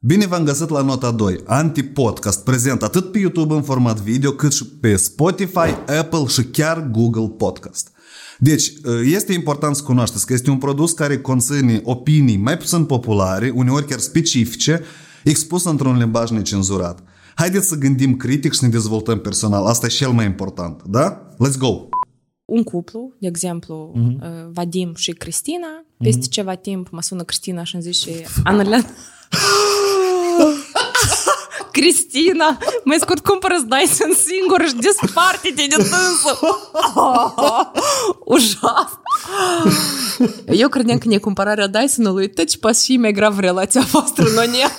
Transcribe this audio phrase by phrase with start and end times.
[0.00, 4.52] Bine v-am găsit la nota 2, Anti-Podcast, prezent atât pe YouTube în format video, cât
[4.52, 7.90] și pe Spotify, Apple și chiar Google Podcast.
[8.38, 8.72] Deci,
[9.04, 13.86] este important să cunoașteți că este un produs care conține opinii mai puțin populare, uneori
[13.86, 14.82] chiar specifice,
[15.24, 17.02] expus într-un limbaj necenzurat.
[17.34, 19.66] Haideți să gândim critic și să ne dezvoltăm personal.
[19.66, 21.28] Asta e cel mai important, da?
[21.34, 21.88] Let's go!
[22.44, 24.52] un cuplu, de exemplu, uh-huh.
[24.52, 26.30] Vadim și Cristina, peste uh-huh.
[26.30, 28.10] ceva timp mă sună Cristina și îmi zice
[28.44, 28.84] Anălean...
[31.77, 36.39] Cristina, mai scurt cumpără Dyson singur și desparte-te de dânsă.
[38.25, 38.99] Ужас.
[40.47, 44.75] Eu credeam că necumpărarea Dyson-ului tot ce pas și mai grav relația voastră, но нет.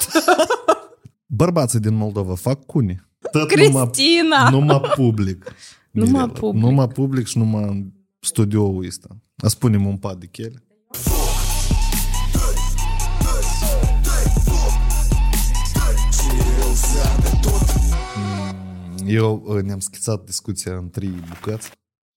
[1.27, 3.09] Bărbații din Moldova fac cune.
[3.31, 4.51] Tot Cristina!
[4.51, 5.55] Numai, numai public.
[5.91, 6.27] Numai Mirela.
[6.27, 6.63] public.
[6.63, 7.85] Numai public și numai în
[8.21, 9.09] studioul ăsta.
[9.37, 10.63] A spunem un pat de chele.
[19.10, 21.72] Eu uh, ne-am schițat discuția în trei bucăți.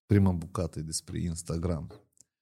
[0.05, 1.87] Prima bucată e despre Instagram.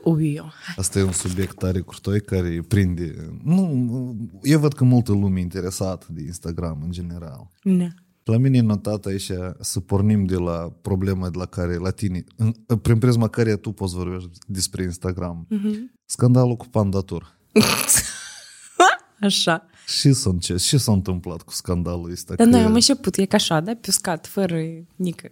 [0.03, 0.41] Ui,
[0.75, 3.37] Asta e un subiect tare curtoi care prinde...
[3.43, 7.49] Nu, eu văd că multă lume e interesată de Instagram în general.
[7.63, 7.93] ne.
[8.23, 12.23] La mine e notat aici să pornim de la problema de la care la tine,
[12.35, 15.45] în- prin prisma care tu poți vorbești despre Instagram.
[15.49, 15.91] Mhm.
[16.05, 17.37] Scandalul cu pandatur.
[19.21, 19.65] Așa.
[19.99, 22.33] Și s-a, înce- și s-a întâmplat cu scandalul ăsta?
[22.35, 23.71] Dar că- noi am început, e ca așa, da?
[23.71, 24.57] Pe uscat, fără
[24.95, 25.31] nică.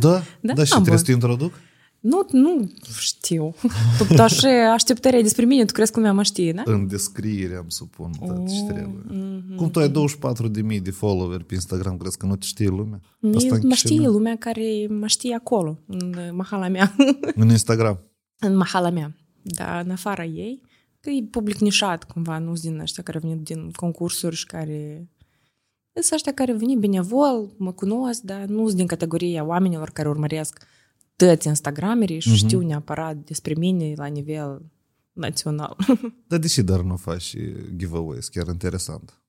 [0.00, 0.22] Da?
[0.40, 1.20] Da, da și am trebuie să bun.
[1.20, 1.52] te introduc?
[2.00, 3.54] Nu, nu știu.
[4.08, 6.62] Tu așa așteptarea despre mine, tu crezi că lumea mă știe, da?
[6.64, 9.02] În descriere am să pun tot ce trebuie.
[9.08, 9.54] mhm.
[9.56, 13.00] Cum tu ai 24.000 de follower pe Instagram, crezi că nu te știe lumea?
[13.18, 14.12] Mie în mă știe Chișinău.
[14.12, 16.94] lumea care mă știe acolo, în mahala mea.
[17.34, 17.98] În Instagram.
[18.46, 19.14] în mahala mea.
[19.42, 20.62] Dar în afara ei,
[21.00, 24.46] că e public nișat cumva, nu sunt din ăștia care au venit din concursuri și
[24.46, 25.08] care...
[25.92, 30.08] Sunt ăștia care au venit benevol, mă cunosc, dar nu sunt din categoria oamenilor care
[30.08, 30.66] urmăresc
[31.16, 34.62] toți Instagramerii și știu neapărat despre mine la nivel
[35.12, 35.76] național.
[36.26, 37.36] Dar de ce dar nu faci
[37.76, 38.28] giveaways?
[38.28, 39.22] Chiar interesant.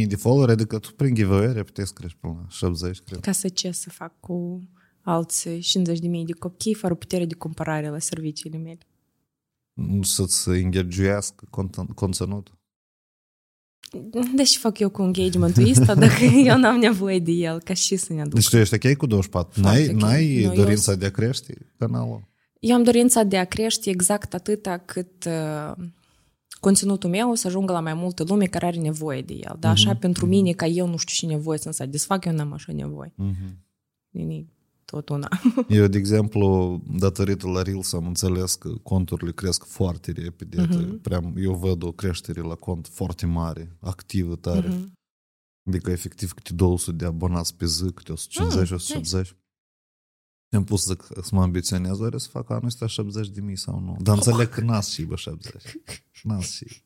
[0.00, 3.20] 24.000 de follower, adică tu prin giveaway puteai să crești până la 70, cred.
[3.20, 4.62] Ca să ce să fac cu
[5.02, 5.60] alți 50.000
[6.26, 8.78] de copii fără putere de cumpărare la serviciile mele.
[9.86, 12.56] Nu Să-ți înghergiuiască conten- conținutul.
[14.34, 18.12] Deci fac eu cu engagement-ul ăsta dacă eu n-am nevoie de el, ca și să
[18.12, 18.34] ne aduc.
[18.34, 19.60] Deci tu ești ok cu 24?
[19.60, 20.00] N-ai, ok.
[20.00, 22.26] n-ai Nu, eu dorința sunt- de a crește canalul?
[22.60, 25.72] Eu am dorința de a crește exact atâta cât uh,
[26.60, 29.56] conținutul meu să ajungă la mai multă lume care are nevoie de el.
[29.58, 32.72] Dar așa, pentru mine, ca eu nu știu ce nevoie să-mi satisfac, eu n-am așa
[32.72, 33.12] nevoie.
[33.16, 33.66] Mhm.
[34.92, 35.28] Nimic, tot una.
[35.78, 40.66] Eu, de exemplu, datorită la Reels am înțeles că conturile cresc foarte repede.
[40.66, 41.00] Uh-huh.
[41.02, 44.68] Prea, eu văd o creștere la cont foarte mare, activă, tare.
[44.68, 44.96] Uh-huh.
[45.66, 49.36] Adică, efectiv, câte 200 de abonați pe zi, câte 150, Mm, 180.
[50.50, 53.80] Am pus să, să mă ambiționez, oare să fac anul ăsta 70 de mii sau
[53.80, 53.96] nu?
[54.00, 55.62] Dar înțeleg că n-ați și bă 70.
[56.22, 56.82] N-ați și.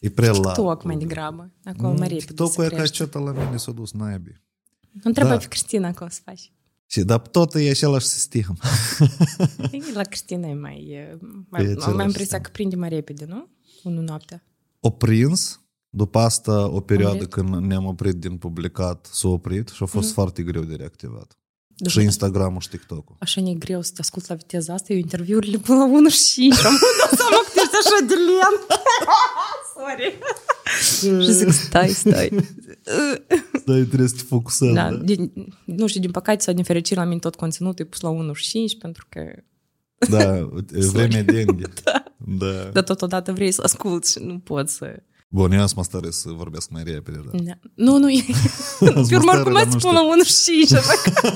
[0.00, 0.52] E prea la.
[0.52, 1.50] TikTok mai degrabă.
[1.64, 3.04] Acolo mai repede TikTok-ul să e ca crește.
[3.04, 4.40] ce la mine s-a dus naibii.
[5.02, 5.36] Întreba Da.
[5.36, 6.52] pe Cristina cum să faci.
[6.92, 8.56] Și, dar tot e același sistem.
[9.94, 10.86] La Cristina e mai...
[10.90, 12.40] e, E mai am același mai impresia sistem.
[12.40, 13.48] că prinde mai repede, nu?
[13.82, 14.42] Unul noaptea.
[14.80, 17.30] O prins, după asta o perioadă oprit?
[17.32, 20.14] când ne-am oprit din publicat, s-a oprit și a fost Mhm.
[20.14, 21.38] foarte greu de reactivat.
[21.76, 23.16] După și Instagram-ul și TikTok-ul.
[23.18, 26.22] Așa ne greu să te ascult la viteza asta, eu interviurile până la 1 și
[26.32, 28.66] 5 am dat seama că tu ești așa de lent.
[29.76, 30.18] Sorry.
[31.26, 32.28] și zic, stai, stai.
[33.64, 34.72] Da, trebuie să te focusezi.
[34.72, 35.32] da, din,
[35.64, 38.32] nu știu, din păcate sau din fericire la mine tot conținutul e pus la 1
[38.32, 39.20] și 5 pentru că
[40.08, 40.48] Da,
[40.92, 41.66] vremea dengue.
[41.84, 42.04] da.
[42.38, 42.70] da.
[42.72, 45.02] dar totodată vrei să asculti și nu poți să...
[45.28, 47.20] Bun, eu am mă stare să vorbesc mai repede.
[47.32, 47.38] Da.
[47.42, 47.52] Da.
[47.74, 48.24] Nu, nu, e...
[48.96, 50.92] Ați Pe urmă, mă oricum stare, dar ați nu spun la 1 și 5, așa
[51.04, 51.34] că...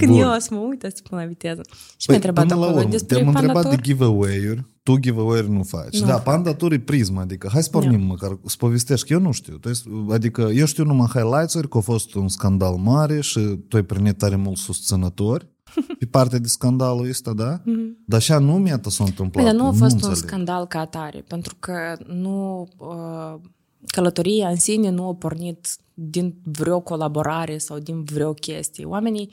[0.00, 0.20] Când Bun.
[0.20, 1.60] eu o să mă uit, să spun la viteză.
[1.96, 3.84] Și mi-a întrebat până la acolo urmă, despre te-am întrebat de pandator.
[3.84, 5.98] giveaway-uri, tu giveaway-uri nu faci.
[6.00, 6.22] Nu da, fac.
[6.22, 9.56] pandatur e prisma, adică hai să pornim măcar, să povestești, că eu nu știu.
[9.56, 13.38] Tu ești- Adică eu știu numai highlights-uri, că a fost un scandal mare și
[13.68, 15.46] tu ai primit tare mult susținători
[15.98, 17.60] pe partea de scandalul ăsta, da?
[18.06, 19.44] Dar așa nu mi-a s-a întâmplat.
[19.44, 20.16] Păi, dar nu a fost un înțeleg.
[20.16, 21.72] scandal ca atare, pentru că
[22.06, 23.40] nu uh,
[23.86, 28.84] călătoria în sine nu a pornit din vreo colaborare sau din vreo chestie.
[28.84, 29.30] Oamenii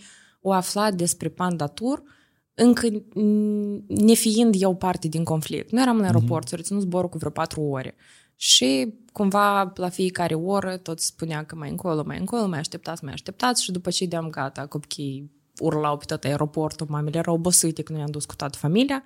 [0.51, 2.03] au aflat despre Panda Tour
[2.53, 5.71] încă mm, nefiind eu parte din conflict.
[5.71, 6.49] Nu eram în aeroport, mm-hmm.
[6.49, 7.95] s-a reținut zborul cu vreo patru ore.
[8.35, 13.13] Și cumva la fiecare oră tot spunea că mai încolo, mai încolo, mai așteptați, mai
[13.13, 17.91] așteptați și după ce de-am gata, copiii urlau pe tot aeroportul, mamele erau obosite că
[17.91, 19.03] nu i-am dus cu toată familia.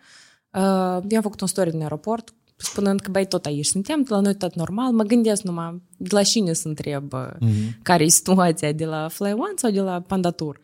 [0.53, 2.33] Uh, eu am făcut un story din aeroport
[2.63, 6.23] spunând că, băi, tot aici suntem, la noi tot normal, mă gândesc numai de la
[6.23, 7.81] cine să întreb mm-hmm.
[7.81, 10.59] care e situația, de la Fly One sau de la Pandatur.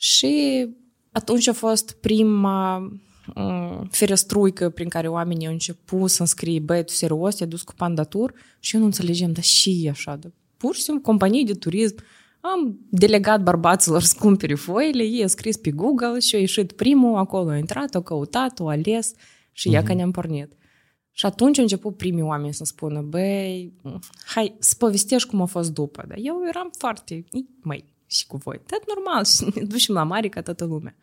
[0.00, 0.66] Și
[1.12, 2.76] atunci a fost prima
[3.34, 7.74] um, ferestruică prin care oamenii au început să înscrie, băi, tu serios, te-ai dus cu
[7.74, 8.32] Pandatur?
[8.60, 11.96] Și eu nu înțelegem, dar și e așa, de pur și simplu companii de turism
[12.40, 17.16] am delegat bărbaților să cumpere foile, ei au scris pe Google și a ieșit primul,
[17.16, 19.12] acolo a intrat, a căutat, a ales
[19.52, 19.84] și ia mm-hmm.
[19.84, 20.52] că ne-am pornit.
[21.10, 23.72] Și atunci au început primii oameni să spună, băi,
[24.24, 26.04] hai, să povestești cum a fost după.
[26.08, 27.24] Dar eu eram foarte,
[27.62, 28.60] măi, și cu voi.
[28.66, 30.96] Tot normal, și ne ducem la mare ca toată lumea.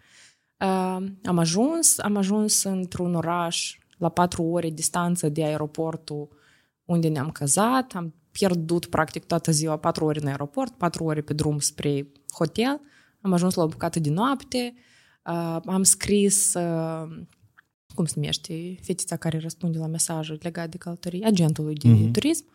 [0.60, 6.28] Uh, am ajuns, am ajuns într-un oraș la patru ore distanță de aeroportul
[6.86, 11.34] unde ne-am cazat, am pierdut practic toată ziua, patru ore în aeroport, patru ore pe
[11.34, 12.82] drum spre hotel,
[13.22, 14.74] am ajuns la o bucată de noapte,
[15.26, 17.26] uh, am scris uh,
[17.96, 22.12] cum se numește, fetița care răspunde la mesajul legat de călătorie, agentului de uh-huh.
[22.12, 22.46] turism,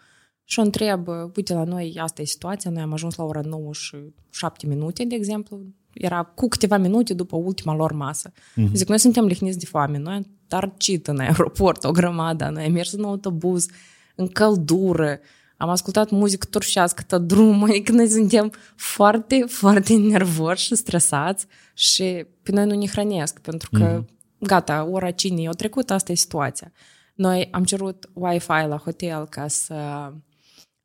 [0.50, 3.72] și o întreb, uite, la noi asta e situația, noi am ajuns la ora 9
[3.72, 3.96] și
[4.30, 5.60] 7 minute, de exemplu,
[5.92, 8.30] era cu câteva minute după ultima lor masă.
[8.30, 8.72] Uh-huh.
[8.72, 12.72] Zic, noi suntem lihniți de foame, noi am tarcit în aeroport o grămadă, noi am
[12.72, 13.66] mers în autobuz,
[14.14, 15.18] în căldură,
[15.56, 22.26] am ascultat muzică turșească tot drumul, adică noi suntem foarte, foarte nervoși și stresați și
[22.42, 26.14] pe noi nu ne hrănesc, pentru că uh-huh gata, ora cinei o trecut, asta e
[26.14, 26.72] situația.
[27.14, 29.74] Noi am cerut Wi-Fi la hotel ca să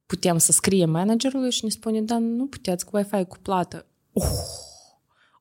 [0.06, 3.86] putem să scriem managerului și ne spune, da, nu puteți cu Wi-Fi cu plată.
[4.14, 4.24] Oh,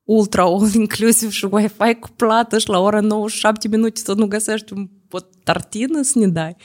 [0.03, 4.73] ultra all inclusiv și Wi-Fi cu plată și la ora 97 minute să nu găsești
[4.73, 6.55] un, o tartină să ne dai.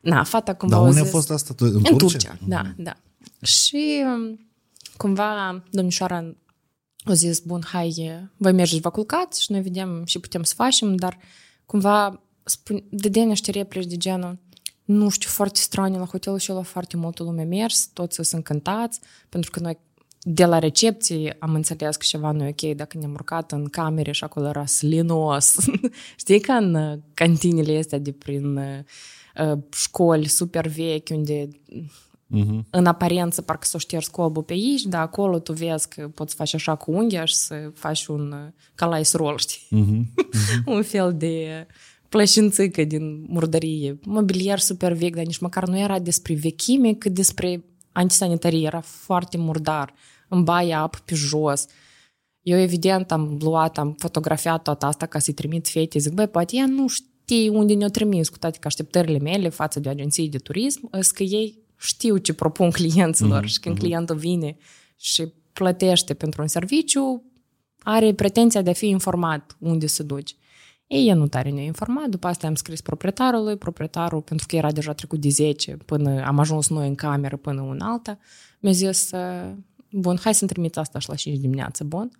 [0.00, 1.54] Na, fata cumva Dar unde zis, a fost asta?
[1.58, 1.96] În, în Turcia?
[1.96, 2.38] Turcia?
[2.46, 2.96] Da, da.
[3.42, 4.48] Și um,
[4.96, 6.34] cumva domnișoara
[7.04, 10.96] au zis, bun, hai, voi mergeți, vă culcați și noi vedem și putem să facem,
[10.96, 11.18] dar
[11.66, 14.38] cumva spun, dădea niște replici de genul,
[14.88, 19.00] nu știu, foarte strane la hotelul și la foarte multă lume mers, toți sunt încântați,
[19.28, 19.78] pentru că noi
[20.20, 24.12] de la recepție am înțeles că ceva nu e ok dacă ne-am urcat în camere
[24.12, 25.56] și acolo era slinos.
[26.16, 31.48] Știi ca în cantinele astea de prin uh, școli super vechi, unde
[32.36, 32.60] Uh-huh.
[32.70, 36.56] În aparență parcă s-o șters colbul pe aici, dar acolo tu vezi că poți face
[36.56, 39.66] așa cu unghia și să faci un calais roll, știi?
[39.66, 40.02] Uh-huh.
[40.28, 40.64] Uh-huh.
[40.64, 41.66] un fel de
[42.08, 43.98] plășințică din murdărie.
[44.04, 48.66] Mobilier super vechi, dar nici măcar nu era despre vechime, cât despre antisanitarie.
[48.66, 49.94] Era foarte murdar.
[50.28, 51.66] În baia apă pe jos.
[52.42, 55.98] Eu, evident, am luat, am fotografiat toată asta ca să-i trimit fete.
[55.98, 59.80] Zic, băi, poate ea nu știe unde ne-o trimis, cu toate că așteptările mele față
[59.80, 63.48] de agenții de turism, că ei știu ce propun clienților mm-hmm.
[63.48, 63.78] și când mm-hmm.
[63.78, 64.56] clientul vine
[64.96, 67.22] și plătește pentru un serviciu,
[67.82, 70.34] are pretenția de a fi informat unde se duce.
[70.88, 74.72] Ei, e nu tare ne informat, după asta am scris proprietarului, proprietarul, pentru că era
[74.72, 78.18] deja trecut de 10 până am ajuns noi în cameră până un alta,
[78.60, 79.10] mi-a zis,
[79.90, 82.10] bun, hai să-mi trimit asta și la 5 dimineață, bun?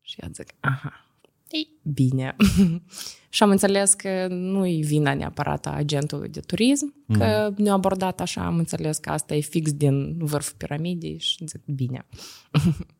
[0.00, 1.04] Și eu zic, aha,
[1.48, 2.36] ei, bine.
[3.34, 7.64] și am înțeles că nu-i vina neapărat a agentului de turism, că mm.
[7.64, 12.06] ne-a abordat așa, am înțeles că asta e fix din vârful piramidei și zic, bine.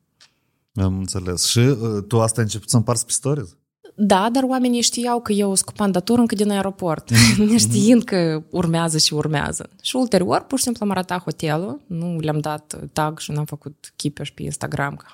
[0.87, 1.47] am înțeles.
[1.47, 3.57] Și uh, tu asta ai început să împarți pe stories?
[3.97, 7.37] Da, dar oamenii știau că eu sunt cu pandatur încă din aeroport, mm-hmm.
[7.37, 9.71] neștiind că urmează și urmează.
[9.83, 13.93] Și ulterior, pur și simplu am arătat hotelul, nu le-am dat tag și n-am făcut
[13.97, 15.07] chipeș pe Instagram, că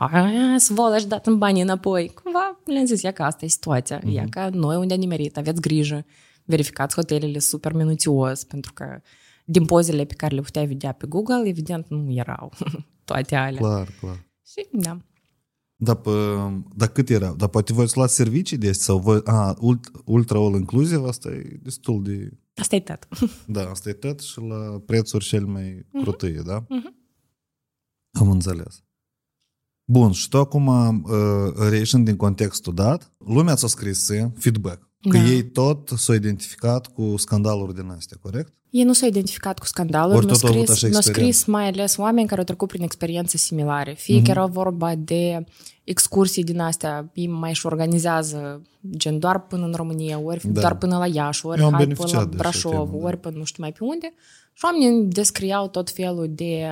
[0.56, 2.10] svolă, dat în bani înapoi.
[2.22, 4.12] Cumva le-am zis, ia că asta e situația, mm-hmm.
[4.12, 6.04] ia că noi unde a nimerit, aveți grijă,
[6.44, 9.00] verificați hotelele super minuțios, pentru că
[9.44, 12.52] din pozele pe care le puteai vedea pe Google, evident, nu erau
[13.04, 13.60] toate alea.
[13.60, 14.26] Clar, clar.
[14.46, 14.98] Și, da.
[15.82, 16.10] Dar, pe,
[16.76, 17.32] dar cât era?
[17.32, 19.20] Dar poate voi luați servicii de astea sau voi...
[19.24, 19.56] A,
[20.04, 22.38] ultra all inclusive, asta e destul de...
[22.54, 23.08] Asta e tot.
[23.46, 26.02] Da, asta e tot și la prețuri cel mai uh-huh.
[26.02, 26.62] crutâie, da?
[26.62, 26.98] Uh-huh.
[28.18, 28.82] Am înțeles.
[29.84, 30.66] Bun, și tu acum,
[31.02, 34.89] uh, reieșind din contextul dat, lumea ți-a scris feedback.
[35.08, 35.24] Că da.
[35.24, 38.52] ei tot s-au identificat cu scandaluri din astea, corect?
[38.70, 42.46] Ei nu s-au identificat cu scandaluri, nu scris, nu scris mai ales oameni care au
[42.46, 43.92] trecut prin experiențe similare.
[43.92, 44.24] Fie mm-hmm.
[44.24, 45.44] că era vorba de
[45.84, 48.62] excursii din astea, ei mai și organizează
[48.96, 50.60] gen doar până în România, ori da.
[50.60, 53.20] doar până la Iași, ori hai până la Brașov, temă, ori da.
[53.20, 54.12] până nu știu mai pe unde.
[54.52, 56.66] Și oamenii descriau tot felul de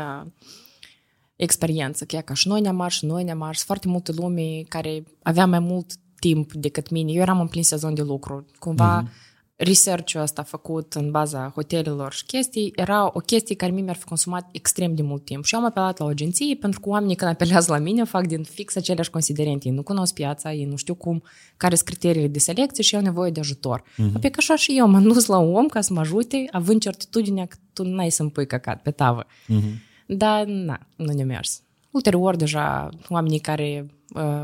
[1.36, 5.46] experiență, chiar ca și noi ne-am mars, noi ne-am mars, foarte multe lume care avea
[5.46, 7.12] mai mult timp decât mine.
[7.12, 8.46] Eu eram în plin sezon de lucru.
[8.58, 9.26] Cumva mm-hmm.
[9.56, 14.04] research-ul ăsta făcut în baza hotelelor și chestii, era o chestie care mie mi-ar fi
[14.04, 15.44] consumat extrem de mult timp.
[15.44, 18.26] Și eu am apelat la o agenție pentru că oamenii când apelează la mine fac
[18.26, 19.68] din fix aceleași considerente.
[19.68, 21.22] Ei nu cunosc piața, ei nu știu cum,
[21.56, 23.80] care sunt criteriile de selecție și au nevoie de ajutor.
[23.80, 24.20] Uh-huh.
[24.20, 26.80] Pe că așa și eu m-am dus la un om ca să mă ajute, având
[26.80, 29.24] certitudinea că tu n-ai să-mi pui căcat pe tavă.
[29.24, 29.86] Uh-huh.
[30.06, 31.62] Dar, na, nu ne-a mers.
[31.90, 34.42] Ulterior, deja, oamenii care uh,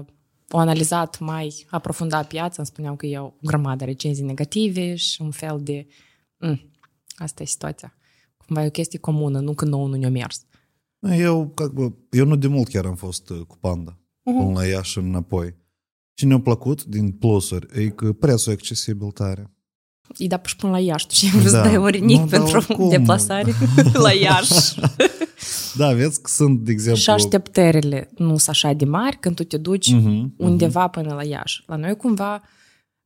[0.49, 5.31] au analizat mai aprofundat piața, îmi spuneau că e o grămadă recenzii negative și un
[5.31, 5.87] fel de...
[6.37, 6.71] Mm,
[7.15, 7.93] asta e situația.
[8.37, 10.45] Cumva e o chestie comună, nu că nouă nu ne-a mers.
[11.01, 14.37] Eu, как бы, eu nu de mult chiar am fost uh, cu Panda, uh-huh.
[14.37, 15.55] până la Iași înapoi.
[16.13, 19.53] Și ne-a plăcut din plusuri, e că prețul e accesibil tare.
[20.17, 22.89] E da până la Iași, tu și vrei să dai orinic Nu, pentru dar oricum.
[22.89, 23.53] deplasare
[23.93, 24.79] la Iași.
[25.76, 27.00] Da, vezi că sunt, de exemplu...
[27.00, 31.24] și așteptările nu sunt așa de mari când tu te duci Mhm, undeva până la
[31.24, 31.62] Iași.
[31.66, 32.42] La noi cumva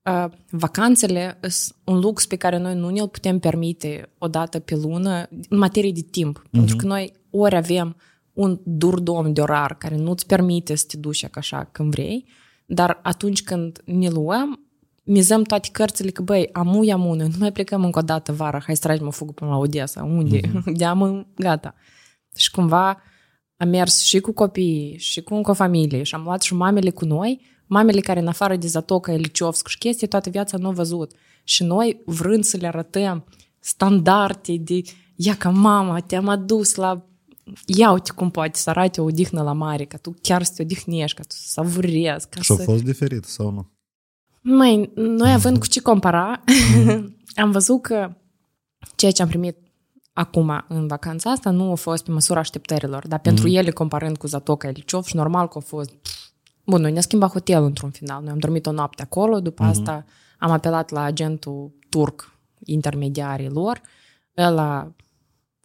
[0.03, 4.75] uh, vacanțele sunt un lux pe care noi nu ne-l putem permite o dată pe
[4.75, 6.43] lună în materie de timp.
[6.51, 7.97] Pentru că noi ori avem
[8.33, 12.25] un durdom de orar care nu-ți permite să te duci așa când vrei,
[12.67, 14.61] dar atunci când ne luăm,
[15.03, 18.61] mizăm toate cărțile că, băi, amu, amu, noi nu mai plecăm încă o dată vara,
[18.67, 20.41] hai să tragem o fugă până la Odessa, unde?
[20.47, 20.73] Mm-hmm.
[20.77, 21.75] De-amă, gata.
[22.37, 23.03] Și cumva
[23.57, 26.91] am mers și cu copiii, și cu încă o familie și am luat și mamele
[26.91, 30.73] cu noi, mamele care în afară de Zatoca, Eliciovsk și chestii, toată viața nu au
[30.73, 31.13] văzut.
[31.45, 33.25] Și noi, vrând să le arătăm
[33.61, 34.81] standarde de,
[35.17, 37.09] ia ca mama, te-am adus la
[37.67, 40.63] ia uite cum poate să arate o odihnă la mare, ca tu chiar să te
[40.63, 42.63] odihnești, ca tu să savurezi, ca Și a să...
[42.63, 43.71] fost diferit sau nu?
[44.41, 46.45] Măi, noi având cu ce compara,
[47.43, 48.17] am văzut că
[48.97, 49.57] ceea ce am primit
[50.19, 54.27] acum în vacanța asta nu a fost pe măsura așteptărilor, dar pentru ele, comparând cu
[54.27, 55.91] Zatoca Eliciov, și normal că a fost...
[56.67, 58.23] Bun, noi ne-a schimbat hotelul într-un final.
[58.23, 60.05] Noi am dormit o noapte acolo, după asta
[60.39, 63.81] am apelat la agentul turc, intermediarii lor.
[64.37, 64.95] Ăla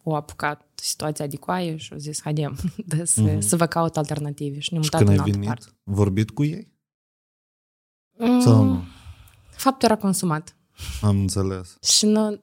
[0.04, 4.58] a apucat situația de coaie și a zis, haidem, de să, să vă caut alternative.
[4.58, 5.66] Și ne-am Și mutat când în ai altă venit, parte.
[5.82, 6.72] vorbit cu ei?
[8.18, 8.82] Mm, Sau nu?
[9.50, 10.56] Faptul era consumat.
[11.02, 11.76] Am înțeles.
[11.82, 12.40] Și nu,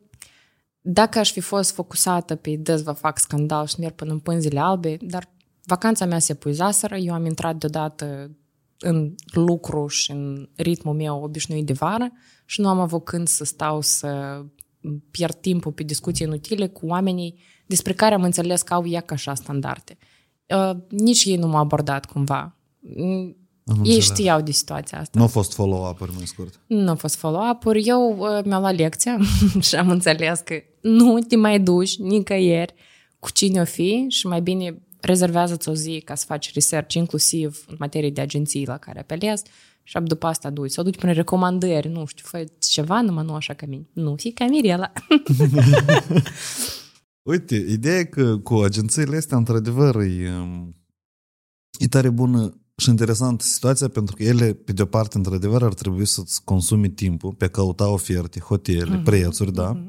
[0.81, 4.59] dacă aș fi fost focusată pe des vă fac scandal și merg până în pânzile
[4.59, 5.29] albe, dar
[5.65, 8.31] vacanța mea se epuizaseră, eu am intrat deodată
[8.79, 12.11] în lucru și în ritmul meu obișnuit de vară
[12.45, 14.41] și nu am avut când să stau să
[15.11, 19.13] pierd timpul pe discuții inutile cu oamenii despre care am înțeles că au ea ca
[19.13, 19.97] așa standarde.
[20.45, 22.57] Uh, nici ei nu m-au abordat cumva.
[23.63, 24.17] Mm, Am Ei înțeles.
[24.17, 25.19] știau de situația asta.
[25.19, 26.59] Nu a fost follow-up-uri, mai scurt.
[26.67, 27.83] Nu a fost follow-up-uri.
[27.87, 29.17] Eu uh, mi-am luat lecția
[29.67, 32.73] și am înțeles că nu te mai duci nicăieri
[33.19, 37.63] cu cine o fi și mai bine rezervează-ți o zi ca să faci research, inclusiv
[37.67, 39.43] în materie de agenții la care apelezi
[39.83, 40.71] și după asta duci.
[40.71, 43.87] Sau duci prin recomandări, nu știu, fă ceva, numai nu așa ca mine.
[43.93, 44.91] Nu, fi ca Mirela.
[47.23, 50.75] Uite, ideea e că cu agențiile astea, într-adevăr, e, um,
[51.79, 56.05] e tare bună și interesantă situația pentru că ele, pe de-o parte, într-adevăr, ar trebui
[56.05, 59.03] să-ți consumi timpul pe a căuta oferte, hotele, Mhm.
[59.03, 59.83] prețuri, da?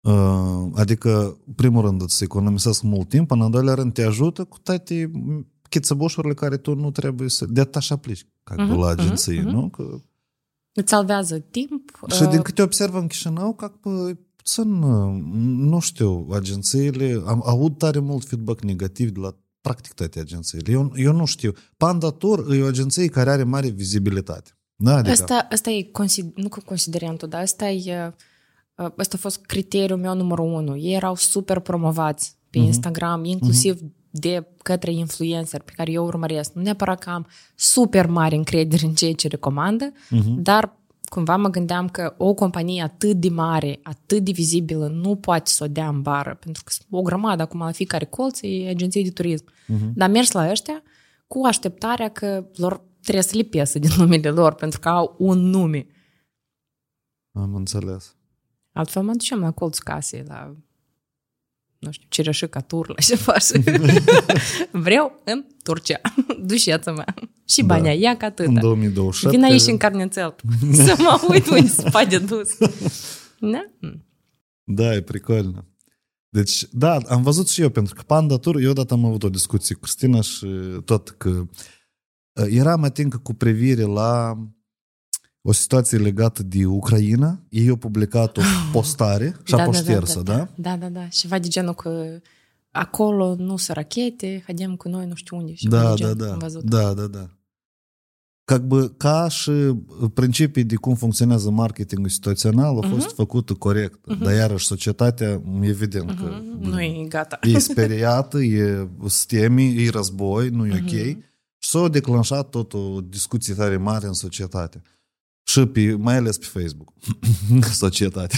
[0.00, 4.58] Uh, Adică, primul rând, îți economisesc mult timp, în al doilea rând, te ajută cu
[4.58, 5.10] toate
[5.68, 7.46] chițăboșurile care tu nu trebuie să...
[7.46, 9.50] De atât așa aplici, ca Mhm, la mhm, agenție, mhm.
[9.50, 9.68] nu?
[9.68, 10.00] Că
[10.72, 11.90] Îți salvează timp.
[12.14, 14.78] Și uh, din câte observ în Chișinău, ca pe puțin,
[15.68, 20.72] nu știu, agențiile, am aud tare mult feedback negativ de la practic toate agențiile.
[20.72, 21.52] Eu, eu nu știu.
[21.76, 24.50] Panda Tour e o agenție care are mare vizibilitate.
[24.76, 28.14] Da, adică, Asta, asta e, consid- nu că considerentul, dar asta e,
[28.76, 30.76] uh, asta a fost criteriul meu numărul unu.
[30.76, 32.66] Ei erau super promovați pe Mhm.
[32.66, 36.52] Instagram, inclusiv de către influencer pe care eu urmăresc.
[36.52, 40.42] Nu neapărat că am super mare încredere în ceea ce recomandă, Mhm.
[40.42, 40.78] dar
[41.10, 45.64] cumva mă gândeam că o companie atât de mare, atât de vizibilă, nu poate să
[45.64, 49.02] o dea în bară, pentru că sunt o grămadă acum la fiecare colț e agenție
[49.02, 49.44] de turism.
[49.66, 49.92] Mhm.
[49.94, 50.82] Dar am mers la ăștia
[51.26, 55.86] cu așteptarea că lor trebuie să lipesc din numele lor, pentru că au un nume.
[57.32, 58.16] am înțeles.
[58.72, 60.56] Altfel mă ducem la colț casei, la
[61.78, 63.64] nu știu, Cireșica tur, la ceva și
[64.70, 66.00] vreau în Turcia.
[66.46, 67.04] Dușeță-mă.
[67.50, 68.60] Și banii, ia ca În atâta.
[68.60, 69.36] 2027...
[69.36, 70.34] Vin aici în carnețel
[70.86, 72.48] să mă uit unde se poate dus.
[73.38, 73.70] Da?
[73.80, 74.04] Mm.
[74.64, 75.64] Da, e pricolnă.
[76.28, 79.28] Deci, da, am văzut și eu, pentru că Panda Tour, eu odată am avut o
[79.28, 80.46] discuție cu Cristina și
[80.84, 84.38] tot că uh, eram atincă cu privire la
[85.42, 87.42] o situație legată de Ucraina.
[87.48, 88.40] Ei au publicat o
[88.72, 90.36] postare și a fost ștersă, da?
[90.36, 90.48] da?
[90.56, 91.06] Da, da, da.
[91.06, 92.20] Ceva de genul că
[92.70, 95.52] acolo nu sunt rachete, haidem cu noi nu știu unde.
[95.52, 96.32] Ceva Da, de da, genul, da.
[96.32, 96.62] Am văzut.
[96.62, 97.28] Da, da, da.
[98.49, 99.51] Как бы, ca și
[100.13, 103.15] principii de cum funcționează marketingul situațional au fost uh-huh.
[103.15, 103.99] făcute corect.
[103.99, 104.19] Uh-huh.
[104.19, 106.17] Dar iarăși societatea, evident uh-huh.
[106.17, 107.39] că Nu e gata.
[107.41, 110.81] e speriată, e stemi, e război, nu e uh-huh.
[110.81, 111.23] ok.
[111.57, 114.81] Și s-a declanșat tot o discuție tare mare în societate.
[115.43, 116.93] Și pe, mai ales pe Facebook.
[117.71, 118.35] Societate.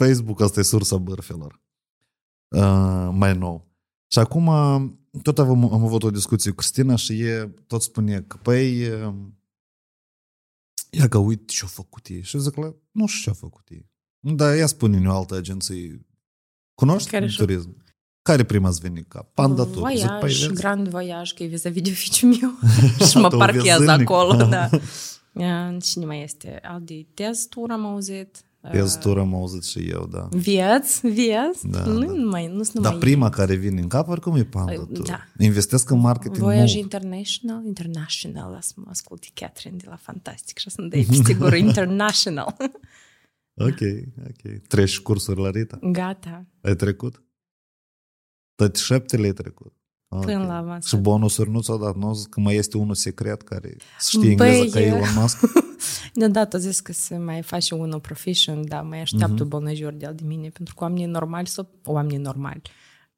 [0.00, 1.60] Facebook asta e sursa bărfelor.
[2.48, 3.66] Uh, mai nou.
[4.06, 4.50] Și acum
[5.21, 8.89] tot am, am avut o discuție cu Cristina și e tot spune că păi
[10.89, 12.21] ia că uite ce-a făcut ei.
[12.21, 13.89] Și zic la, nu știu ce-a făcut ei.
[14.19, 16.05] Dar ea spune o altă agenție.
[16.73, 17.83] Cunoști Care turism?
[18.21, 19.21] Care prima îți veni ca?
[19.21, 19.89] Panda Tour.
[19.91, 20.53] Zic, Voiaj, păi, vezi?
[20.53, 22.51] Grand Voiaj, că e vis-a-vis de oficiul meu.
[23.09, 24.09] și mă Tu parchez vezi zilnic.
[24.09, 24.69] acolo, da.
[25.33, 26.59] Uh, Cine mai este?
[26.63, 28.45] Al de Tez Tour am auzit.
[28.63, 30.27] Uh, Tez Tour am auzit și eu, da.
[30.31, 31.67] Vieți, vieți.
[31.67, 32.11] Da, nu, da.
[32.13, 34.87] nu mai, nu sunt Dar numai prima care vine în cap, oricum e Panda Uh,
[34.93, 35.07] Tour.
[35.07, 35.19] da.
[35.37, 36.83] Investesc în marketing Voyage mult.
[36.93, 41.55] International, International, las mă ascult Catherine de la Fantastic și o să-mi dai peste gură
[41.55, 42.55] International.
[43.55, 43.79] Ok,
[44.27, 44.61] ok.
[44.67, 45.79] Treci cursuri la Rita?
[45.81, 47.23] Gata, Ai trecut?
[48.55, 49.73] Toate șapte le-ai trecut?
[50.15, 50.25] Ok.
[50.25, 50.83] până la avansat.
[50.83, 51.95] Și bonusuri nu ți-au dat?
[51.95, 55.39] Nu zic că mai este unul secret care știe Băi, engleză ca e- Elon Musk?
[56.13, 59.45] Deodată zis că se mai face unul proficient, dar mai așteaptă Mhm.
[59.45, 59.49] uh-huh.
[59.49, 62.61] bonajuri de al de mine, pentru că oamenii normali sau oamenii normali.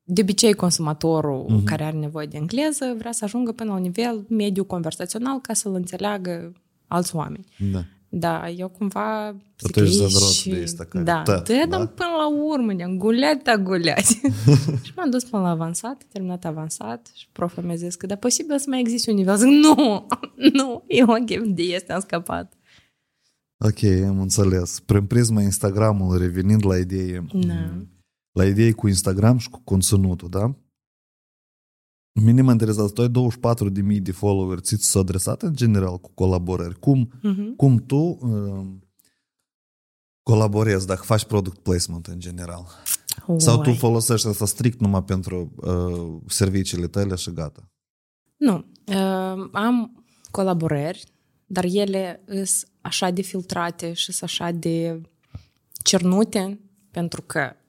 [0.04, 1.62] De obicei, consumatorul Mhm.
[1.62, 1.64] uh-huh.
[1.66, 5.54] care are nevoie de engleză vrea să ajungă până la un nivel mediu conversațional ca
[5.54, 6.54] să-l înțeleagă
[6.88, 7.46] alți oameni.
[7.72, 7.84] Da.
[8.18, 9.36] Da, eu cumva...
[9.56, 11.78] Tu zic, ești "Ei, zadrot și- de ăsta care Da, tă, da, da?
[11.78, 14.04] dar până la urmă, ne-am guleat, da, guleat.
[14.86, 18.60] și m-am dus până la avansat, terminat avansat și proful mi-a zis că, da, posibil
[18.60, 19.38] să mai existe un nivel.
[19.38, 20.08] Zic, nu,
[20.58, 22.54] nu, e ok, de este, am scăpat.
[23.66, 24.80] Ok, am înțeles.
[24.80, 27.74] Prin prisma Instagramului, revenind la idee, Da.
[28.32, 30.56] la idei cu Instagram și cu conținutul, da?
[32.22, 35.98] Mine mă interesează, tu ai 24 de mii de follower, ți s-a adresat în general
[36.00, 36.80] cu colaborări.
[36.80, 37.56] Cum, Mhm.
[37.56, 38.68] cum tu uh,
[40.24, 42.66] colaborezi dacă faci product placement în general?
[43.38, 43.76] Sau tu Oi.
[43.76, 47.72] folosești asta strict numai pentru uh, serviciile tale și gata?
[48.38, 48.66] Nu.
[48.88, 51.04] Uh, am colaborări,
[51.46, 55.02] dar ele sunt așa de filtrate și sunt așa de
[55.84, 56.60] cernute,
[56.92, 57.65] pentru că uh,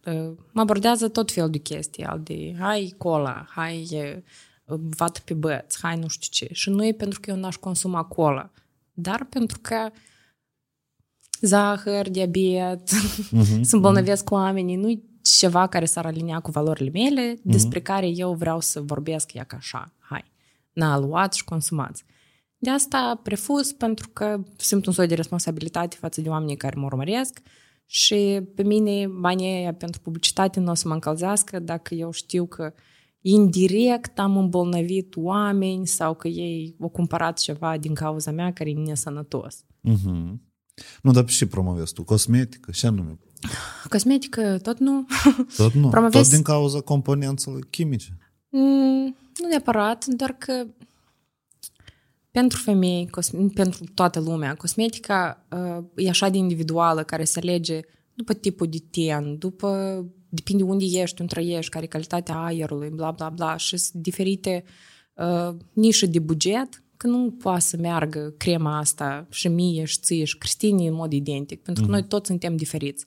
[0.52, 5.76] mă abordează tot felul de chestii, al de hai cola, hai uh, vat pe băț,
[5.80, 6.54] hai nu știu ce.
[6.54, 8.50] Și nu e pentru că eu n-aș consuma cola,
[8.92, 9.90] dar pentru că
[11.40, 12.90] zahăr, diabet,
[13.30, 13.62] Mhm.
[13.68, 15.02] să îmbolnăvesc oamenii, nu
[15.38, 19.56] ceva care s-ar alinea cu valorile mele, despre care eu vreau să vorbesc ea ca
[19.56, 19.92] așa.
[19.98, 20.24] Hai,
[20.72, 22.04] n-a luat și consumați.
[22.58, 26.84] De asta prefuz pentru că simt un soi de responsabilitate față de oamenii care mă
[26.84, 27.40] urmăresc
[27.86, 32.46] și pe mine banii aia pentru publicitate nu o să mă încălzească dacă eu știu
[32.46, 32.72] că
[33.20, 38.74] indirect am îmbolnăvit oameni sau că ei au cumpărat ceva din cauza mea care e
[38.74, 39.64] nesănătos.
[39.80, 40.42] Mhm.
[41.02, 42.04] Nu, dar și promovezi tu?
[42.04, 42.70] Cosmetică?
[42.70, 43.18] Ce anume?
[43.88, 45.06] Cosmetică tot nu.
[45.56, 45.88] Tot nu.
[45.88, 48.18] Promovezi- Tot din cauza componențelor chimice.
[48.48, 50.66] Mm, nu neapărat, doar că
[52.36, 57.80] pentru femei, cos- pentru toată lumea, cosmetica uh, e așa de individuală, care se alege
[58.14, 63.10] după tipul de ten, după, depinde unde ești, unde trăiești, care e calitatea aerului, bla,
[63.10, 64.64] bla, bla, și sunt diferite
[65.14, 70.24] uh, nișe de buget, că nu poate să meargă crema asta și mie și ție
[70.24, 73.06] și Cristinei în mod identic, pentru că noi toți suntem diferiți.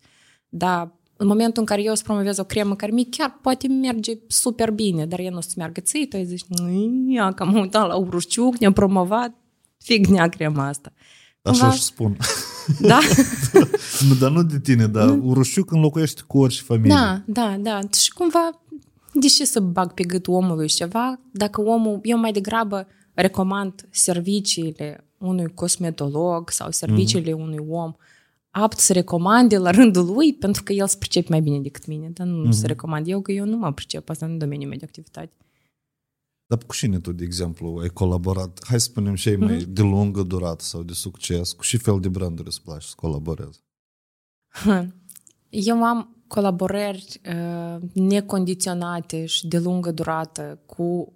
[0.49, 4.11] Dar în momentul în care eu îți promovez o cremă care mie chiar poate merge
[4.27, 7.43] super bine, dar ea nu o să meargă ție, tu ai zici, "Nu, ia că
[7.43, 9.33] am uitat la Urușciuc, ne-a promovat,
[9.77, 10.93] fignea crema asta.
[11.41, 12.17] Așa Cumva- își spun.
[12.79, 12.99] Da?
[14.07, 16.95] nu, dar nu de tine, dar Urușciuc înlocuiește cu orice familie.
[16.95, 17.79] da, da, da.
[17.99, 18.61] Și cumva,
[19.13, 25.07] de ce să bag pe gât omului ceva, dacă omul, eu mai degrabă recomand serviciile
[25.17, 27.41] unui cosmetolog sau serviciile mm-hmm.
[27.41, 27.93] unui om
[28.49, 32.09] apt să recomande la rândul lui, pentru că el se pricepe mai bine decât mine,
[32.09, 32.51] dar nu mm-hmm.
[32.51, 35.31] să recomand eu, că eu nu mă pricep, asta nu e domeniul meu de activitate.
[36.47, 38.59] Dar cu cine tu, de exemplu, ai colaborat?
[38.67, 39.73] Hai să spunem și mai Mhm.
[39.73, 41.51] de lungă durată sau de succes.
[41.51, 43.59] Cu ce fel de branduri îți place să colaborezi?
[45.49, 51.13] Eu am colaborări uh, necondiționate și de lungă durată cu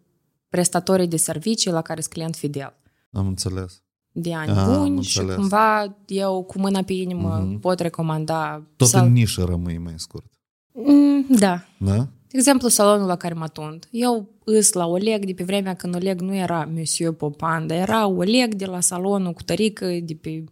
[0.49, 2.73] prestatorii de servicii la care sunt client fidel.
[3.11, 3.82] Am înțeles.
[4.15, 5.39] De ani Ah, am buni și înțeles.
[5.39, 7.59] cumva eu cu mâna pe inimă Mhm.
[7.59, 8.63] pot recomanda...
[8.75, 10.25] Tot sau- în nișă rămâi mai scurt.
[10.73, 11.63] Mm, Da.
[11.77, 11.95] Da?
[12.27, 13.87] De exemplu, salonul la care mă tund.
[13.91, 18.07] Eu îs la Oleg de pe vremea când Oleg nu era Monsieur Popan, dar era
[18.07, 20.43] Oleg de la salonul cu tărică de pe...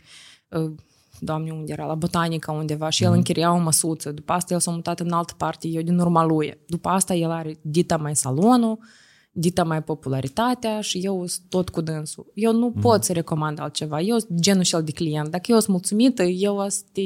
[0.49, 0.71] uh,
[1.19, 1.85] Doamne, unde era?
[1.85, 4.11] La Botanica undeva și el închiria o măsuță.
[4.11, 6.57] După asta el s-a mutat în altă parte, eu din urma lui.
[6.67, 8.79] După asta el are dita mai salonul,
[9.31, 12.31] dita mai popularitatea și eu sunt tot cu dânsul.
[12.33, 12.81] Eu nu mm.
[12.81, 14.01] pot să recomand altceva.
[14.01, 15.27] Eu sunt genul și de client.
[15.27, 17.01] Dacă eu sunt mulțumită, eu o să te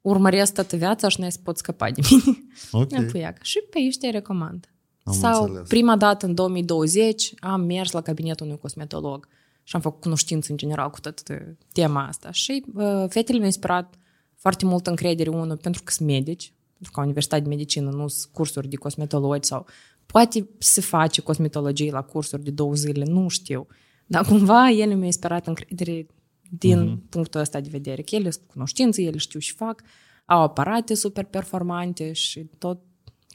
[0.00, 2.38] urmăresc toată viața și nu să pot scăpa de mine.
[2.72, 3.42] Ok.
[3.42, 4.68] și pe aici te recomand.
[5.02, 5.68] Am Sau înțeles.
[5.68, 9.28] prima dată în 2020 am mers la cabinetul unui cosmetolog
[9.62, 12.30] și am făcut cunoștință în general cu toată tema asta.
[12.30, 13.94] Și uh, fetele mi-au inspirat
[14.34, 18.08] foarte mult încredere, unul, pentru că sunt medici, pentru că la Universitatea de Medicină nu
[18.08, 19.66] sunt cursuri de cosmetologi sau
[20.06, 23.66] poate se face cosmetologie la cursuri de două zile, nu știu.
[24.06, 26.06] Dar cumva ele mi-au inspirat încredere
[26.50, 27.08] din uh-huh.
[27.08, 29.82] punctul ăsta de vedere, că ele sunt cunoștință, ele știu și fac,
[30.24, 32.80] au aparate super performante și tot,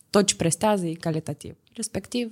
[0.09, 1.55] tot ce prestează e calitativ.
[1.73, 2.31] Respectiv,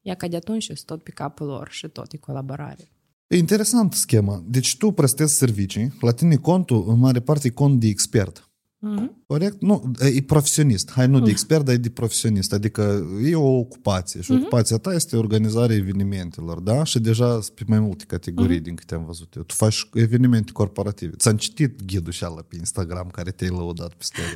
[0.00, 2.88] ea ca de atunci sunt tot pe capul lor și tot e colaborare.
[3.26, 4.44] E interesant schema.
[4.46, 8.48] Deci tu prestezi servicii, la tine contul în mare parte e cont de expert.
[8.84, 9.26] Mm-hmm.
[9.26, 9.60] Corect?
[9.60, 10.90] Nu, e profesionist.
[10.90, 12.52] Hai, nu de expert, dar e de profesionist.
[12.52, 16.84] Adică e o ocupație și ocupația ta este organizarea evenimentelor, da?
[16.84, 19.42] Și deja sunt pe mai multe categorii din câte am văzut eu.
[19.42, 21.16] Tu faci evenimente corporative.
[21.16, 24.34] Ți-am citit ghidul și ala pe Instagram care te-ai lăudat pe story.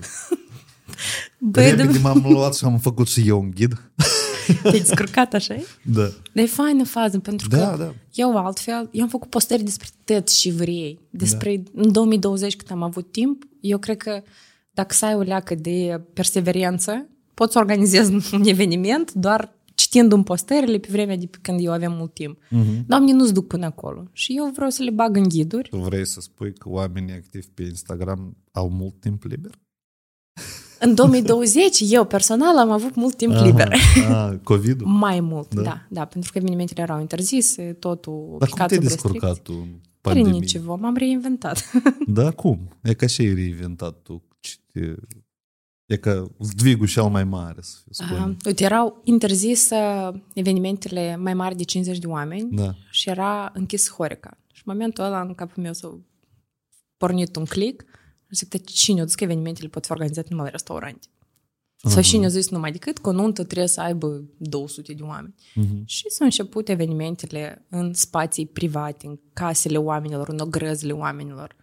[1.38, 1.98] Băi, Repede de...
[1.98, 3.90] m-am luat și am făcut și eu un ghid.
[4.62, 6.08] te-ai descurcat așa Da.
[6.32, 7.94] Dar e faină fază, pentru Da, că da.
[8.14, 10.98] eu altfel, eu am făcut postări despre tot și vrei.
[11.10, 14.22] Despre în 2020 când am avut timp, eu cred că
[14.72, 20.22] dacă să ai o leacă de perseverență, poți să organizezi un eveniment doar citind în
[20.22, 22.38] postările pe vremea de pe când eu aveam mult timp.
[22.38, 22.86] Mm-hmm.
[22.86, 24.08] Doamne, nu-ți duc până acolo.
[24.12, 25.68] Și eu vreau să le bag în ghiduri.
[25.68, 29.58] Tu vrei să spui că oamenii activi pe Instagram au mult timp liber?
[30.80, 33.72] În 2020, eu personal am avut mult timp liber.
[34.10, 34.86] Ah, COVID-ul?
[35.06, 35.62] Mai mult, Da.
[35.62, 35.68] da.
[35.70, 39.54] da, da, pentru că evenimentele erau interzise, totul Dar cum picat te-ai sub descurcat restricții.
[39.54, 39.68] tu în
[40.00, 40.38] Prin pandemie?
[40.40, 41.70] nicio, m-am reinventat.
[42.06, 42.68] Da, cum?
[42.82, 44.22] E ca și ai reinventat tu.
[44.40, 44.94] Ce te-
[45.86, 48.36] E ca zdvigul cel mai mare, să fiu Uh, spune.
[48.46, 49.76] uite, erau interzise
[50.34, 52.74] evenimentele mai mari de 50 de oameni Da.
[52.90, 54.38] și era închis Horeca.
[54.52, 55.98] Și în momentul ăla în capul meu s-a
[56.96, 57.88] pornit un click și
[58.34, 61.06] zic, "Dar cine a zis că evenimentele pot fi organizate numai la restaurante?
[61.82, 65.34] Sau cine a zis numai decât că o nuntă trebuie să aibă 200 de oameni.
[65.54, 65.82] Mhm.
[65.84, 71.56] Și s-au început evenimentele în spații private, în casele oamenilor, în ogrăzile oamenilor.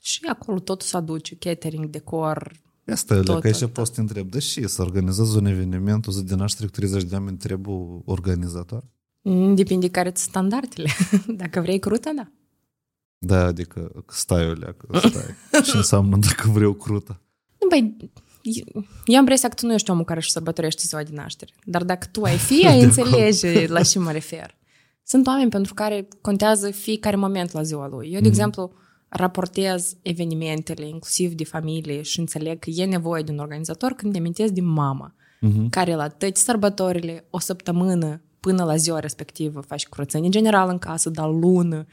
[0.00, 2.62] Și acolo totul se aduce, catering, decor.
[2.86, 5.46] Asta e, Tot, că aici tot, poți să te întreb, de și să organizezi un
[5.46, 8.84] eveniment, o zi de naștere cu 30 de oameni, trebuie organizator?
[9.22, 10.90] Mm, Depinde care sunt standardele.
[11.42, 12.30] Dacă vrei crută, da.
[13.26, 15.62] Da, adică stai o leacă, stai.
[15.66, 17.20] Ce înseamnă dacă vreau crută?
[17.68, 17.96] Băi,
[19.04, 21.52] eu am impresia că tu nu ești omul care își sărbătorește ziua de naștere.
[21.64, 24.56] Dar dacă tu ai fi, ai înțelege la ce mă refer.
[25.02, 28.10] Sunt oameni pentru care contează fiecare moment la ziua lui.
[28.12, 28.72] Eu, de exemplu,
[29.08, 34.18] raportez evenimentele, inclusiv de familie, și înțeleg că e nevoie de un organizator când te
[34.18, 35.14] amintesc de mama,
[35.70, 41.10] care la toate sărbătorile, o săptămână până la ziua respectivă, faci curățenie generală în casă,
[41.10, 41.86] dar lună,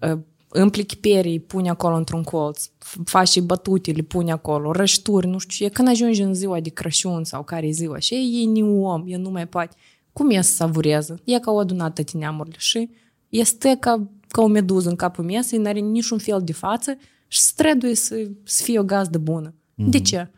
[0.00, 0.18] uh,
[0.48, 5.26] împlichi perii, îi pune acolo într-un colț, f- faci și bătute, le pune acolo, rășturi,
[5.26, 5.72] nu știu ce.
[5.72, 9.16] Când ajungi în ziua de Crăciun sau care e ziua și e ni om, e
[9.16, 9.76] nu mai poate.
[10.12, 11.20] Cum e să savurează?
[11.24, 12.90] E ca o adunat toate neamurile și
[13.28, 16.96] este ca, ca o meduză în capul mesei, n-are niciun fel de față
[17.28, 19.54] și străduie să, să fie o gazdă bună.
[19.74, 20.30] De ce?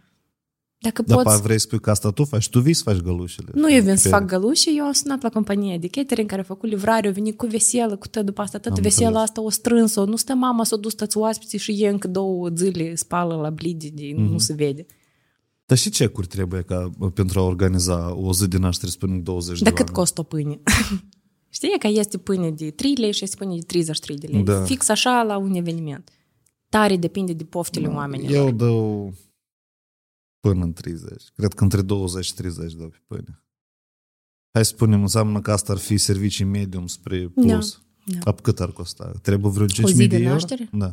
[0.82, 1.28] Dacă Dar poți...
[1.36, 2.48] pa, vrei să spui că asta tu faci?
[2.48, 3.48] Tu vii să faci gălușele.
[3.54, 6.40] Nu eu vin să Pe- fac găluși, eu am sunat la compania de catering care
[6.40, 9.28] a făcut livrare, au venit cu veselă, cu tot după asta, tot Am vesela înțeles.
[9.28, 12.48] asta o strâns-o, nu stă mama să o dus toți oaspeții și e încă două
[12.56, 14.22] zile spală la blidi, de Mhm.
[14.22, 14.86] nu se vede.
[15.66, 19.58] Dar și ce curi trebuie ca pentru a organiza o zi de naștere, spunem 20
[19.58, 19.96] de Dar cât oameni?
[19.98, 20.60] costă o pâine?
[21.52, 24.42] Știi că este pâine de 3 lei și este pâine de 33 de lei.
[24.42, 24.62] Da.
[24.62, 26.10] Fix așa la un eveniment.
[26.68, 28.34] Tare depinde de poftile oamenilor.
[28.44, 29.12] Eu dau
[30.40, 31.22] până în 30.
[31.34, 33.42] Cred că între 20 și 30 dau pe pâine.
[34.52, 37.82] Hai să spunem, înseamnă că asta ar fi servicii medium spre plus.
[38.04, 38.18] Da.
[38.24, 39.12] Ap cât ar costa?
[39.22, 40.32] Trebuie vreo 5.000 zi de, de euro?
[40.32, 40.68] naștere?
[40.72, 40.92] Da.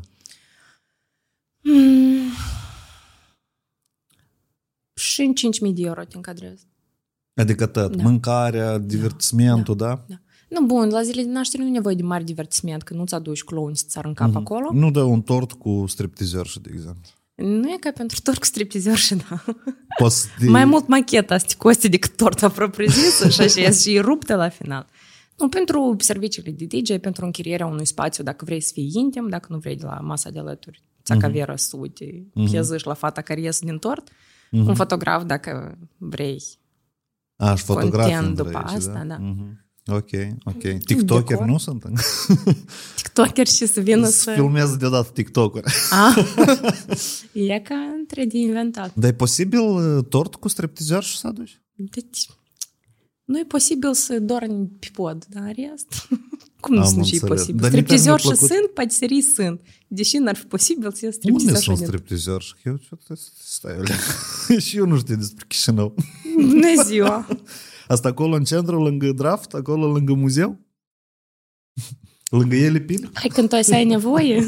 [1.64, 2.30] Mm.
[4.94, 5.34] Și în
[5.70, 6.66] 5.000 de euro te încadrez.
[7.34, 8.04] Adică tot, Da.
[8.04, 10.06] mâncarea, divertismentul, da?
[10.08, 10.20] Da.
[10.50, 13.44] Nu, bun, la zile de naștere nu e nevoie de mare divertisment, că nu-ți aduci
[13.44, 14.38] clown să ți în cap Mhm.
[14.38, 14.70] acolo.
[14.74, 17.12] Nu dă un tort cu striptezior și de exemplu.
[17.38, 19.43] Nu e ca pentru tort cu striptezior și da.
[19.97, 20.45] Poți să te...
[20.45, 24.88] Mai mult macheta asta coste decât torta propriu-zisă și așa e și ruptă la final.
[25.38, 29.47] Nu, pentru serviciile de DJ, pentru închirierea unui spațiu, dacă vrei să fii intim, dacă
[29.50, 33.60] nu vrei de la masa de alături, țaca Vera sute, uh la fata care ies
[33.60, 34.10] din tort,
[34.52, 36.43] un fotograf dacă vrei.
[37.36, 39.17] Aș, și fotografii content între după aici, asta, da.
[39.17, 39.67] Mhm.
[39.88, 40.10] Ok,
[40.43, 40.78] ok.
[40.86, 41.45] TikToker Decor.
[41.45, 41.86] nu sunt?
[42.95, 44.32] TikToker și să vină Să să...
[44.34, 45.63] filmează deodată TikTok-uri.
[45.89, 46.17] Ah.
[47.34, 48.95] e ca între de inventat.
[48.95, 51.62] Dar e posibil uh, tort cu striptezior și să aduci?
[51.76, 52.30] Deci,
[53.23, 56.08] nu e posibil să dormi pe pod, dar în rest,
[56.60, 57.39] cum nu Am sunt și e înțeles.
[57.39, 57.62] posibil?
[57.62, 58.47] Dar nici mi-a Striptizori și plăcut.
[58.47, 59.62] sunt, patiserii sunt.
[59.88, 61.86] Deși n-ar fi posibil să iei Unde striptizor sunt și din...
[61.88, 62.45] striptizori?
[62.45, 63.95] Și eu ce stai, Olea.
[64.65, 65.95] și eu nu știu despre Chișinău.
[66.36, 67.28] Bună ziua!
[67.88, 70.60] Asta acolo în centru, lângă draft, acolo lângă muzeu?
[72.30, 73.10] Lângă ele pil?
[73.13, 74.47] Hai, când tu ai să ai nevoie,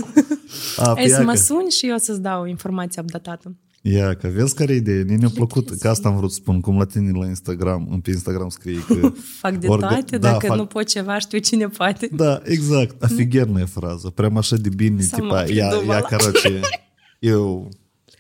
[0.78, 3.56] A, ai să mă suni și eu să-ți dau informația updatată.
[3.82, 6.78] Ia, că vezi care idee, mie mi-a plăcut, că asta am vrut să spun, cum
[6.78, 9.12] la tine la Instagram, pe Instagram scrie că...
[9.42, 9.88] fac de orga...
[9.88, 10.58] toate, da, dacă fac...
[10.58, 12.10] nu pot ceva, știu cine poate.
[12.12, 16.60] Da, exact, afigernă e frază, prea așa de bine, Să tipa, ia, ia, caroce,
[17.20, 17.70] eu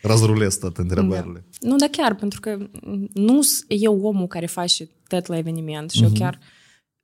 [0.01, 1.45] razrulez toate întrebările.
[1.59, 2.57] Nu, dar chiar, pentru că
[3.13, 6.39] nu sunt eu omul care face tot la eveniment și eu chiar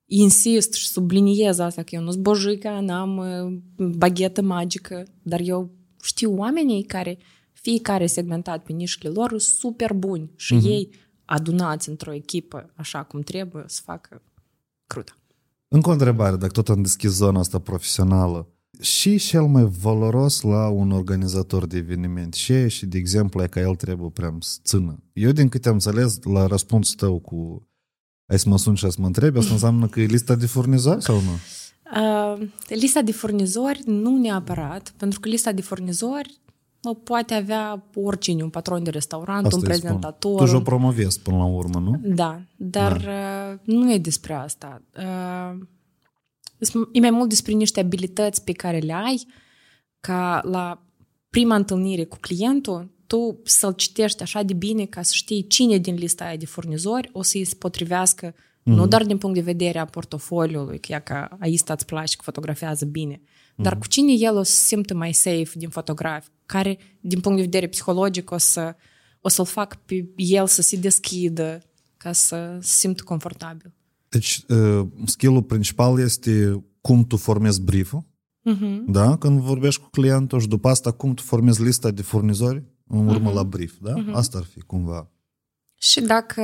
[0.06, 5.70] insist și subliniez asta că eu nu sunt bojica, n-am uh, baghetă magică, dar eu
[6.04, 7.18] știu oamenii care
[7.54, 10.90] fiecare segmentat pe nișele lor sunt super buni și ei
[11.26, 14.22] adunați într-o echipă așa cum trebuie să facă
[14.88, 15.18] crută.
[15.68, 18.55] Încă o întrebare, dacă tot am deschis zona asta profesională.
[18.82, 23.60] Și cel mai valoros la un organizator de eveniment, ce și de exemplu e ca
[23.60, 25.04] el trebuie prea să țină.
[25.14, 27.68] Eu din câte am înțeles la răspunsul tău cu
[28.28, 31.04] ai să mă suni și să mă întrebi, asta înseamnă că e lista de furnizori
[31.04, 31.32] sau nu?
[32.02, 36.40] Uh, lista de furnizori nu neapărat, pentru că lista de furnizori
[36.82, 39.64] mă, poate avea oricine, un patron de restaurant, un îi spun.
[39.64, 40.40] prezentator.
[40.40, 42.00] Tu și-o promovezi până la urmă, nu?
[42.04, 43.74] Da, dar da.
[43.74, 44.82] nu e despre asta.
[44.98, 45.62] Uh,
[46.92, 49.26] E mai mult despre niște abilități pe care le ai
[50.00, 50.86] ca la
[51.30, 55.96] prima întâlnire cu clientul tu să-l citești așa de bine ca să știi cine din
[55.96, 58.64] lista aia de furnizori o să-i se potrivească mm-hmm.
[58.64, 62.22] nu doar din punct de vedere a portofoliului, că, ia că aici îți place că
[62.24, 63.56] fotografiază bine, mm-hmm.
[63.64, 67.38] dar cu cine el o să se simtă mai safe din fotograf, care din punct
[67.38, 68.76] de vedere psihologic o, să,
[69.22, 71.62] o să-l fac pe el să se deschidă
[71.98, 73.74] ca să se simtă confortabil.
[74.16, 78.04] Deci, uh, skill-ul principal este cum tu formezi brief-ul,
[78.54, 78.84] Uh-huh.
[78.88, 79.18] da?
[79.18, 83.32] Când vorbești cu clientul și după asta cum tu formezi lista de furnizori în urmă
[83.32, 83.34] uh-huh.
[83.34, 83.94] la brief, da?
[83.94, 84.14] Uh-huh.
[84.14, 85.10] Asta ar fi cumva.
[85.80, 86.44] Și dacă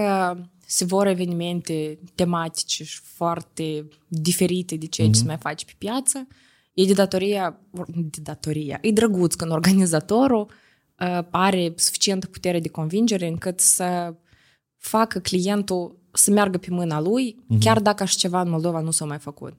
[0.66, 6.28] se vor evenimente tematice și foarte diferite de ceea ce se mai face pe piață,
[6.74, 7.60] e de datoria,
[7.96, 14.16] de datoria, e drăguț când organizatorul uh, are suficientă putere de convingere încât să
[14.78, 19.06] facă clientul să meargă pe mâna lui, chiar dacă așa ceva în Moldova nu s-a
[19.06, 19.54] mai făcut.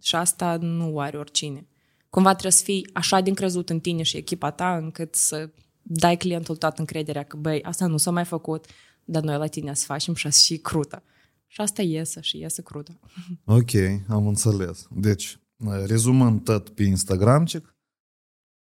[0.00, 1.66] Și asta nu are oricine.
[2.10, 5.50] Cumva trebuie să fii așa de încrezut în tine și echipa ta încât să
[5.82, 8.66] dai clientul toată încrederea că, băi, asta nu s-a mai făcut,
[9.04, 11.02] dar noi la tine să facem și și crută.
[11.46, 12.98] Și asta iese și iese crută.
[13.44, 13.70] Ok,
[14.08, 14.86] am înțeles.
[14.90, 15.38] Deci,
[15.86, 17.46] rezumând tot pe Instagram,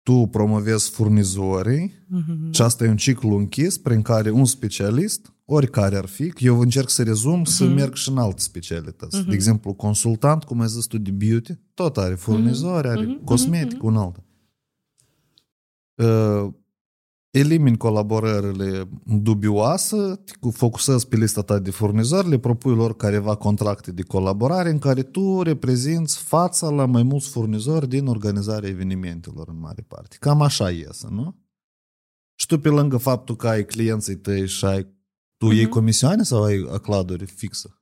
[0.03, 2.51] tu promovezi furnizorii mm-hmm.
[2.51, 6.59] și asta e un ciclu închis prin care un specialist, oricare ar fi, că eu
[6.59, 7.51] încerc să rezum, mm-hmm.
[7.51, 9.21] să merg și în alte specialități.
[9.21, 9.27] Mm-hmm.
[9.27, 13.23] De exemplu, consultant, cum ai zis tu, de beauty, tot are furnizori, are mm-hmm.
[13.23, 13.81] cosmetic, mm-hmm.
[13.81, 14.23] un altă.
[15.95, 16.53] Uh,
[17.31, 23.91] elimini colaborările dubioase, te focusezi pe lista ta de furnizori, le propui lor careva contracte
[23.91, 29.59] de colaborare în care tu reprezinți fața la mai mulți furnizori din organizarea evenimentelor în
[29.59, 30.17] mare parte.
[30.19, 31.35] Cam așa iese, nu?
[32.35, 34.97] Și tu pe lângă faptul că ai clienții tăi și ai
[35.39, 35.55] tu uh-huh.
[35.55, 37.81] iei comisioane sau ai acladuri fixă?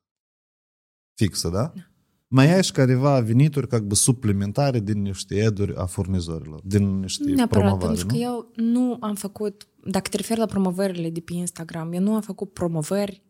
[1.14, 1.72] Fixă, da?
[1.76, 1.82] da.
[2.28, 7.64] Mai ai și careva venituri ca suplimentare din niște eduri a furnizorilor, din niște Neapărat,
[7.64, 8.14] promovare, pentru nu?
[8.14, 12.14] că eu nu am făcut, dacă te referi la promovările de pe Instagram, eu nu
[12.14, 13.22] am făcut promovări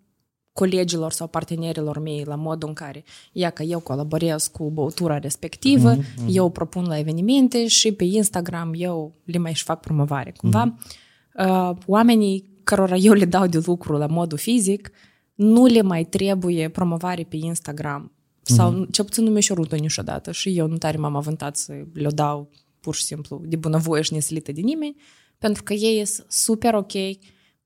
[0.53, 5.95] colegilor sau partenerilor mei la modul în care, ia că eu colaborez cu băutura respectivă,
[5.95, 6.25] mm-hmm.
[6.27, 10.33] eu propun la evenimente și pe Instagram eu le mai și fac promovare.
[10.37, 11.47] Cumva, mm-hmm.
[11.47, 14.91] uh, oamenii cărora eu le dau de lucru la modul fizic,
[15.35, 18.11] nu le mai trebuie promovare pe Instagram.
[18.41, 18.91] Sau mm-hmm.
[18.91, 22.49] cel puțin nu mi-a șorut niciodată și eu nu tare m-am avantat să le dau
[22.79, 24.95] pur și simplu de bunăvoie și nesilită de nimeni,
[25.37, 26.91] pentru că ei sunt super ok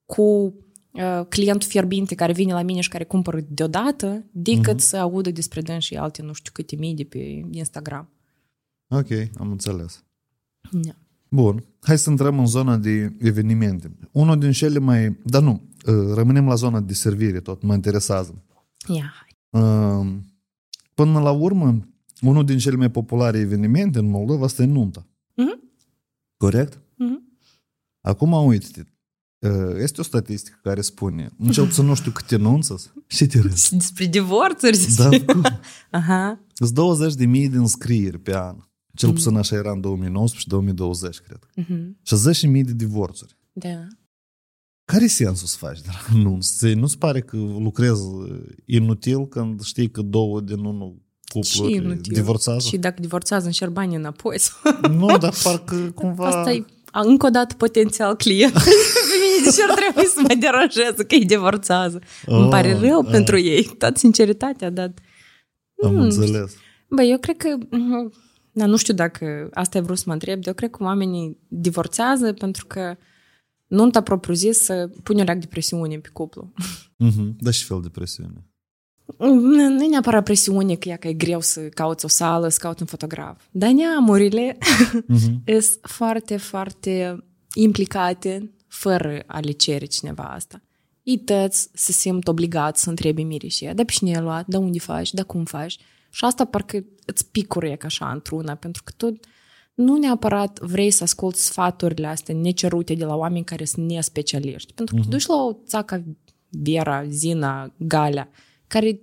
[0.06, 4.86] cu uh, clientul fierbinte care vine la mine și care cumpără deodată, decât mm-hmm.
[4.86, 8.10] să audă despre dâns și alte nu știu câte mii de pe Instagram.
[8.90, 10.04] Ok, am înțeles.
[10.72, 11.01] Da.
[11.36, 11.64] Bun.
[11.82, 13.92] Hai să intrăm în zona de evenimente.
[14.12, 15.18] Unul din cele mai...
[15.24, 15.62] Dar nu,
[16.14, 18.44] rămânem la zona de servire tot, mă interesează.
[18.88, 19.62] Ia, hai.
[19.62, 20.08] Uh,
[20.94, 21.88] Până la urmă,
[22.22, 25.08] unul din cele mai populare evenimente în Moldova asta e nunta.
[25.08, 25.80] Mm-hmm.
[26.38, 26.78] Corect?
[26.78, 27.40] Mm-hmm.
[28.02, 28.86] Acum, uite
[29.78, 33.76] este o statistică care spune, în cel puțin nu știu câte nunță și te râzi.
[33.76, 34.96] Despre divorțuri?
[34.96, 35.44] Da, cum?
[35.92, 36.40] Aha.
[36.54, 38.56] Sunt 20 de mii de înscrieri pe an.
[38.94, 41.40] Cel puțin așa era în 2019 și 2020, cred.
[41.62, 42.02] Mm-hmm.
[42.04, 43.38] Și 10 mii de divorțuri.
[43.54, 43.88] Da.
[44.86, 46.48] Care e sensul să faci de la anunț?
[46.58, 48.02] Ți- Nu-ți pare că lucrezi
[48.66, 50.96] inutil când știi că două din unul
[51.44, 52.14] Și cupluri inutil.
[52.14, 52.68] divorțează?
[52.68, 54.38] Și dacă divorțează, înșer banii înapoi.
[54.90, 56.26] Nu, dar parcă cumva...
[56.28, 58.54] Asta e a, încă o dată potențial client.
[59.12, 62.02] Pe mine de ce ar trebui să mă deranjeze că îi divorțează?
[62.26, 63.08] Îmi pare Oh, rău ah.
[63.12, 64.94] pentru ei, toată sinceritatea, dar...
[65.84, 66.54] Am nu înțeles.
[66.90, 67.58] Bă, eu cred că...
[68.52, 70.84] mhm, Da, nu știu dacă asta ai vrut să mă întreb, dar eu cred că
[70.84, 72.98] oamenii divorțează pentru că
[73.68, 74.66] nunta propriu-zis
[75.04, 76.52] pune un leac de presiune pe cuplu.
[76.98, 77.36] Mhm.
[77.40, 78.46] Da și fel de presiune.
[79.18, 79.34] Nu
[79.70, 82.82] nu e neapărat presiune că, ea că e greu să cauți o sală, să cauți
[82.82, 83.42] un fotograf.
[83.52, 84.58] Dar neamurile
[85.08, 85.44] Mhm.
[85.62, 90.62] sunt foarte, foarte implicate fără a le cere cineva asta.
[91.04, 94.80] Ei tăți se simt obligați să întrebe mirișie, dar pe cine ai luat, da unde
[94.80, 95.78] faci, da cum faci.
[96.12, 99.20] Și asta parcă îți picurie ca așa într-una, pentru că tu
[99.74, 104.74] nu neapărat vrei să asculti sfaturile astea necerute de la oameni care sunt nespecialiști.
[104.74, 106.04] Pentru că tu duci la o țacă
[106.50, 108.30] Vera, Zina, Galea,
[108.68, 109.02] care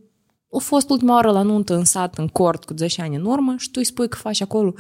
[0.53, 3.55] au fost ultima oară la nuntă în sat, în cort, cu 10 ani în urmă
[3.59, 4.75] și tu îi spui că faci acolo.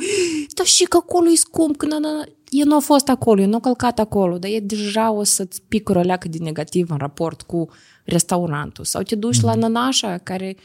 [0.56, 2.24] Dar și că acolo e scump, că na, na, na.
[2.50, 5.62] E nu a fost acolo, e nu a călcat acolo, dar e deja o să-ți
[5.62, 7.68] picură o leacă de negativ în raport cu
[8.04, 8.84] restaurantul.
[8.84, 10.56] Sau te duci la nănașa care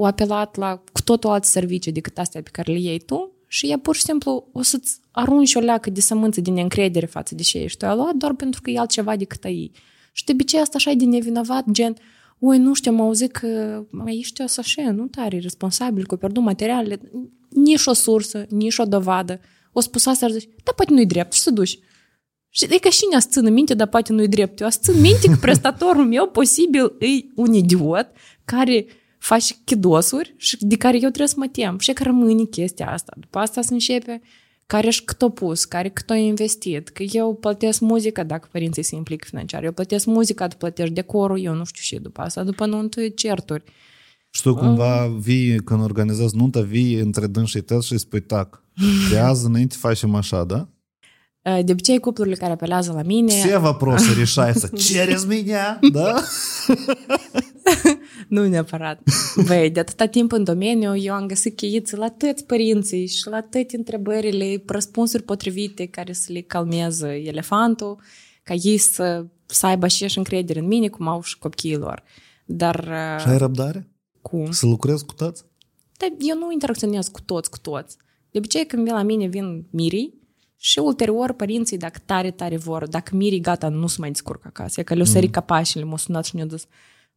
[0.00, 3.66] o apelat la cu totul alte servicii decât astea pe care le iei tu și
[3.66, 7.42] ea pur și simplu o să-ți arunci o leacă de sămânță de neîncredere față de
[7.42, 9.72] ce ești tu ai luat doar pentru că e altceva decât ai.
[10.12, 11.96] Și de obicei asta așa e de nevinovat, gen,
[12.38, 16.16] ui, nu știu, am auzit că mai ești o să așa, nu tare, responsabil cu
[16.16, 17.00] pierdut materialele,
[17.48, 19.40] nici o sursă, nici o dovadă.
[19.72, 21.78] O spus asta, ar zice, da, poate nu-i drept, și să duci.
[22.48, 24.60] Și e ca și ne țină minte, dar poate nu-i drept.
[24.60, 28.06] Eu îți țin minte că prestatorul meu posibil e un idiot
[28.44, 28.86] care
[29.19, 31.79] face chidosuri și de care eu trebuie să mă tem.
[31.79, 33.13] Și că rămâne chestia asta.
[33.19, 34.21] După asta se începe
[34.65, 38.83] care și cât o pus, care cât o investit, că eu plătesc muzica dacă părinții
[38.83, 42.43] se implică financiar, eu plătesc muzica, tu plătești decorul, eu nu știu și după asta,
[42.43, 43.63] după nuntă certuri.
[44.29, 48.21] Și tu cumva vii, când organizezi nunta, vii între dânsi și tăți și îi spui
[48.21, 48.63] tac.
[49.09, 50.67] De azi înainte facem așa, da?
[51.63, 53.31] De obicei, cuplurile care apelează la mine...
[53.31, 56.23] Все вопросы решаются через меня, да?
[58.28, 59.00] Nu neapărat.
[59.46, 63.40] Băi, de atâta timp în domeniu, eu am găsit cheiță la toți părinții și la
[63.40, 68.00] toate întrebările, răspunsuri potrivite care să le calmeze elefantul,
[68.42, 72.02] ca ei să, să aibă și și încredere în mine, cum au și copiii lor.
[72.44, 72.84] Dar
[73.20, 73.90] Și ai răbdare?
[74.22, 74.50] cum?
[74.50, 75.44] Să lucrezi cu tăți?
[75.96, 77.96] Dar eu nu interacționez cu toți, cu toți.
[78.30, 80.20] De obicei, când vin la mine, vin mirii
[80.56, 84.80] și ulterior părinții, dacă tare, tare vor, dacă mirii gata, nu se mai descurcă acasă,
[84.80, 85.32] e că le-o sări mm.
[85.32, 86.66] capașile, m-au sunat și ne-au zis,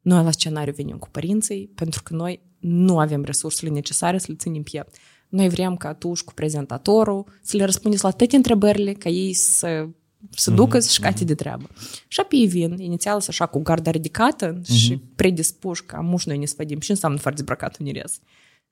[0.04, 4.36] noi la scenariu venim cu părinții, pentru că noi nu avem resursele necesare să le
[4.36, 4.96] ținem piept.
[5.30, 9.34] Noi vrem ca tu și cu prezentatorul să le răspundeți la toate întrebările, ca ei
[9.34, 9.88] să
[10.30, 11.70] să ducă să-și cate de treabă.
[12.08, 16.46] Și apoi vin, inițial să așa cu garda ridicată și predispuși ca muși noi ne
[16.46, 18.20] sfădim și înseamnă foarte dezbrăcat un ires.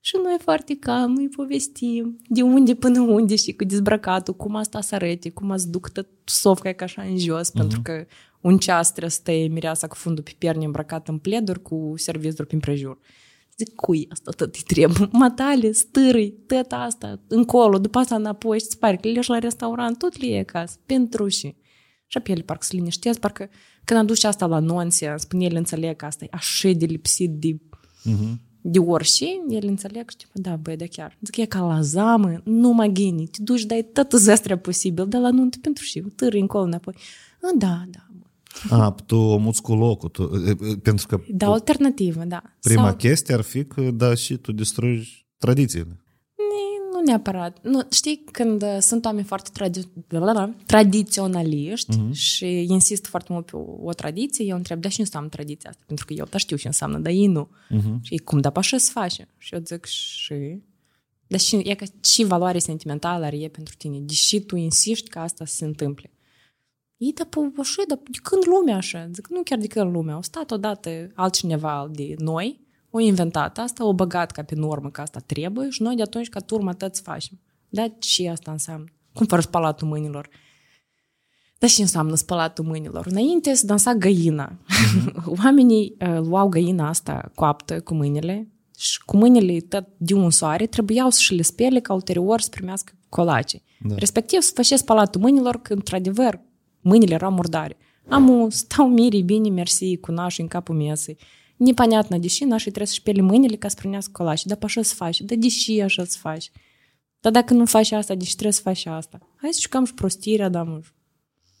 [0.00, 4.80] Și noi foarte calm îi povestim de unde până unde și cu dezbrăcatul, cum asta
[4.80, 7.54] să arăte, cum ați duc tot sofca ca așa în jos, uh-huh.
[7.54, 8.06] pentru că
[8.42, 12.46] un ceas trebuie să stai mireasa cu fundul pe pierne îmbrăcat în pleduri cu servizuri
[12.46, 12.98] prin prejur.
[13.56, 15.08] Zic, cui asta tot îi trebuie?
[15.12, 19.98] Matale, stârâi, tot asta, încolo, după asta înapoi și îți pare că le la restaurant,
[19.98, 21.56] tot le e acasă, pentru și.
[22.06, 23.48] Și apoi ele parcă se liniștesc, parcă
[23.84, 27.56] când aduci asta la nonse, spune ele înțeleg că asta e așa de lipsit de,
[28.10, 28.34] Uh-huh.
[28.60, 31.18] de orice, ele înțeleg și tipo, da, băi, da chiar.
[31.20, 35.16] Zic, e ca la zamă, nu mă ghini, te duci, dai tot zestrea posibil, de
[35.16, 36.94] la nuntă pentru și, târâi încolo înapoi.
[37.42, 38.11] A, da, da, bă.
[38.70, 42.42] A, tu o muți cu locul, tu, e, e, pentru că Da, alternativă, da.
[42.60, 45.96] prima Sau- chestie ar fi că, da, și tu distrugi tradițiile.
[46.92, 47.58] Nu neapărat.
[47.62, 52.12] Nu, știi, când uh, sunt oameni foarte tradi- blablabla, tradiționaliști uh-huh.
[52.12, 55.82] și insist foarte mult pe o, o tradiție, eu întreb, da, și înseamnă tradiția asta?
[55.86, 57.48] Pentru că eu da știu ce înseamnă, dar ei nu.
[57.48, 58.00] Uh-huh.
[58.00, 59.28] Și ei, cum, da, așa se face?
[59.38, 60.34] Și eu zic, și...
[61.26, 65.22] Dar și, e că și valoare sentimentală are e pentru tine, deși tu insiști ca
[65.22, 66.10] asta să se întâmple.
[67.04, 69.08] Ei, da, pă, așa, dar de când lumea așa?
[69.12, 70.14] Zic, nu chiar de când lumea.
[70.14, 72.60] Au stat odată altcineva de noi,
[72.90, 76.28] o inventat asta, o băgat ca pe normă că asta trebuie și noi de atunci
[76.28, 77.40] ca turma tăți facem.
[77.68, 78.84] Da, și asta înseamnă.
[79.14, 80.28] Cum fără spălatul mâinilor.
[81.58, 83.06] Dar și înseamnă spălatul mâinilor.
[83.06, 84.58] Înainte să dansa găina.
[85.38, 90.66] Oamenii uh, luau găina asta coaptă cu mâinile și cu mâinile tot de un soare
[90.66, 93.62] trebuiau să le spele ca ulterior să primească colace.
[93.80, 93.94] Da.
[93.94, 96.40] Respectiv să făcea spălatul mâinilor când, într-adevăr,
[96.81, 97.77] mâinile erau murdare.
[98.09, 101.17] Amu, stau mirii, bine, mersi, cu nașii în capul mesei.
[101.57, 104.47] Непонятно, deși nașii trebuie să spele mâinile ca să primească colace.
[104.47, 105.21] Dar pe așa să faci.
[105.21, 106.51] Dar deși așa să faci.
[107.19, 109.19] Dar dacă nu faci asta, deși trebuie să faci asta.
[109.35, 110.81] Hai să jucăm și prostirea, da, mă.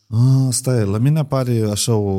[0.09, 2.11] A, stai, la mine apare așa o,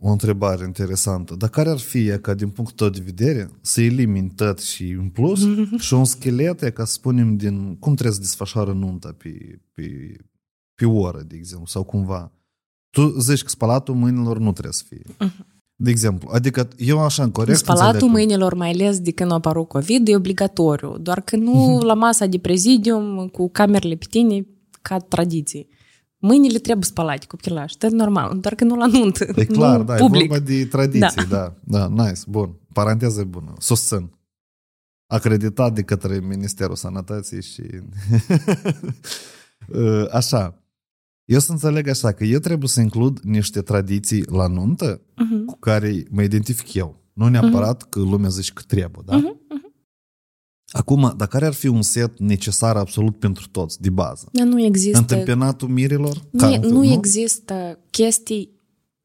[0.00, 1.34] o întrebare interesantă.
[1.34, 4.90] Dar care ar fi ea ca din punctul tău de vedere să elimini tot și
[4.90, 5.40] în plus
[5.78, 10.16] și un schelet, e ca să spunem, din cum trebuie să desfășoară nunta pe, pe,
[10.74, 12.32] pe oră, de exemplu, sau cumva.
[12.91, 15.03] Tu zici că spălatul mâinilor nu trebuie să fie.
[15.75, 19.31] De exemplu, adică eu așa în corect Spălatul înțeleg că- mâinilor, mai ales de când
[19.31, 20.97] a apărut COVID, e obligatoriu.
[20.97, 24.45] Doar că nu la masa de prezidium cu camerele pe tine
[24.81, 25.67] ca tradiție.
[26.17, 29.83] Mâinile trebuie spălate cu pilaș, e normal, doar că nu la nuntă, E clar, nu
[29.83, 30.23] da, public.
[30.23, 31.55] e vorba de tradiții, da.
[31.63, 32.55] da, da, nice, bun.
[32.73, 34.09] Paranteză bună, susțin.
[35.07, 37.61] Acreditat de către Ministerul Sănătății și...
[39.73, 40.60] Uh, așa,
[41.31, 45.45] eu să înțeleg așa, că eu trebuie să includ niște tradiții la nuntă Mhm.
[45.45, 46.99] cu care mă identific eu.
[47.13, 49.15] Nu neapărat că lumea zice că trebuie, da?
[49.15, 49.39] Mhm,
[50.73, 54.29] Acum, dar care ar fi un set necesar absolut pentru toți, de bază?
[54.31, 56.21] Dar nu există, Întâmpinatul mirilor?
[56.31, 58.51] nu, Ca- nu există chestii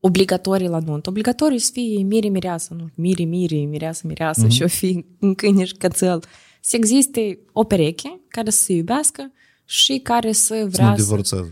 [0.00, 1.08] obligatorii la nuntă.
[1.10, 4.50] Obligatoriu să fie miri mireasă, nu miri miri, mireasă mireasă Mhm.
[4.50, 6.22] și o fi în câine și cățel.
[6.60, 9.32] Să existe o pereche care să se iubească
[9.64, 11.44] și care să Să vrea nu să...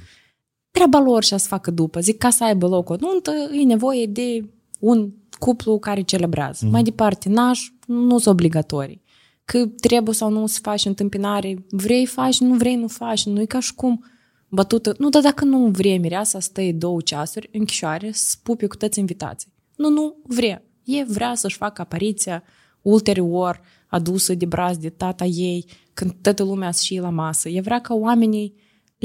[0.75, 0.91] divorțează.
[0.91, 2.01] treaba lor și a să facă după.
[2.01, 4.45] Zic, ca să aibă loc o nuntă, e nevoie de
[4.81, 6.67] un cuplu care celebrează.
[6.67, 6.71] Mm-hmm.
[6.71, 9.03] Mai departe, naș nu sunt obligatorii.
[9.45, 13.45] Că trebuie sau nu să faci întâmpinare, vrei faci, nu vrei nu faci, nu e
[13.45, 14.05] ca și cum
[14.49, 14.95] bătută.
[14.99, 18.77] Nu, dar dacă nu vrea mireasa să stai două ceasuri în chișoare să pupi cu
[18.77, 19.53] toți invitații.
[19.77, 20.63] Nu, nu vrea.
[20.85, 22.43] E vrea să-și facă apariția
[22.83, 25.65] ulterior adusă de braz de tata ei,
[25.95, 27.49] când toată lumea să și la masă.
[27.49, 28.55] E vrea ca oamenii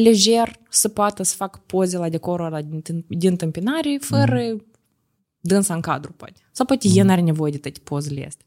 [0.01, 4.65] lejer să poată să facă poze la decorul ăla din, din întâmpinare fără mm.
[5.39, 6.41] dânsa în cadru, poate.
[6.51, 6.97] Sau poate mm.
[6.97, 8.45] el n-are nevoie de toate pozele astea.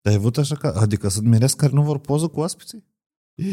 [0.00, 2.84] Dar ai avut așa ca, adică să miresc care nu vor poză cu oaspeții?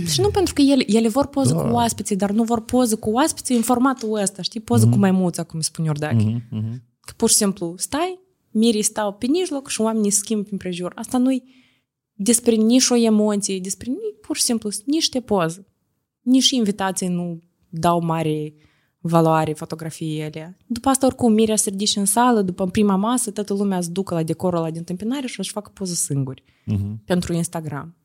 [0.06, 1.62] Și nu pentru că ele, ele vor poză Da.
[1.62, 4.60] cu oaspeții, dar nu vor poză cu oaspeții în formatul ăsta, știi?
[4.60, 4.92] Poză mm.
[4.92, 6.24] cu maimuța, cum îi spune Iordache.
[6.24, 6.44] Mm.
[6.50, 6.84] Mhm, mhm.
[7.00, 8.20] Că pur și simplu stai,
[8.52, 10.92] mirii stau pe mijloc și oamenii schimb în prejur.
[10.96, 11.44] Asta nu-i
[12.14, 15.68] despre nici o emoție, despre ni- pur și simplu sunt niște poze.
[16.28, 18.54] Nici invitații nu dau mare
[19.00, 20.58] valoare fotografiei ele.
[20.66, 24.14] După asta, oricum, Mirea se ridice în sală, după prima masă, toată lumea se ducă
[24.14, 27.04] la decorul ăla din întâmpinare și își facă poză singuri Mhm.
[27.06, 27.96] pentru Instagram.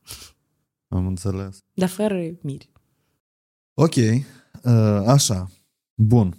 [0.87, 1.57] Am înțeles.
[1.73, 2.69] Dar fără miri.
[3.73, 5.47] Ok, uh, așa,
[5.95, 6.37] bun.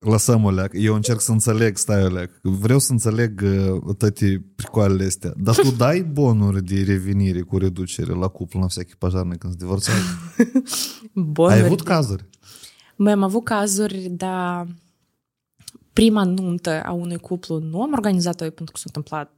[0.00, 0.70] Lăsăm o leac.
[0.74, 2.30] Eu încerc să înțeleg, stai o leac.
[2.42, 5.32] Vreau să înțeleg uh, toate pricoalele astea.
[5.36, 9.58] Dar tu dai bonuri de revenire cu reducere la cuplu la всякие пожарные când se
[9.58, 10.00] divorțează?
[11.12, 11.54] Bonuri.
[11.58, 12.24] Ai avut cazuri?
[12.96, 14.66] Mai am avut cazuri, dar
[15.92, 19.32] prima nuntă a unui cuplu nu am organizat-o eu pentru că s-a întâmplat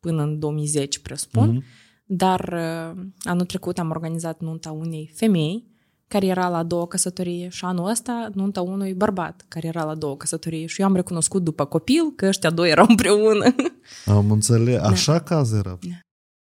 [0.00, 1.64] până în 2010, presupun, Mhm.
[2.04, 5.64] dar uh, anul trecut am organizat nunta unei femei
[6.11, 10.17] care era la două căsătorii și anul ăsta nunta unui bărbat care era la două
[10.17, 13.55] căsătorii și eu am recunoscut după copil că ăștia doi erau împreună.
[14.05, 14.81] Am înțeles.
[14.81, 15.77] Așa caz era.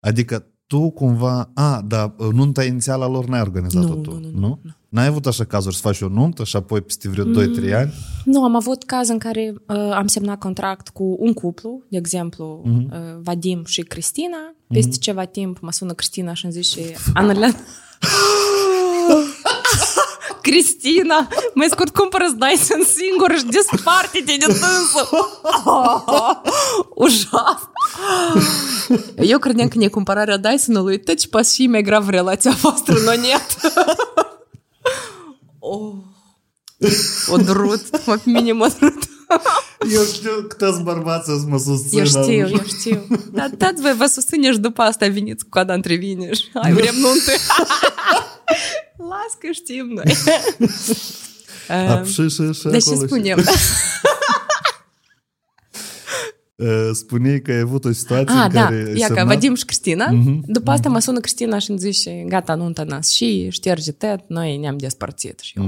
[0.00, 1.50] Adică tu cumva...
[1.54, 4.58] A, da, nunta inițială a lor n-ai organizat-o Nu, tu, nu, nu, nu?
[4.62, 4.70] nu.
[4.88, 7.92] N-ai avut așa cazuri să faci o nuntă și apoi peste vreo 2-3 ani?
[8.24, 12.62] Nu, am avut caz în care uh, am semnat contract cu un cuplu, de exemplu,
[12.64, 14.54] uh, Vadim și Cristina.
[14.68, 16.80] Peste ceva timp mă sună Cristina și îmi zice,
[17.14, 17.54] Anălea...
[20.43, 25.09] Cristina, mai scurt, cumpără-ți Dyson singur și desparte-te de dânsă.
[26.95, 27.69] Ужас.
[29.17, 33.45] Eu credeam că necumpărarea Dyson-ului tot ce pas și mai grav relația voastră, но нет.
[35.59, 35.93] oh.
[37.31, 39.03] O durut, mă, pe mine mă durut.
[39.92, 42.00] Eu știu câți bărbați să mă susțină.
[42.00, 43.06] Eu știu, eu știu.
[43.32, 46.72] Dar dați voi vă susține și după asta veniți cu coada între vine și hai,
[46.72, 47.30] vrem nuntă.
[49.10, 50.14] Las că știm noi.
[51.88, 53.38] Ap, și, și, și Deci ce acolo și- spunem?
[56.56, 59.26] Uh, Spuneai că ai avut o situație Ah, în da, care ai ia că semnat-
[59.26, 60.10] Vadim și Cristina.
[60.46, 64.56] După asta mă sună Cristina și îmi zice, gata, nunta nas și șterge tot, noi
[64.56, 65.38] ne-am despărțit.
[65.40, 65.64] Și eu,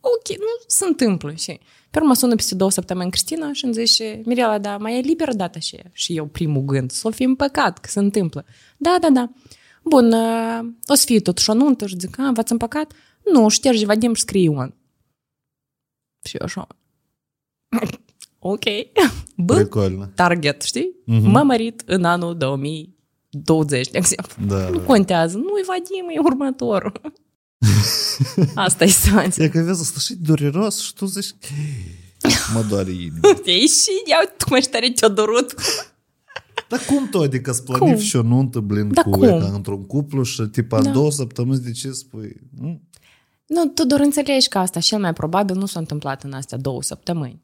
[0.00, 1.32] ok, nu se întâmplă.
[1.36, 1.60] Și
[1.94, 5.32] pe urmă sună peste două săptămâni Cristina și îmi zice, Mirela, da, mai e liberă
[5.32, 5.84] data aceea?
[5.92, 8.44] Și eu primul gând, să o fi împăcat, că se întâmplă.
[8.76, 9.30] Da, da, da.
[9.82, 12.92] Bun, ă, o să fie totuși o nuntă și zic, a, v-ați împăcat?
[13.32, 14.74] Nu, șterge Vadim și scrie un.
[16.24, 16.66] Și eu așa,
[18.38, 18.64] ok,
[19.46, 19.64] bă,
[20.14, 20.94] target, știi?
[21.02, 21.22] Uh-huh.
[21.22, 24.46] M-a mărit în anul 2020, de exemplu.
[24.46, 24.84] Da, nu da, da.
[24.84, 27.00] contează, nu-i Vadim, e următorul.
[28.54, 29.44] Asta e situația.
[29.44, 31.34] E că vezi, asta și dureros și tu zici,
[32.54, 33.18] mă doare inima.
[33.44, 35.54] Ei și ia uite cum ești tare te-a durut.
[36.68, 39.22] Dar cum tu, adică să planifici o nuntă, blin, Da cu cum?
[39.22, 40.90] e ca într-un cuplu și tipa Da.
[40.90, 42.36] două săptămâni de ce spui?
[42.60, 42.88] "Mm,
[43.46, 46.82] Nu, tu doar înțelegi că asta cel mai probabil nu s-a întâmplat în astea două
[46.82, 47.42] săptămâni.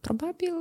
[0.00, 0.52] Probabil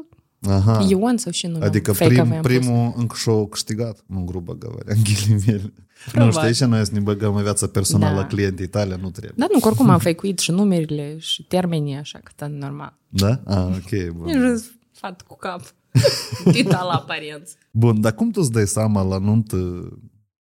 [0.48, 0.86] Aha.
[0.88, 2.50] Ion sau și nu Adică fake prim, aveam pus.
[2.50, 5.62] primul încă și-o câștigat, nu grubă говоря, în ghilimele.
[5.62, 6.38] Nu Probabil.
[6.40, 8.20] știi ce noi să ne băgăm în viața personală Da.
[8.20, 8.26] da.
[8.26, 9.32] clientii tale, nu trebuie.
[9.36, 12.98] Da, nu, că oricum am făcuit și numerele și termenii, așa că e normal.
[13.08, 13.40] Da?
[13.44, 14.28] Ah, ok, bun.
[14.28, 15.74] E jos fat cu cap.
[16.52, 17.54] Tita la aparență.
[17.70, 19.88] Bun, dar cum tu îți dai seama la nuntă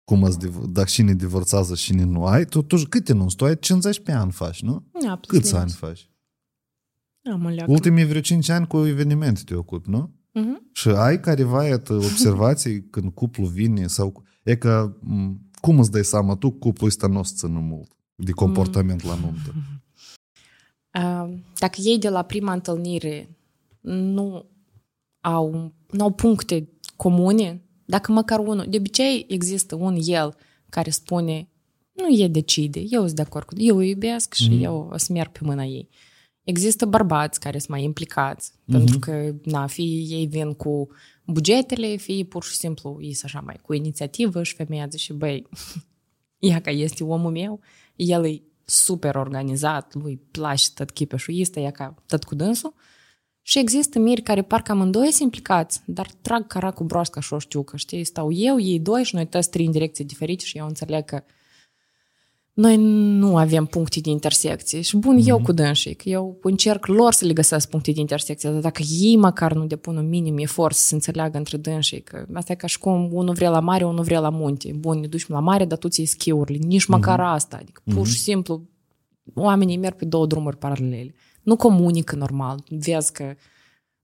[0.05, 2.45] cum îți div- dacă cine divorțează și cine nu ai?
[2.45, 3.37] Tu, tu câte nunți?
[3.37, 4.83] Tu ai 50 pe an faci, nu?
[5.07, 5.61] Da, plus Câți minus.
[5.63, 6.09] ani faci?
[7.32, 7.72] Am o leacă.
[7.72, 10.12] Ultimii vreo 5 ani cu evenimente te ocupi, nu?
[10.34, 10.70] Mhm.
[10.74, 14.24] Și ai careva iată, observații când cuplu vine sau...
[14.44, 17.92] E că m, cum îți dai seama tu cuplul ăsta nu o să țină mult
[18.16, 19.54] de comportament la nuntă?
[20.94, 23.38] Uh, Dacă ei de la prima întâlnire
[23.82, 24.46] nu
[25.22, 30.36] au, nu au puncte comune, dacă măcar unul, de obicei există un el
[30.70, 31.50] care spune
[31.92, 34.64] nu e decide, eu sunt de acord cu eu o iubesc și Mhm.
[34.64, 35.90] eu o să merg pe mâna ei.
[36.50, 40.88] Există bărbați care sunt mai implicați, pentru că, na, fie ei vin cu
[41.26, 45.48] bugetele, fie pur și simplu ei sunt așa mai cu inițiativă și femeia zice, băi,
[46.50, 47.60] ea că este omul meu,
[47.96, 52.74] el e super organizat, lui place tot chipeșul ăsta, ea ca tot cu dânsul.
[53.42, 57.40] Și există miri care parcă amândoi sunt implicați, dar trag cara cu broasca și o
[57.40, 60.58] știu că, știi, stau eu, ei doi și noi toți trei în direcții diferite și
[60.58, 61.24] eu înțeleg că
[62.60, 62.78] noi
[63.18, 64.82] nu avem puncte de intersecție.
[64.82, 65.28] Și bun, mm-hmm.
[65.28, 68.82] eu cu dânsii, că eu încerc lor să le găsesc puncte de intersecție, dar dacă
[69.00, 72.56] ei măcar nu depun un minim efort să se înțeleagă între dânsii, că asta e
[72.56, 74.72] ca și cum unul vrea la mare, unul vrea la munte.
[74.76, 76.66] Bun, ne duci la mare, dar tu ți schiurile.
[76.66, 76.88] Nici mm-hmm.
[76.88, 77.58] măcar asta.
[77.62, 78.70] Adică pur și simplu
[79.34, 81.16] oamenii merg pe două drumuri paralele.
[81.42, 82.64] Nu comunică normal.
[82.70, 83.34] Vezi că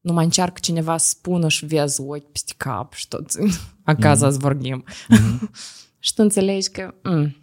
[0.01, 3.25] nu mai încearcă cineva să spună și vezi ochi peste cap și tot.
[3.83, 4.39] Acasă mm-hmm.
[4.39, 4.83] vorbim.
[4.87, 5.49] Mm-hmm.
[6.05, 6.93] și tu înțelegi că...
[7.03, 7.35] Mm,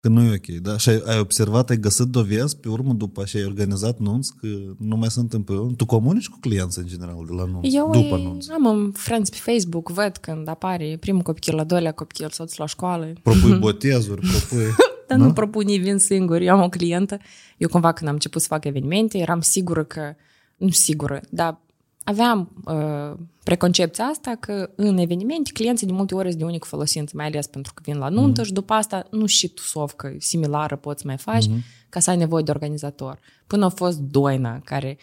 [0.00, 0.76] Că nu e ok, da?
[0.76, 4.46] Și ai, ai observat, ai găsit dovezi pe urmă după și ai organizat nunți că
[4.78, 5.72] nu mai sunt împreună?
[5.76, 8.50] Tu comunici cu clienții în general de la nunți, Eu după e- nunți?
[8.50, 12.66] am un friends pe Facebook, văd când apare primul copil, al doilea copil, soț la
[12.66, 13.12] școală.
[13.22, 14.64] Propui botezuri, propui...
[15.08, 16.40] Dar nu propun ei vin singur.
[16.40, 17.18] Eu am o clientă,
[17.56, 20.14] eu cumva când am început să fac evenimente, eram sigură că,
[20.56, 21.60] nu sigură, dar
[22.04, 23.18] aveam uh,
[23.50, 27.46] preconcepția asta că în evenimente clienții de multe ori sunt de unic folosință, mai ales
[27.46, 28.44] pentru că vin la nuntă mm-hmm.
[28.44, 31.88] și după asta nu și tusovcă similară poți mai faci mm-hmm.
[31.88, 33.18] ca să ai nevoie de organizator.
[33.46, 34.98] Până a fost Doina, care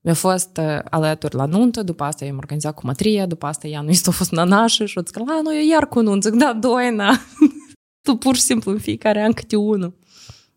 [0.00, 3.80] mi-a fost uh, alături la nuntă, după asta i-am organizat cu mătria, după asta ea
[3.80, 6.38] nu este a fost nănașă și o zic, la, nu, eu iar cu nuntă, zic,
[6.38, 7.20] da, Doina,
[8.06, 9.98] tu pur și simplu în fiecare an câte unul.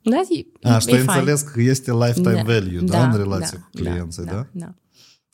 [0.02, 1.20] Da, e, A, și tu e ai fain.
[1.20, 4.32] înțeles că este lifetime value, da, în relație cu da, clienții, da?
[4.32, 4.48] da?
[4.52, 4.74] da.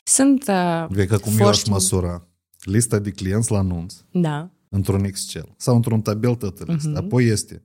[0.03, 2.27] Sunt uh, Vei că cum eu aș foști- măsura
[2.63, 4.49] lista de clienți la nunți Da.
[4.69, 6.89] într-un Excel sau într-un tabel toată lista.
[6.89, 6.97] Mhm.
[6.97, 7.63] Apoi este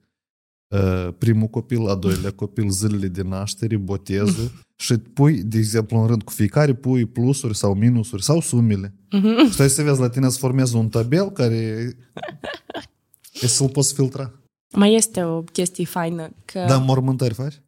[0.68, 6.06] uh, primul copil, a doilea copil, zilele de naștere, botezul și pui, de exemplu, în
[6.06, 8.94] rând cu fiecare, pui plusuri sau minusuri sau sumele.
[9.10, 9.48] Mhm.
[9.50, 11.54] Și tu ai să vezi la tine să formezi un tabel care
[13.42, 14.32] e să-l poți filtra.
[14.72, 16.64] Mai este o chestie faină că...
[16.68, 17.60] Dar mormântări faci?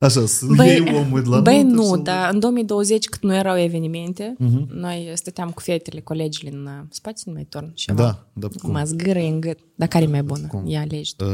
[0.00, 3.22] Așa, să Băi, iei omul de la băi nuntă nu, și- dar în 2020, cât
[3.22, 4.68] nu erau evenimente, Mhm.
[4.72, 8.70] noi stăteam cu fetele, colegii în uh, spațiu, nu mai torn și Da, da, cum?
[8.72, 9.58] Mă zgâră în gât.
[9.74, 10.46] Dar care e mai bună?
[10.46, 10.66] Cum?
[10.66, 11.16] Ia alegi.
[11.16, 11.24] tu.
[11.24, 11.32] Uh,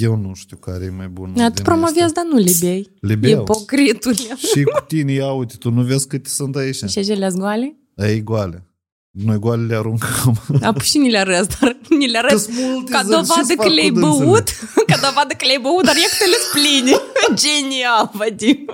[0.00, 1.32] eu nu știu care e mai bun.
[1.36, 2.90] Da, tu promovezi, dar nu le bei.
[3.00, 3.40] Le beau.
[3.40, 4.14] Ipocritule.
[4.36, 6.76] Și cu tine, ia uite, tu nu vezi câte sunt aici.
[6.76, 7.76] Și acele goale?
[7.96, 8.66] Ai goale.
[9.12, 10.42] Noi goale le aruncăm.
[10.60, 13.54] Da, și ni le arăs, dar ni le arăs Că-s multe, ca zic, ce-ți dovadă
[13.54, 14.24] fac că le-ai cu dânsele?
[14.24, 14.48] băut,
[14.90, 16.96] ca dovadă că le-ai băut, dar iectele pline.
[17.42, 18.66] Genial, Vadim.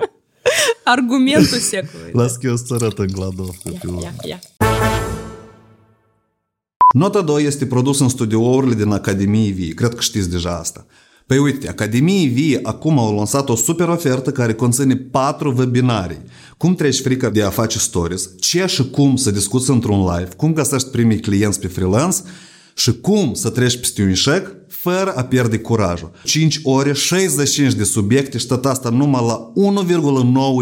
[0.84, 2.12] Argumentul secolului.
[2.12, 4.00] Las că eu să arăt în gladovcă pe urmă.
[4.02, 4.40] Ia, ia.
[6.94, 9.74] Nota 2 este produs în studiourile din Academiei Vie.
[9.74, 10.86] Cred că știți deja asta.
[11.26, 16.20] Păi uite, Academiei Vie acum au lansat o super ofertă care conține patru webinarii.
[16.58, 20.52] Cum treci frica de a face stories, ce și cum să discuți într-un live, cum
[20.52, 22.16] găsești primii clienți pe freelance
[22.74, 26.10] și cum să treci peste un eșec fără a pierde curajul.
[26.24, 29.52] 5 ore, 65 de subiecte și tot asta numai la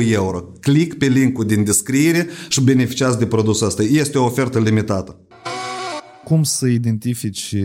[0.05, 0.39] 1,9 euro.
[0.61, 3.83] Click pe linkul din descriere și beneficiați de produsul ăsta.
[3.83, 5.17] Este o ofertă limitată
[6.26, 7.56] Cum să identifici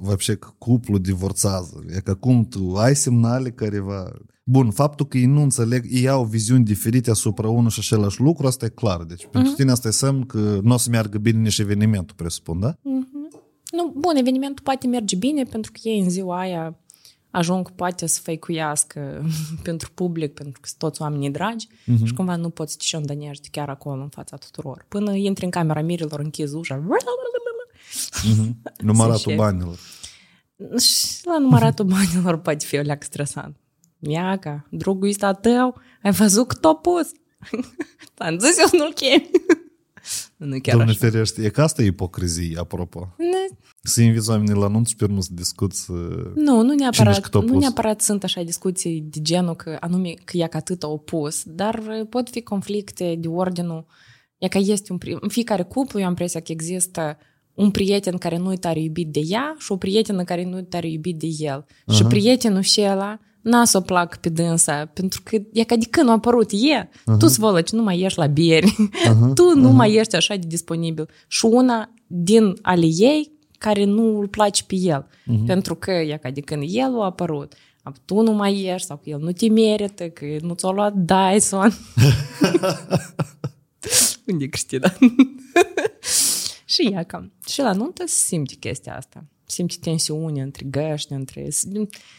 [0.00, 1.84] вообще că cuplul divorțează?
[1.96, 4.12] E că cum tu ai semnale careva...
[4.44, 8.46] Bun, faptul că ei nu înțeleg, ei au viziuni diferite asupra unul și același lucru,
[8.46, 9.02] asta e clar.
[9.02, 12.60] Deci pentru tine asta e semn că nu o să meargă bine nici evenimentul, presupun,
[12.60, 12.76] da?
[13.70, 16.78] Nu, bun, evenimentul poate merge bine pentru că ei în ziua aia
[17.30, 19.24] ajung poate să făicuiască
[19.62, 22.04] pentru public, pentru că sunt toți oamenii dragi uh-huh.
[22.04, 24.84] și cumva nu poți să te șondănești chiar acolo în fața tuturor.
[24.88, 26.74] Până intri în camera mirilor, închizi ușa.
[28.77, 29.35] Număratul șef.
[29.37, 29.77] banilor.
[30.79, 33.55] Și la număratul banilor poate fi o leacă stresant.
[33.99, 37.11] Iaca, drugul ăsta tău, ai văzut cât a pus?
[38.15, 39.29] Ți-am zis eu nu-l chemi.
[40.37, 40.99] nu chiar Doamne așa.
[41.09, 43.13] ferește, e că asta e ipocrizie, apropo.
[43.17, 45.97] Ne- Să inviți oamenii la anunț și pe urmă să discuți uh,
[46.35, 47.59] Nu, nu Cine neapărat, și cât a nu pus?
[47.59, 51.75] neapărat sunt așa discuții de genul că anume că ea că atât au pus, dar
[51.87, 53.85] uh, pot fi conflicte de ordinul,
[54.37, 57.17] e că este un, pri- în fiecare cuplu eu am impresia că există
[57.53, 60.61] un prieten care nu e tare iubit de ea și o prietenă care nu e
[60.61, 61.65] tare iubit de el.
[61.65, 61.95] Uh-huh.
[61.95, 65.85] Și prietenul și ăla n-a să o plac pe dânsa, pentru că e ca de
[65.89, 66.89] când a apărut e.
[66.89, 67.17] Uh-huh.
[67.19, 68.75] Tu, svoloci, nu mai ești la bieri.
[68.75, 69.33] Uh-huh.
[69.35, 69.73] tu nu uh-huh.
[69.73, 71.09] mai ești așa de disponibil.
[71.27, 75.05] Și una din ale ei care nu îl place pe el.
[75.05, 75.45] Uh-huh.
[75.45, 77.53] Pentru că e ca de când el a apărut.
[77.83, 80.93] Ab, Tu nu mai ești sau că el nu te merită, că nu ți-a luat
[80.93, 81.73] Dyson.
[84.27, 84.93] Unde e Cristina?
[86.73, 87.31] și ea cam.
[87.47, 89.25] Și la nuntă se simte chestia asta.
[89.45, 91.47] Simte tensiune între găști, între...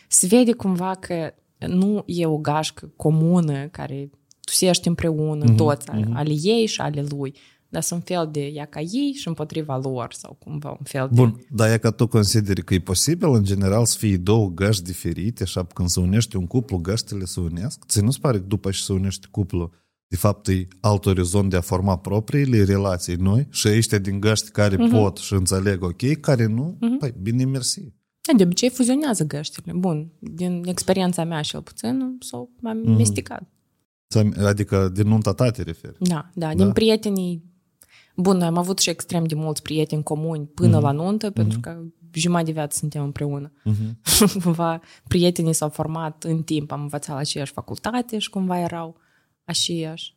[0.08, 1.34] Se vede cumva că
[1.66, 6.12] nu e o gașcă comună care tusește împreună mm-hmm, toți, mm-hmm.
[6.12, 7.34] ale ei și ale lui.
[7.68, 11.14] Dar sunt fel de ea ca ei și împotriva lor sau cumva un fel de...
[11.14, 14.82] Bun, dar e că tu consideri că e posibil în general să fie două găști
[14.82, 17.84] diferite, așa când se unește un cuplu, găștile se unesc?
[17.86, 19.72] Ți nu-ți pare că după ce se unește cuplu,
[20.14, 24.50] de fapt e alt orizont de a forma propriile relații noi și ăștia din găști
[24.50, 24.90] care uh-huh.
[24.90, 26.98] pot și înțeleg ok, care nu, uh-huh.
[26.98, 27.92] păi bine mersi.
[28.36, 29.72] De obicei fuzionează găștile.
[29.72, 33.42] Bun, din experiența mea cel puțin s-au amestecat.
[34.10, 35.96] Ți-am- Adică din nunta ta te referi.
[35.98, 37.52] Da, da, din prietenii...
[38.16, 41.80] Bun, noi am avut și extrem de mulți prieteni comuni până la nuntă, pentru că
[42.12, 43.52] jumătate de viață suntem împreună.
[44.42, 49.02] cumva prietenii s-au format în timp, am învățat la aceeași facultate și cumva erau
[49.44, 50.16] aceiași.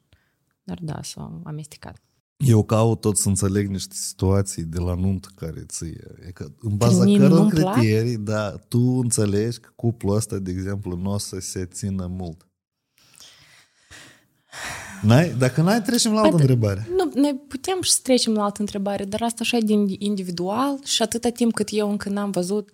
[0.64, 2.02] Dar da, s-au amestecat.
[2.38, 6.16] Eu caut tot să înțeleg niște situații de la nuntă care ție.
[6.28, 7.74] E că în baza mie căror nu-mi plac?
[7.74, 12.48] criterii, da, tu înțelegi că cuplul ăsta, de exemplu, nu o să se țină mult.
[15.02, 15.34] N-ai?
[15.34, 16.88] Dacă n-ai, trecem la altă întrebare.
[16.98, 20.80] Nu, noi putem și să trecem la altă întrebare, dar asta așa e din individual
[20.84, 22.70] și atâta timp cât eu încă n-am văzut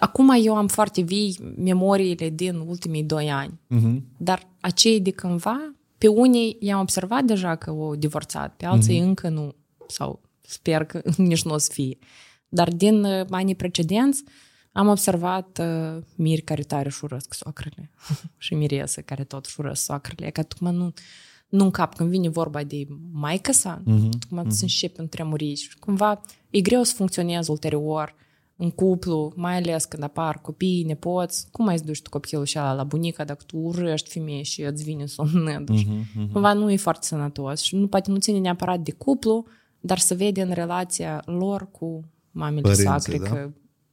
[0.00, 4.02] Acum eu am foarte vii memoriile din ultimii doi ani, Uh-huh.
[4.18, 9.04] dar acei de cândva, pe unii i-am observat deja că au divorțat, pe alții uh-huh.
[9.04, 9.54] încă nu,
[9.88, 11.98] sau sper că nici nu o să fie.
[12.48, 14.24] Dar din uh, anii precedenți
[14.72, 17.90] am observat uh, miri care tare și șurăsc soacrele
[18.36, 20.92] și miresă care tot și șurăsc soacrele, că tocmai nu,
[21.48, 24.18] nu în cap, când vine vorba de maică sa, uh-huh.
[24.18, 24.50] tocmai uh-huh.
[24.50, 28.14] se începe întremuri și cumva e greu să funcționezi ulterior
[28.60, 32.58] în cuplu, mai ales când apar copii, nepoți, cum mai îți duci tu copilul și
[32.58, 35.82] ala la bunica dacă tu urăști femeie și îți vine somn neduș.
[35.82, 36.32] Uh-huh, uh-huh.
[36.32, 39.46] Cumva nu e foarte sănătos și nu poate nu ține neapărat de cuplu,
[39.80, 43.28] dar se vede în relația lor cu mamele Părinții, sacre da?
[43.28, 43.50] că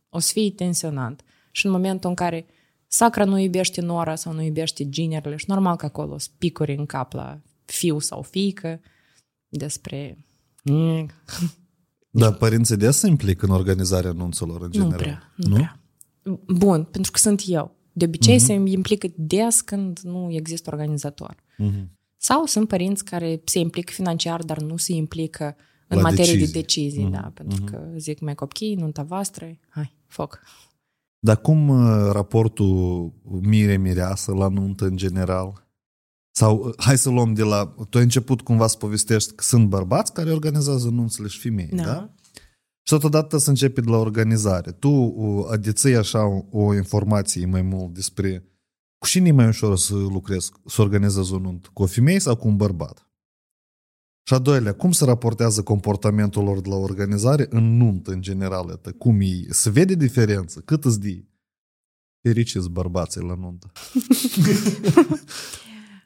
[0.09, 1.23] o să fie tensionant.
[1.51, 2.45] Și în momentul în care
[2.87, 6.85] sacra nu iubește nora sau nu iubește ginerele și normal că acolo sunt picuri în
[6.85, 8.79] cap la fiu sau fiică
[9.47, 10.17] despre
[12.19, 14.91] Dar părinții des se implică în organizarea anunțurilor în general.
[14.91, 15.79] nu prea, nu, nu prea.
[16.47, 17.75] Bun, pentru că sunt eu.
[17.93, 18.45] De obicei uh-huh.
[18.45, 21.35] se implică des când nu există organizator.
[21.35, 21.85] Uh-huh.
[22.17, 25.55] Sau sunt părinți care se implică financiar, dar nu se implică
[25.87, 26.53] în La materie decizii.
[26.53, 27.11] de decizii, uh-huh.
[27.11, 30.39] da, pentru că zic, mai copii, nunta voastră, hai, foc.
[31.19, 33.11] Dar cum uh, raportul
[33.41, 35.64] mire-mireasă la nuntă în general?
[36.37, 37.75] Sau uh, hai să luăm de la...
[37.89, 41.83] Tu ai început cumva să povestești că sunt bărbați care organizează nunțile și femei, da?
[41.83, 41.93] Da.
[41.93, 42.13] da?
[42.87, 44.71] Și totodată să începi de la organizare.
[44.71, 48.49] Tu uh, adeții așa o, o informație mai mult despre
[48.97, 51.69] cu cine e mai ușor să lucrezi, să organizezi o nuntă?
[51.73, 53.09] Cu o femeie sau cu un bărbat?
[54.27, 58.67] Și a doilea, cum se raportează comportamentul lor de la organizare în nuntă, în general?
[58.67, 59.47] Iată, cum e?
[59.49, 60.59] Se vede diferență?
[60.59, 61.25] Cât îți di?
[62.21, 63.71] Fericiți bărbații la nuntă.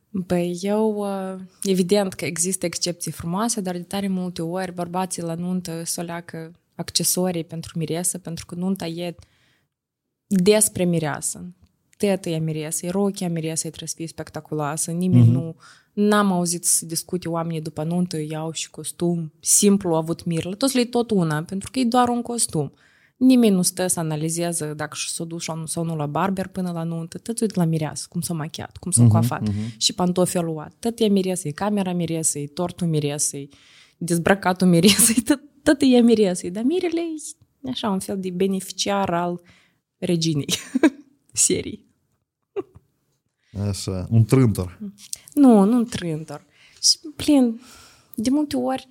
[0.09, 5.35] Băi, eu, uh, evident că există excepții frumoase, dar de tare multe ori bărbații la
[5.35, 9.15] nuntă să o leacă accesorii pentru miresă, pentru că nunta e
[10.27, 11.53] despre mireasă.
[11.97, 15.31] Teta e miresă, e rochia miresă trebuie să fie spectaculoasă, nimeni uh-huh.
[15.31, 15.55] nu...
[15.93, 20.49] N-am auzit să discute oamenii după nuntă, iau și costum, simplu a avut miră.
[20.49, 22.73] La toți le tot una, pentru că e doar un costum.
[23.19, 27.17] Nimeni nu stă să analizează dacă s-a dus sau nu la barber până la nuntă.
[27.17, 29.77] Tot uit la mireasă, cum s-a machiat, cum s-a uh-huh, coafat uh-huh.
[29.77, 30.73] și pantofii luat.
[30.79, 33.47] Tot e miresă, e camera miresă, e tortul miresă, e
[33.97, 36.49] dezbrăcatul miresă, e tot, tot e miresă.
[36.49, 37.01] Dar mirele
[37.61, 39.41] e așa un fel de beneficiar al
[39.97, 40.53] reginei
[41.33, 41.87] serii.
[43.67, 44.79] Așa, un trântor.
[45.33, 46.45] Nu, nu un trântor.
[46.81, 47.61] Și plin,
[48.15, 48.87] de multe ori,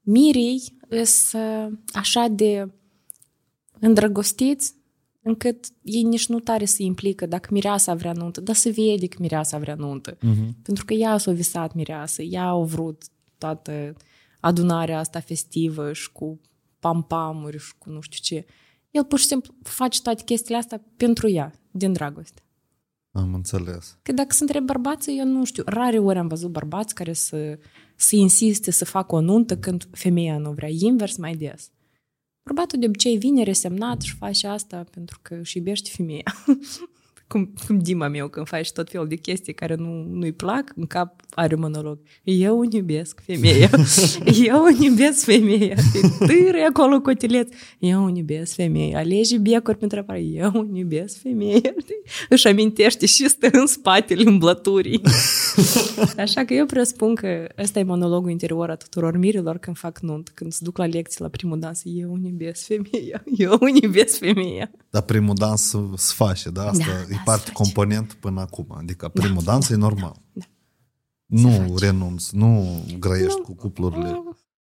[0.00, 2.70] mirii sunt așa de
[3.80, 4.74] îndrăgostiți
[5.22, 9.16] încât ei nici nu tare se implică dacă mireasa vrea nuntă, dar să vede că
[9.20, 10.16] mireasa vrea nuntă.
[10.16, 10.62] Uh-huh.
[10.62, 13.02] Pentru că ea s-a visat mireasă, ea a vrut
[13.38, 13.96] toată
[14.40, 16.40] adunarea asta festivă și cu
[16.78, 18.46] pampamuri și cu nu știu ce.
[18.90, 22.42] El pur și simplu face toate chestiile astea pentru ea, din dragoste.
[23.10, 23.98] Am înțeles.
[24.02, 27.58] Că dacă sunt întreb bărbații, eu nu știu, rare ori am văzut bărbați care să,
[27.96, 30.68] să insiste să facă o nuntă când femeia nu vrea.
[30.72, 31.70] Invers mai des.
[32.48, 36.34] Bărbatul de obicei vine resemnat și face asta pentru că își iubește femeia.
[37.28, 40.86] cum, cum Dima meu când faci tot felul de chestii care nu, nu-i plac, în
[40.86, 41.98] cap are monolog.
[42.22, 43.70] Eu îmi iubesc femeia.
[44.46, 45.76] Eu îmi iubesc femeia.
[46.18, 47.54] Târă acolo cotileț.
[47.78, 48.98] Eu îmi iubesc femeia.
[48.98, 50.20] Alege becuri pentru apare.
[50.20, 51.74] Eu îmi iubesc femeia.
[52.28, 55.02] Își amintește și stă în spatele îmblăturii.
[56.18, 60.30] Așa că eu presupun că ăsta e monologul interior a tuturor mirilor când fac nunt,
[60.34, 61.80] când se duc la lecții la primul dans.
[61.84, 63.24] Eu îmi iubesc femeia.
[63.36, 64.70] Eu îmi iubesc femeia.
[64.90, 66.68] Dar primul dans se face, da?
[66.68, 67.62] Asta Da, e da, parte se face.
[67.62, 68.66] component până acum.
[68.78, 70.16] Adică primul Da, dans da, e normal.
[70.32, 70.44] da.
[71.26, 71.84] Nu face.
[71.86, 72.66] renunți, nu
[72.98, 73.44] grăiești Nu.
[73.44, 74.22] cu cuplurile.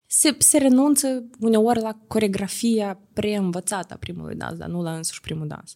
[0.07, 5.47] Se, se renunță uneori la coregrafia preînvățată a primului dans, dar nu la însuși primul
[5.47, 5.73] dans.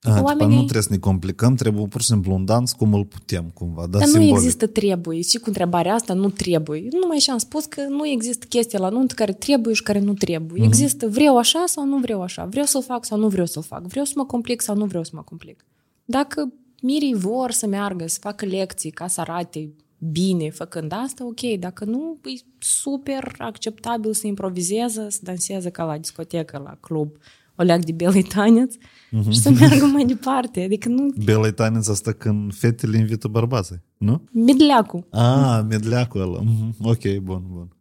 [0.00, 2.94] A, tipa, Oamenii- nu trebuie să ne complicăm, trebuie pur și simplu un dans cum
[2.94, 3.86] îl putem cumva.
[3.86, 4.30] Da, Dar simbolic.
[4.30, 5.20] nu există trebuie.
[5.22, 6.88] Și cu întrebarea asta nu trebuie.
[7.00, 10.14] Numai și am spus că nu există chestia la nuntă care trebuie și care nu
[10.14, 10.60] trebuie.
[10.60, 10.68] Mhm.
[10.68, 12.44] Există vreau așa sau nu vreau așa.
[12.44, 13.82] Vreau să-l fac sau nu vreau să-l fac.
[13.86, 15.64] Vreau să mă complic sau nu vreau să mă complic.
[16.12, 16.52] Dacă
[16.82, 21.40] mirii vor să meargă, să facă lecții ca să arate bine făcând asta, ok.
[21.58, 27.16] Dacă nu, e super acceptabil să improvizeze, să danseze ca la discotecă, la club,
[27.56, 28.74] o leac de belei taneț
[29.10, 29.30] Mhm.
[29.30, 30.62] și să meargă mai departe.
[30.62, 31.08] Adică nu...
[31.24, 34.22] Bela taneț asta când fetele invită bărbații, nu?
[34.32, 35.06] Midleacul.
[35.10, 36.40] Ah, medleacul ăla.
[36.40, 36.74] Mhm.
[36.82, 37.76] Ok, bun, bun.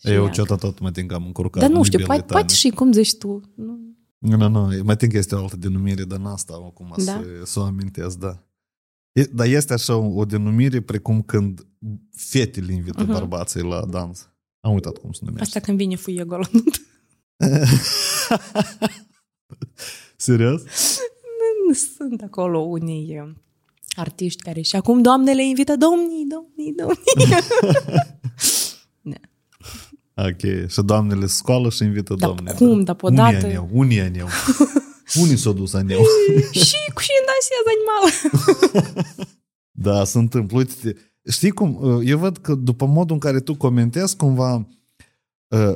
[0.00, 0.30] Și Eu ia.
[0.30, 1.60] ciota tot mă tin că am încurcat.
[1.60, 2.58] Dar nu nu-i știu, Bela poate, poate Taneț.
[2.58, 3.40] și cum zici tu.
[3.54, 3.78] Nu.
[4.22, 7.02] Nu, nu, nu, mai tin că este o altă denumire, dar n-asta acum Da?
[7.02, 8.42] să, să o amintesc, da.
[9.12, 11.66] E, dar este așa o, o denumire precum când
[12.16, 13.12] fetele invită Mhm.
[13.12, 14.28] bărbații la dans.
[14.60, 15.42] Am uitat cum se numește.
[15.44, 16.60] Asta când vine fuiegul la
[20.16, 20.62] Serios?
[21.96, 23.30] Sunt acolo unii uh,
[23.96, 27.44] artiști care și acum doamnele invită domnii, domnii, domnii.
[30.26, 30.68] Ok.
[30.70, 32.56] Și doamnele scoală și invită Dar doamnele.
[32.56, 32.84] cum?
[32.84, 34.26] Dar podată- Unii aneu, unii aneu.
[35.22, 36.00] unii s-au dus aneu.
[36.66, 39.14] și cu și dansează animal.
[39.74, 40.56] Da, se întâmplă.
[40.58, 40.96] Uite,
[41.30, 41.78] știi cum?
[41.80, 44.68] uh, Eu văd că după modul în care tu comentezi, cumva
[45.48, 45.74] uh,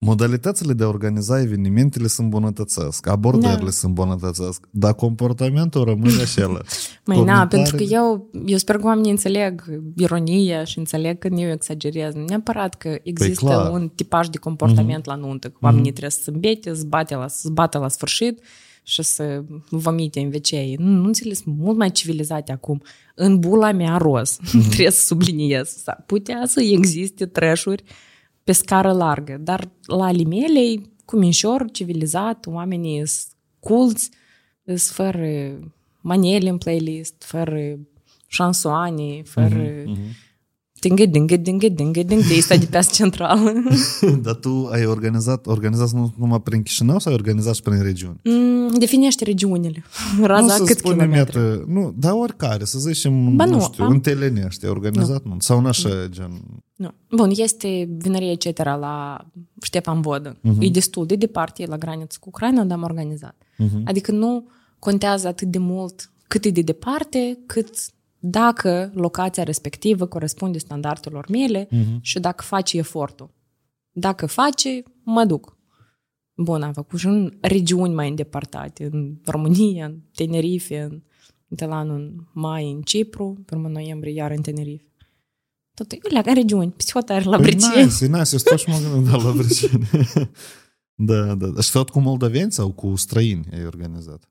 [0.00, 3.70] modalitățile de a organiza evenimentele se îmbunătățesc, abordările Da.
[3.70, 6.60] se îmbunătățesc, dar comportamentul rămâne acela.
[7.06, 9.64] Mai na, Comentarii- pentru că eu, eu sper că oamenii înțeleg
[9.96, 12.14] ironia și înțeleg că eu exagerez.
[12.14, 13.70] Nu Neapărat că există Păi clar.
[13.72, 17.48] un tipaj de comportament la nuntă, că oamenii trebuie să zâmbete, să bate la, să
[17.48, 18.40] bată la sfârșit
[18.82, 22.82] și să vomite în wc Nu, nu înțeles, mult mai civilizate acum.
[23.14, 24.38] În bula mea roz,
[24.68, 27.82] trebuie să subliniez, s-ar putea să existe trășuri
[28.48, 34.10] pe scară largă, dar la alimele, cu minșor, civilizat, oamenii sunt culți,
[34.64, 35.58] sunt fără
[36.00, 37.78] manele în playlist, fără
[38.26, 39.84] șansoane, fără
[40.80, 43.52] dingă, dingă, dingă, dingă, dingă, de asta de pe asta centrală.
[44.22, 48.20] Dar tu ai organizat, organizat nu numai prin Chișinău sau ai organizat și prin regiuni?
[48.24, 49.82] Mm, Definește regiunile.
[50.18, 51.36] nu Raza să cât spunem, kilometri?
[51.36, 55.24] iată, nu, dar oricare, să zicem, Ba nu, nu, știu, am- în Telenești, ai organizat,
[55.24, 55.36] nu.
[55.38, 56.30] sau în așa, gen,
[56.76, 56.90] Nu.
[57.10, 58.58] Bun, este vinărie etc.
[58.58, 59.26] la
[59.62, 60.36] Ștefan Vodă.
[60.40, 60.54] Mhm.
[60.58, 60.62] Uh-huh.
[60.64, 63.36] E destul de departe, e la graniță cu Ucraina, dar am organizat.
[63.56, 63.68] Mhm.
[63.68, 63.84] Uh-huh.
[63.84, 64.48] Adică nu
[64.78, 67.68] contează atât de mult cât e de departe, cât
[68.18, 71.82] dacă locația respectivă corespunde standardelor mele Mhm.
[71.82, 72.00] uh-huh.
[72.00, 73.30] și dacă face efortul.
[73.90, 75.56] Dacă face, mă duc.
[76.34, 81.02] Bun, am făcut și în regiuni mai îndepărtate, în România, în Tenerife, în
[81.50, 84.84] de la anul în mai în Cipru, pe urmă noiembrie iar în Tenerife.
[85.74, 87.84] Tot e la regiuni, psihotare la Păi Brăceni.
[87.84, 89.88] nice, e nice, eu stau și mă gândesc, da, la Brăceni.
[91.08, 91.60] da, da, da.
[91.60, 94.28] Și tot cu moldoveni sau cu străini ai organizat?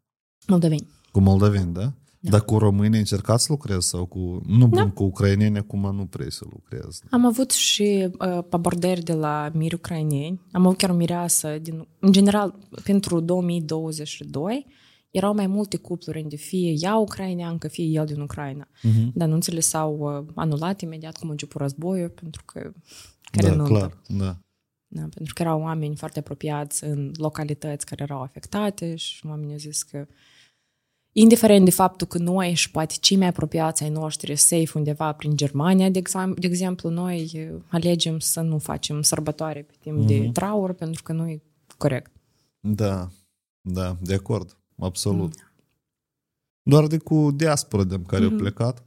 [0.48, 0.88] Moldoveni.
[1.12, 1.94] Cu moldoveni, da?
[2.30, 2.38] Da.
[2.38, 4.42] Dar cu români ai încercat să lucrezi sau cu...
[4.46, 4.90] Nu, da.
[4.90, 7.02] cu ucraineni acum nu vrei să lucrezi.
[7.10, 10.42] Am avut și uh, abordări de la miri ucraineni.
[10.52, 11.58] Am avut chiar o mireasă.
[11.62, 14.66] Din, în general, pentru 2022,
[15.12, 18.68] erau mai multe cupluri unde fie ea ucraineancă, fie el din Ucraina.
[18.68, 19.14] Uh-huh.
[19.14, 22.72] Dar anunțele s-au uh, anulat imediat cum a început războiul, pentru că
[23.32, 24.38] care da, nu clar, da.
[24.90, 29.58] Da, pentru că erau oameni foarte apropiați în localități care erau afectate și oamenii au
[29.58, 30.08] zis că
[31.20, 35.36] indiferent de faptul că noi și poate cei mai apropiați ai noștri safe undeva prin
[35.36, 40.08] Germania, de, exam- de exemplu, noi eh, alegem să nu facem sărbătoare pe timp mm-hmm.
[40.08, 41.42] de traur pentru că nu e
[41.78, 42.12] corect.
[42.60, 43.10] Da,
[43.62, 44.58] da, de acord.
[44.80, 45.34] absolut.
[46.62, 48.32] Doar de cu diaspora de care Mhm.
[48.32, 48.84] au plecat,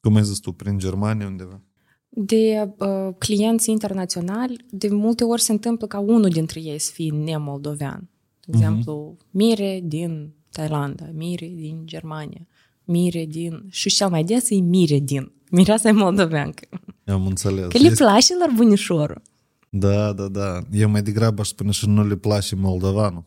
[0.00, 1.60] cum ai zis tu, prin Germania undeva.
[2.08, 7.10] De uh, clienți internaționali, de multe ori se întâmplă ca unul dintre ei să fie
[7.12, 8.08] nemoldovean.
[8.46, 12.46] De exemplu, Mire din Thailanda, Mire din Germania,
[12.84, 13.62] Mire din...
[13.70, 15.32] Și cel mai des e Mire din.
[15.50, 16.68] Mireasa e moldoveancă.
[17.06, 17.66] Am înțeles.
[17.68, 19.22] Că le Este- place la bunișorul.
[19.68, 20.58] Da, da, da.
[20.72, 23.24] Eu mai degrabă aș spune și nu le place moldovanul.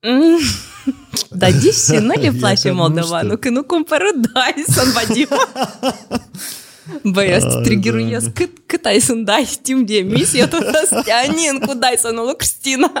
[0.00, 0.38] Mm.
[1.30, 3.24] Dar de ce nu le Eu place că nu moldovanul?
[3.26, 3.36] știu.
[3.36, 5.28] Că nu cumpără Dyson, Vadim.
[7.12, 8.10] Băi, asta Ai, triggeruiesc.
[8.10, 8.30] Doamne.
[8.34, 12.92] Cât, cât ai să-mi dai timp de emisie, tot astea anin cu Dyson-ul lui Cristina.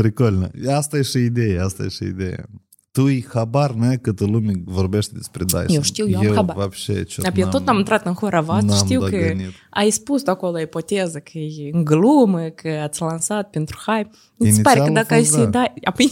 [0.00, 0.50] Pricolnă.
[0.70, 2.44] Asta e și ideea, asta e și ideea.
[2.92, 5.66] Tu îi habar n-ai câtă lume vorbește despre Dyson.
[5.68, 6.56] Eu știu, eu am eu habar.
[6.56, 9.52] Вообще, ce Dar eu tot am intrat în horavat, n-am știu că dăgănit.
[9.70, 14.10] ai spus acolo ipoteză că e în glumă, că ați lansat pentru hype.
[14.36, 15.50] Îți Inițial pare că a dacă ai fost, să-i da.
[15.50, 15.72] dai...
[15.84, 16.10] Apoi,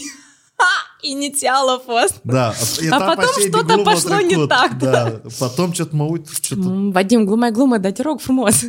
[0.55, 2.21] ha, inițial a fost.
[2.23, 2.53] Da,
[2.87, 4.49] etapa потом aceea de что-то glumă a пошло не trecut.
[4.49, 8.21] так, Da, потом ce mă uit, ce Mm, Vadim, gluma e glumă, dar te rog
[8.21, 8.63] frumos.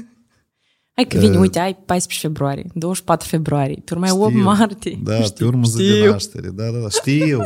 [1.01, 1.39] Hai că vine, E.
[1.39, 4.99] uite, ai 14 februarie, 24 februarie, pe urmă e 8 martie.
[5.03, 6.11] Da, pe urmă zi de Știu.
[6.11, 6.49] naștere.
[6.49, 6.89] Da, da, da.
[6.89, 7.43] Știu,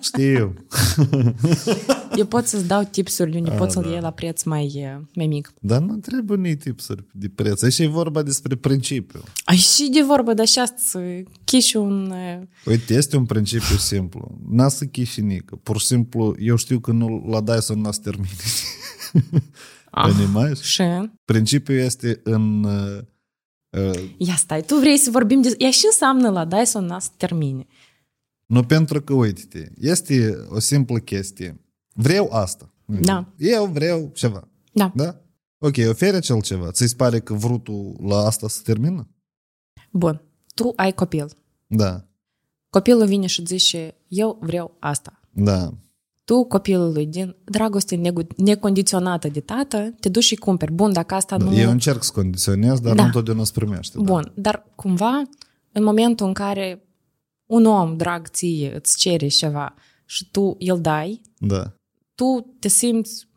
[0.00, 0.54] știu.
[2.16, 3.88] Eu pot să-ți dau tipsuri unde Ah, pot să-l da.
[3.88, 5.52] iei la preț mai, eh, mai mic.
[5.60, 7.62] Dar nu trebuie nici tipsuri de preț.
[7.62, 9.20] Aici e vorba despre principiu.
[9.44, 11.00] Ai și de vorbă, dar și asta,
[11.44, 12.10] chiși un...
[12.10, 14.38] eh, Uite, este un principiu simplu.
[14.50, 15.58] N-a să chișinică.
[15.62, 18.28] Pur și simplu, eu știu că nu la Dyson n-a să termine.
[19.91, 20.11] Ah.
[20.11, 20.61] Понимаешь?
[20.61, 20.83] Și...
[21.25, 22.63] Principiul este în...
[22.63, 22.99] uh,
[23.69, 25.55] uh, Ia stai, tu vrei să vorbim de...
[25.57, 27.65] Ea și înseamnă la Dyson n să termine.
[28.45, 31.61] Nu pentru că, uite este o simplă chestie.
[31.93, 32.73] Vreau asta.
[32.85, 33.33] Da.
[33.37, 34.47] Eu vreau ceva.
[34.71, 34.91] Da.
[34.95, 35.21] Da?
[35.57, 36.71] Ok, oferi acel ceva.
[36.71, 39.09] Ți-ți pare că vrutul la asta se termină?
[39.91, 40.21] Bun,
[40.53, 41.37] tu ai copil.
[41.67, 42.05] Da.
[42.69, 45.19] Copilul vine și zice, eu vreau asta.
[45.29, 45.73] Da.
[46.28, 50.72] Tu, copilului, din dragoste negu- necondiționată de tată, te duci și cumperi.
[50.72, 51.54] Bun, dacă asta nu...
[51.56, 53.00] Eu încerc să condiționez, dar Da.
[53.00, 53.98] nu întotdeauna se primește.
[54.00, 55.22] Bun, dar cumva,
[55.72, 56.82] în momentul în care
[57.46, 59.74] un om drag ție îți cere ceva
[60.04, 61.56] și tu îl dai, Da.
[61.56, 61.72] da.
[62.14, 63.28] tu te simți,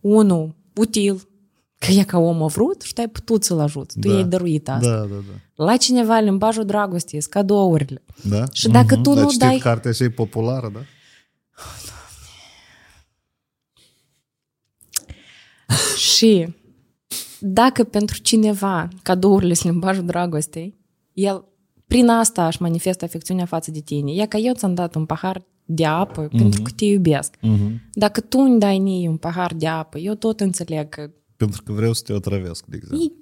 [0.00, 1.28] unul, util,
[1.78, 3.98] că e ca om a vrut și tu ai putut să-l ajuți.
[3.98, 4.14] Tu Da.
[4.14, 4.88] i-ai dăruit asta.
[4.90, 5.06] Da, da,
[5.56, 5.64] da.
[5.64, 8.02] La cineva, limbajul dragostei, sunt cadourile.
[8.28, 8.44] Da?
[8.52, 10.80] Și dacă tu Dar nu știi dai- cartea așa e populară, da?
[15.96, 16.48] Și
[17.38, 20.78] dacă pentru cineva cadourile sunt limbajul dragostei,
[21.12, 21.44] el
[21.86, 24.12] prin asta își manifestă afecțiunea față de tine.
[24.12, 26.36] E ca eu ți-am dat un pahar de apă mm-hmm.
[26.36, 27.34] pentru că te iubesc.
[27.40, 27.80] Mhm.
[27.92, 31.72] Dacă tu îmi dai mie un pahar de apă, eu tot înțeleg că Pentru că
[31.72, 33.00] vreau să te otrăvesc, de exemplu.
[33.00, 33.12] Ei,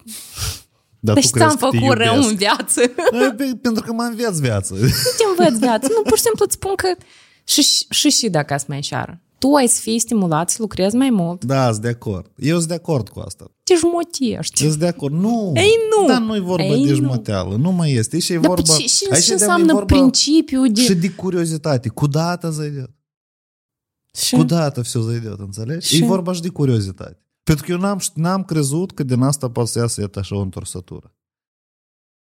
[1.00, 2.30] Dar deci tu crezi ți-am că te făcut rău iubesc.
[2.30, 2.80] în viață.
[3.20, 4.74] Da, pe- Pentru că mă înveți viață.
[4.74, 4.88] Nu
[5.18, 5.88] te învăț viață.
[5.96, 6.88] Nu, pur și simplu îți spun că
[7.44, 11.09] și, și, și dacă ați mai înșeară Tu ai să fii stimulat să lucrezi mai
[11.09, 11.43] mult.
[11.43, 12.31] Da, sunt de acord.
[12.37, 13.51] Eu sunt de acord cu asta.
[13.63, 14.63] Te jmotești.
[14.63, 15.13] Eu sunt de acord.
[15.13, 15.51] Nu.
[15.55, 16.07] Ei, nu.
[16.07, 16.95] Dar nu e vorba Ei, de nu.
[16.95, 17.55] jmoteală.
[17.55, 18.19] Nu mai este.
[18.19, 18.73] Și e Dar vorba...
[18.73, 20.81] și, și, aici și de-am e înseamnă vorba principiul de...
[20.81, 21.89] Și de curiozitate.
[21.89, 22.89] Куда-то зайдет.
[24.13, 25.87] Și, Куда-то все зайдет, înțelegi?
[25.87, 27.19] Și- E vorba și de curiozitate.
[27.43, 30.39] Pentru că eu n-am, n-am crezut că din asta poate să iasă iată așa o
[30.39, 31.15] întorsătură.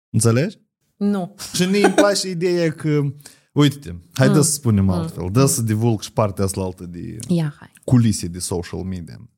[0.09, 0.57] Înțelegi?
[0.97, 1.35] Nu.
[1.53, 3.13] Și mie îmi place ideea că,
[3.52, 4.42] uite, haide Mm.
[4.42, 7.70] să spunem altfel, dă să divulg și partea asta altă de Ia, hai.
[7.84, 9.28] culise de social media.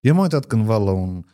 [0.00, 1.24] Eu m-am uitat cândva la un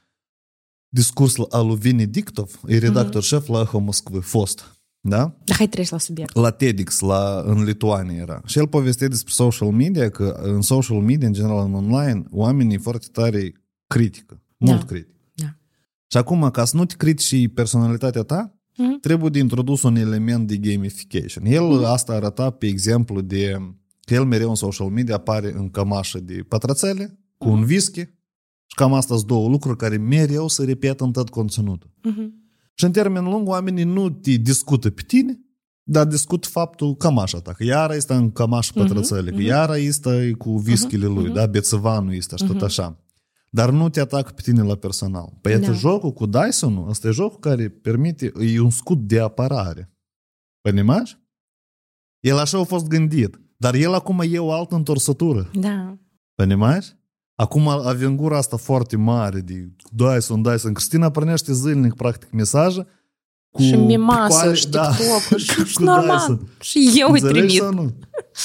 [0.89, 4.73] discurs al lui Vini Dictov, e redactor șef la Echo Moskvы, fost.
[5.01, 5.37] Da?
[5.45, 6.35] Dar hai treci la subiect.
[6.35, 8.41] La TEDx, la, în Lituania era.
[8.47, 12.79] Și el povestea despre social media, că în social media, în general în online, oamenii
[12.79, 13.53] foarte tare
[13.87, 14.43] critică.
[14.57, 14.85] Mult Da.
[14.87, 15.21] critică.
[15.35, 15.55] Da.
[16.07, 19.01] Și acum, ca să nu te critici personalitatea ta, Mhm.
[19.01, 21.45] trebuie de introdus un element de gamification.
[21.45, 21.85] El Mhm.
[21.85, 23.57] asta arăta pe exemplu de
[24.01, 27.57] că el mereu în social media apare în cămașă de pătrățele, cu Mhm.
[27.57, 28.01] un whisky,
[28.71, 31.91] și cam asta sunt două lucruri care mereu se repetă în tot conținutul.
[32.03, 32.33] Mhm.
[32.75, 35.41] Și în termen lung, oamenii nu te discută pe tine,
[35.83, 40.33] dar discut faptul cămașa ta, că iara este în cămașă Mhm, pătrățele, că iara este
[40.39, 43.05] cu whisky-le lui, da, bețăvanul este și tot așa
[43.50, 45.38] Dar nu te atacă pe tine la personal.
[45.42, 45.68] Păi Da.
[45.68, 45.72] da.
[45.72, 49.94] jocul cu Dyson-ul, ăsta e jocul care permite, e un scut de apărare.
[50.62, 51.18] Понимаешь?
[52.20, 53.42] El așa a fost gândit.
[53.58, 55.50] Dar el acum e o altă întorsătură.
[55.54, 55.98] Da.
[56.36, 56.88] Понимаешь?
[57.36, 60.74] Acum avem gura asta foarte mare de Dyson, Dyson.
[60.74, 62.88] Cristina prănește zilnic, practic, mesaje
[63.59, 66.17] cu și mimasul, picoare- și da, TikTok-ul, și, și cu normal.
[66.19, 66.49] Dyson.
[66.61, 67.63] Și eu îi Înțelegi trimit.
[67.63, 67.93] sau nu?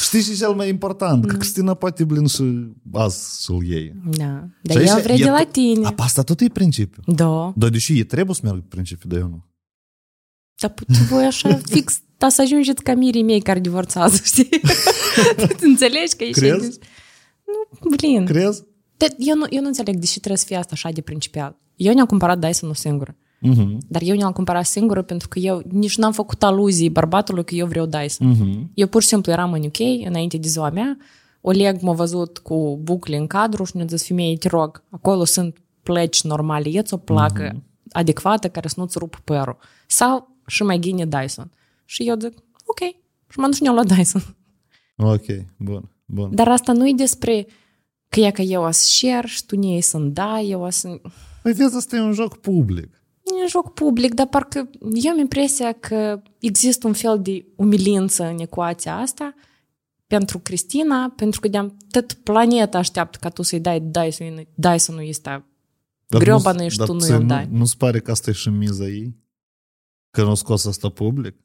[0.04, 1.30] Știi și cel mai important, Mm.
[1.30, 3.94] că Cristina poate blin și azi să-l iei.
[4.18, 4.44] Da.
[4.46, 5.86] Și Dar ea aici vrea e de la tot- tine.
[5.86, 7.02] A, pe asta tot e principiu.
[7.06, 7.54] Da.
[7.56, 9.46] Dar deși e trebuie să meargă pe principiu, dar eu nu.
[10.62, 14.50] Dar tu voi așa fix, dar să ajungeți ca mirii mei care divorțează, știi?
[15.58, 16.40] tu înțelegi că ești...
[16.40, 16.80] Crezi?
[17.82, 18.26] Nu, blin.
[18.26, 18.64] Crezi?
[18.98, 21.58] De, eu, nu, eu nu înțeleg de ce trebuie să fie asta așa de principial.
[21.76, 23.16] Eu ne-am cumpărat Dyson-ul singură.
[23.52, 23.78] Uh-huh.
[23.88, 27.68] Dar eu ne-am cumpărat singură pentru că eu nici n-am făcut aluzii bărbatului că eu
[27.68, 28.36] vreau Dyson.
[28.36, 28.68] Uh-huh.
[28.74, 30.98] Eu pur și simplu eram în UK, înainte de ziua mea,
[31.46, 35.58] Oleg m-a văzut cu bucle în cadru și ne-a zis, femeie, te rog, acolo sunt
[35.84, 37.92] pleci normale, e o placă uh-huh.
[37.92, 39.58] adecvată care să nu-ți rup părul.
[39.88, 41.52] Sau și mai ghine Dyson.
[41.86, 42.34] Și eu zic,
[42.66, 42.80] ok.
[43.30, 44.36] Și m-am dus și ne-am luat Dyson.
[44.98, 45.26] Ok,
[45.58, 46.36] bun, bun.
[46.36, 47.48] Dar asta nu e despre
[48.10, 51.02] că e că eu o să share și tu ne să da, eu o să...
[51.42, 53.03] Păi vezi, asta e un joc public.
[53.24, 58.24] E un joc public, dar parcă eu am impresia că există un fel de umilință
[58.24, 59.34] în ecuația asta
[60.08, 65.46] pentru Cristina, pentru că de tot planeta așteaptă ca tu să-i dai Dyson, Dyson-ul ăsta
[66.08, 67.48] greobană și tu nu i-o dai.
[67.52, 69.16] Nu, nu-ți pare că asta e și miza ei?
[70.12, 71.36] Că nu scos asta public?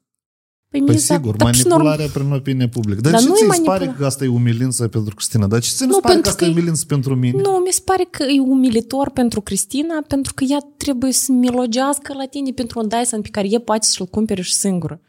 [0.71, 3.01] Păi, Păi miza- sigur, dar și manipularea prin opinie publică.
[3.01, 5.47] Dar, Dar ce nu e ți se manipula- pare că asta e umilință pentru Cristina?
[5.47, 7.41] Dar ce ți nu Nu, pare că pentru asta e că e- umilință pentru mine?
[7.43, 12.13] Nu, mi se pare că e umilitor pentru Cristina, pentru că ea trebuie să milogească
[12.15, 15.01] la tine pentru un Dyson pe care e poate să-l cumpere și singură.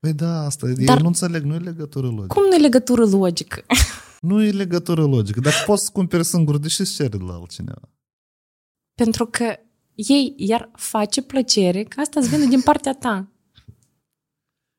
[0.00, 0.84] Păi da, asta e.
[0.84, 2.26] Dar- Eu nu înțeleg, nu e legătură logică.
[2.34, 3.64] Cum nu e legătură logică?
[4.20, 5.40] Nu e legătură logică.
[5.40, 7.88] Dacă poți să cumperi singur, de ce să ceri de la altcineva?
[8.94, 9.56] pentru că
[9.94, 13.28] ei iar face plăcere că asta îți vine din partea ta.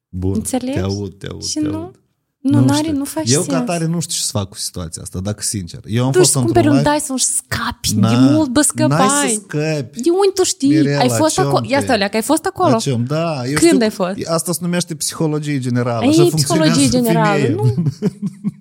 [0.10, 0.78] Bun, Înțelegi?
[0.78, 1.96] te aud, te aud, Și te nu, aud.
[2.40, 2.98] nu, n-are, știu.
[2.98, 3.54] nu faci Eu sens.
[3.54, 5.80] ca tare nu știu ce să fac cu situația asta, dacă sincer.
[5.86, 7.94] Eu am Tu fost să cumperi un live- Dyson și scapi.
[7.96, 9.30] Na, de mult, bă, N-ai scăpai.
[9.30, 10.02] să scăpi.
[10.02, 10.70] De unde tu știi?
[10.70, 11.66] Mirela, ai fost ce-om acolo.
[11.70, 12.70] Ia te- stai, că ai fost acolo.
[12.70, 13.04] La ce om?
[13.06, 14.28] Da, eu Când știu, ai fost?
[14.28, 16.04] Asta se numește psihologie generală.
[16.06, 17.54] Ei, Așa psihologie funcționează generală, femeie.
[17.56, 17.74] nu?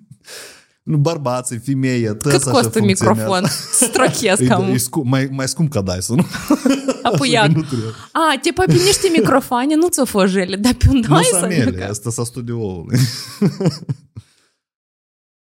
[0.89, 3.21] nu bărbații, femeie, tăți Cât așa costă funcționează.
[3.21, 3.45] microfon?
[3.71, 4.63] Strochesc E, cam.
[4.63, 6.19] e scump, mai, mai scump ca Dyson.
[7.03, 7.43] Apuiat.
[7.43, 7.89] Așa că nu trebuie.
[8.11, 11.39] A, te pe niște microfoane nu ți-o fost jele, dar pe un Nu Dyson.
[11.39, 12.97] sunt mele, asta s-a studioului.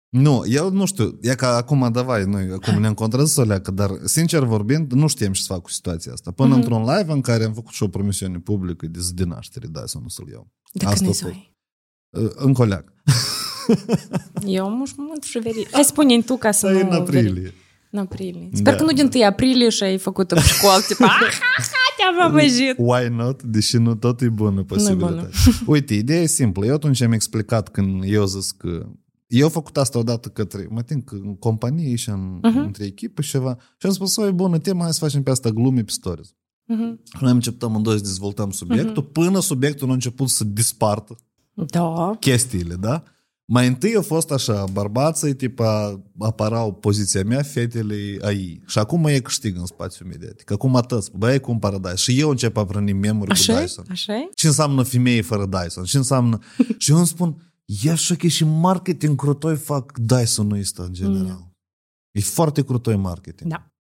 [0.10, 3.90] nu, eu nu știu, e ca acum, davai, noi acum ne-am contrazis o leacă, dar
[4.04, 6.32] sincer vorbind, nu știam ce să fac cu situația asta.
[6.32, 6.58] Până Mhm.
[6.58, 9.82] într-un live în care am făcut și o promisiune publică de zi de naștere, da,
[9.86, 10.48] să nu să-l iau.
[10.74, 11.36] De Asta când a îi fost.
[13.68, 13.76] Zoi?
[13.88, 13.98] Uh,
[14.34, 14.58] În coleac.
[14.58, 15.68] Eu mă mă și veri.
[15.72, 16.90] Hai spune tu ca să Dar e nu...
[16.90, 17.54] în aprilie.
[17.92, 18.50] În aprilie.
[18.54, 21.64] Sper Da, că nu din 1 aprilie și ai făcut în școală, tipa, ah, ha,
[21.64, 22.76] ha, te-am amăjit.
[22.78, 23.44] Why not?
[23.44, 25.30] Deși nu tot e bună posibilitatea.
[25.66, 26.66] Uite, ideea e simplă.
[26.66, 28.86] Eu atunci am explicat când eu zis că
[29.28, 32.66] eu am făcut asta odată către, mă tin că în companie și în, uh-huh.
[32.66, 33.58] între echipă și ceva.
[33.78, 36.34] Și am spus, o, e bună temă, hai să facem pe asta glume pe stories.
[36.66, 37.00] Mhm.
[37.04, 39.12] Și noi am început amândoi să dezvoltăm subiectul, uh-huh.
[39.12, 41.16] până subiectul a început să dispartă
[41.54, 42.18] Da.
[42.20, 43.04] chestiile, da?
[43.50, 48.62] Mai întâi a fost așa, bărbații, tipa, apărau poziția mea, fetele a ei.
[48.66, 50.52] Și acum e câștig în spațiul mediatic.
[50.52, 51.96] Acum atât, băi, cumpără Dyson.
[51.96, 53.86] Și eu încep a prăni memuri cu Așa Dyson.
[53.90, 55.84] Așa Ce înseamnă femeie fără Dyson?
[55.84, 56.40] Ce înseamnă...
[56.78, 61.52] și eu îmi spun, ia șoche și marketing crutoi fac Dyson-ul ăsta în general.
[62.12, 63.52] E foarte crutoi marketing.
[63.52, 63.72] Da.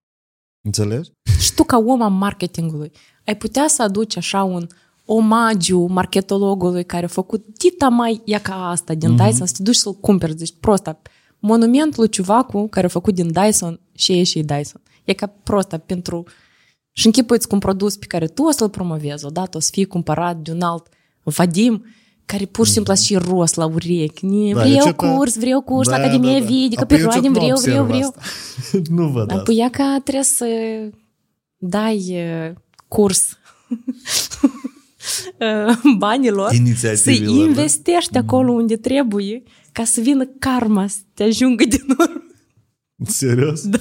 [0.61, 1.11] Înțelegi?
[1.39, 2.91] Și tu, ca om al marketingului,
[3.25, 4.67] ai putea să aduci așa un
[5.09, 9.21] omagiu marketologului care a făcut dita mai ia ca asta din Mhm.
[9.21, 9.29] mm-hmm.
[9.29, 10.35] Dyson, să te duci să-l cumperi.
[10.35, 11.01] Deci, prosta,
[11.39, 14.81] monumentul lui Ciuvacu care a făcut din Dyson și e și Dyson.
[15.03, 16.23] E ca prosta pentru...
[16.91, 19.85] Și închipuiți cu un produs pe care tu o să-l promovezi, odată o să fie
[19.85, 20.87] cumpărat de un alt
[21.23, 21.85] Vadim,
[22.25, 24.25] care pur și simplu și ros la urechi.
[24.25, 26.45] Ne, Da, vreau eu ce ta- curs, vreau curs, Da, Academia da, da.
[26.45, 28.13] Video, Apoi eu pe ce Roadim, nu vreau, vreau, observ vreau.
[28.17, 28.81] asta.
[28.95, 29.39] nu văd asta.
[29.41, 30.45] Apoi ea că trebuie să
[31.57, 31.97] dai
[32.49, 32.55] uh,
[32.87, 33.37] curs
[33.69, 33.77] uh,
[35.97, 37.43] banilor, să Inițiativelor, da?
[37.43, 42.23] investești acolo unde trebuie ca să vină karma să te ajungă din urmă.
[43.05, 43.67] Serios?
[43.67, 43.77] Da.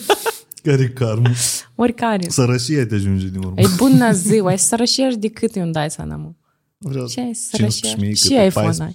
[0.62, 1.30] Care karmă?
[1.74, 2.28] Oricare.
[2.28, 3.60] Sărășia te ajunge din urmă.
[3.60, 6.36] E bună ziua, ai să sărășești de cât e un Dyson, amă?
[6.78, 7.96] Vreau Ce ai să 15.000 sărășești?
[7.96, 8.82] câte Și iPhone 14.
[8.82, 8.94] ai.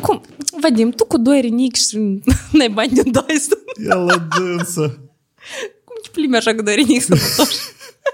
[0.00, 0.20] Cum?
[0.60, 1.96] Vadim, tu cu doi rinichi și
[2.52, 3.58] n-ai bani din Dyson.
[3.86, 4.80] Ia la dânsă.
[5.84, 7.56] Cum te plimbi așa cu doi rinichi sănătoși?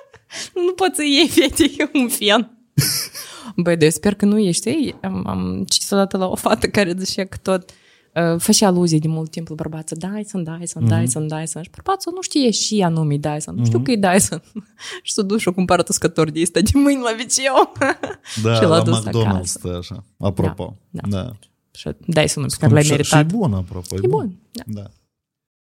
[0.67, 2.62] nu poți să iei fete un fian.
[3.57, 4.69] Băi, de sper că nu ești.
[4.69, 7.71] Ei, am, am citit odată la o fată care zicea că tot
[8.15, 9.95] uh, făcea aluzie de mult timp la bărbață.
[9.95, 11.01] Dyson, Dyson, Mhm.
[11.01, 11.63] Dyson, Dyson.
[11.63, 13.55] Și bărbatul nu știe și anume Dyson.
[13.55, 14.43] Nu știu că e Dyson.
[15.03, 17.73] și s-a dus și a cumpărat uscător de ăsta de mâini la viceu.
[18.43, 19.59] Da, Și l-a la dus McDonald's acasă.
[19.59, 20.05] stă așa.
[20.19, 20.77] Apropo.
[20.91, 21.31] Da, da.
[21.75, 23.27] și Dyson-ul pe care l-ai Și- Și e meritat.
[23.39, 23.95] bun, apropo.
[24.03, 24.37] E bun.
[24.53, 24.63] Da.
[24.67, 24.83] Da.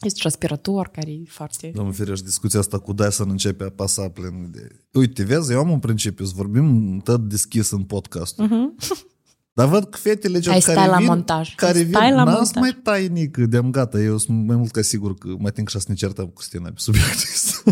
[0.01, 1.71] Este și aspirator care e foarte...
[1.75, 4.67] Domnul Fireș, discuția asta cu Dyson începe a pasa plin de...
[4.93, 8.41] Uite, vezi, eu am un principiu, să vorbim tot deschis în podcast.
[8.41, 8.87] Uh-huh.
[9.53, 11.55] Dar văd că fetele ce Hai, care stai la vin, montaj.
[11.55, 12.61] care Hai, vin, stai la n-ați montaj.
[12.61, 15.85] mai tainic, de-am gata, eu sunt mai mult ca sigur că mai timp și să
[15.87, 17.63] ne certăm cu Stina pe subiectul ăsta.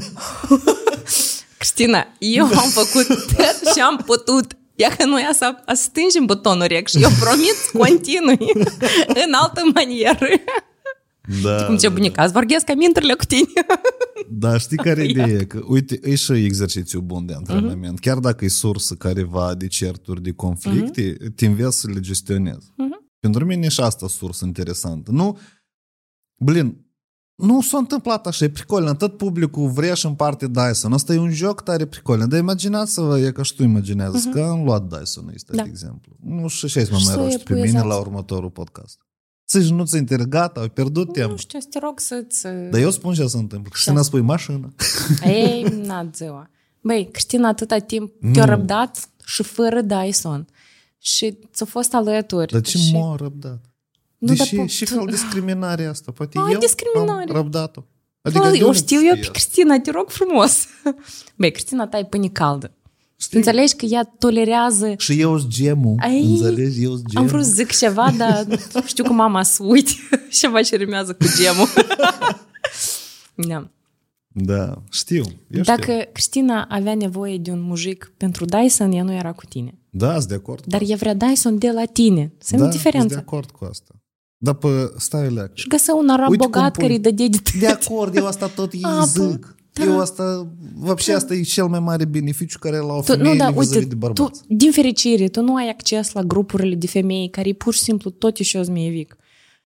[1.58, 4.58] Cristina, eu am făcut tot și am putut.
[4.76, 8.52] Ia că noi să, să stingem butonul rec și eu promit să continui
[9.08, 10.28] în altă manieră.
[11.44, 13.48] Da, Cum ce da, bunica, îți vorghesc amintele cu tine.
[14.32, 15.20] Da, știi care e Iată.
[15.30, 15.46] ideea?
[15.48, 18.00] Că, uite, e și exercițiu bun de antrenament.
[18.00, 22.74] Chiar dacă e sursă careva de certuri, de conflicte, te înveți să le gestionezi.
[23.20, 25.12] Pentru mine e și asta sursă interesantă.
[25.12, 25.38] Nu,
[26.44, 26.86] blin,
[27.36, 28.94] nu s-a întâmplat așa, e pricolă.
[28.94, 30.94] Tot publicul vrea și în parte Dyson.
[30.94, 32.26] Asta e un joc tare pricolă.
[32.26, 35.64] Dar imaginați-vă, e ca și tu imaginează că am luat Dyson ăsta, Da.
[35.64, 36.16] de exemplu.
[36.24, 37.88] Nu știu ce să mă Și mai să roști pe mine epuizați.
[37.88, 38.98] la următorul podcast.
[39.52, 41.30] Să-și nu ți inter, gata, ai pierdut timp.
[41.30, 42.44] Nu știu, să te rog să-ți...
[42.44, 43.70] Dar eu spun ce se întâmplă.
[43.72, 44.74] Cristina spui mașină.
[45.24, 46.50] Ei, n ziua.
[46.82, 50.48] Băi, Cristina atâta timp te-a răbdat și fără Dyson.
[50.98, 52.52] Și ți-a fost alături.
[52.52, 52.94] Dar ce și...
[52.94, 53.62] m-a răbdat?
[54.18, 56.12] Nu, Deși dar po- și tu- fel discriminare asta.
[56.12, 57.30] Poate Ai eu discriminare.
[57.30, 57.84] am răbdat-o.
[58.22, 59.32] Adică de eu unde știu eu pe știi asta?
[59.32, 60.66] Cristina, te rog frumos.
[61.36, 62.72] Băi, Cristina ta e pâine caldă.
[63.22, 63.38] Știi?
[63.38, 64.94] Înțelegi că ea tolerează...
[64.98, 65.96] Și eu sunt gemul.
[66.00, 66.84] Ai, Înțelegi?
[66.84, 67.28] Eu sunt Am gemul.
[67.28, 68.48] vrut să zic ceva, dar
[68.86, 69.92] știu că mama să uite
[70.32, 71.68] ceva ce rimează cu gemul.
[73.50, 73.70] da.
[74.28, 75.24] Da, știu.
[75.50, 76.10] Eu Dacă știu.
[76.12, 79.74] Cristina avea nevoie de un mujic pentru Dyson, ea nu era cu tine.
[79.90, 80.64] Da, sunt de acord.
[80.66, 82.32] Dar ea vrea Dyson de la tine.
[82.38, 83.18] Să da, da, sunt de diferența.
[83.18, 83.94] acord cu asta.
[84.38, 84.68] Dar pe
[84.98, 85.52] stai leac.
[85.56, 86.82] Și găsă un arab Uite cum bogat pui.
[86.82, 89.85] care îi dădea de De acord, eu asta tot ei A, zic da.
[89.85, 93.51] Eu asta, вообще asta e cel mai mare beneficiu care l-au Tu, nu, femeile da,
[93.51, 94.43] vis-a-vis uite, de tu, bărbați.
[94.49, 98.37] din fericire, tu nu ai acces la grupurile de femei care pur și simplu tot
[98.37, 99.17] și zmievic.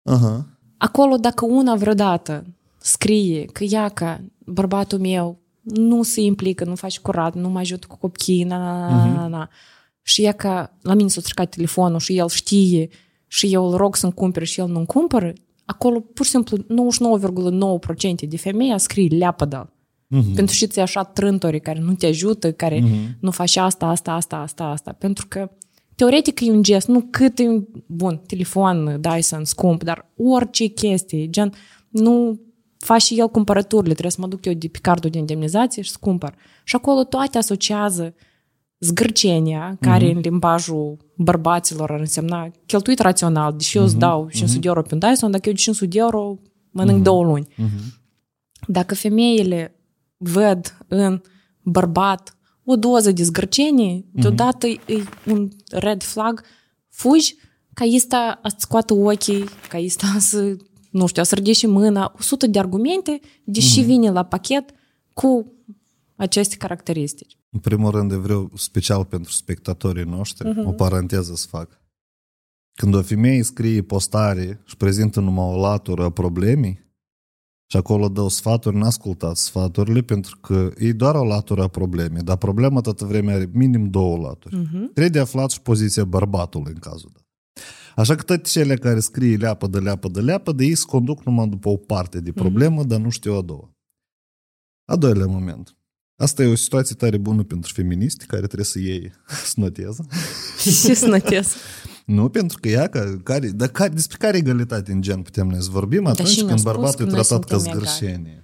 [0.02, 0.46] Aha.
[0.76, 2.44] Acolo, dacă una vreodată
[2.78, 7.86] scrie că ia că bărbatul meu nu se implică, nu face curat, nu mă ajută
[7.86, 9.48] cu copiii, na, na, na, na, na.
[10.02, 12.88] și ea că la mine s-a stricat telefonul și el știe
[13.26, 15.32] și eu îl rog să-mi cumpere și el nu-mi cumpără,
[15.64, 19.71] acolo pur și simplu 99,9% de femei a scrie leapădă.
[20.13, 20.35] Mm-hmm.
[20.35, 23.19] Pentru și ți așa trântori care nu te ajută, care mm-hmm.
[23.19, 24.91] nu faci asta, asta, asta, asta, asta.
[24.91, 25.51] Pentru că
[25.95, 31.29] teoretic e un gest, nu cât e un, bun, telefon, Dyson, scump, dar orice chestie,
[31.29, 31.53] gen,
[31.89, 32.39] nu
[32.77, 35.91] faci și el cumpărăturile, trebuie să mă duc eu de pe cardul de indemnizație și
[35.91, 36.35] să cumpăr.
[36.63, 38.13] Și acolo toate asociază
[38.79, 40.15] zgârcenia, care mm-hmm.
[40.15, 44.93] în limbajul bărbaților ar însemna cheltuit rațional, deși eu îți dau 500 de euro pe
[44.93, 46.39] un Dyson, dacă eu de 500 de euro
[46.71, 47.03] mănânc mm-hmm.
[47.03, 47.47] două luni.
[47.47, 48.01] Mm-hmm.
[48.67, 49.75] Dacă femeile
[50.29, 51.21] văd în
[51.61, 54.79] bărbat o doză de zgârcenie, deodată e
[55.25, 56.43] un red flag,
[56.89, 57.35] fugi
[57.73, 60.57] ca ăsta să scoată ochii, ca ăsta să,
[60.91, 64.69] nu știu, să ridice mâna, 100 de argumente, deși vine la pachet
[65.13, 65.51] cu
[66.15, 67.37] aceste caracteristici.
[67.49, 70.65] În primul rând, vreau special pentru spectatorii noștri, uh-huh.
[70.65, 71.81] o paranteză să fac.
[72.73, 76.82] Când o femeie scrie postare și prezintă numai o latură a problemei
[77.73, 82.37] și acolo dă sfaturi, n-ascultați sfaturile pentru că e doar o latură a problemei, dar
[82.37, 84.55] problema toată vremea are minim două laturi.
[84.55, 84.83] Uh-huh.
[84.93, 87.25] Trebuie de aflat și poziția bărbatului în cazul dat.
[87.95, 91.23] Așa că toate cele care scrie leapă de leapă de leapă, de ei se conduc
[91.23, 92.87] numai după o parte de problemă, uh-huh.
[92.87, 93.75] dar nu știu a doua.
[94.85, 95.77] A doilea moment.
[96.15, 99.11] Asta e o situație tare bună pentru feministi care trebuie să iei
[99.51, 100.05] să noteze.
[100.61, 101.55] Și snătesc.
[102.05, 105.61] Nu, pentru că ea, că, care, dar care, despre care egalitate în gen putem noi
[105.61, 107.85] să vorbim atunci și când mi-a spus bărbatul e că noi tratat ca suntem egali.
[107.97, 108.43] zgârșenie.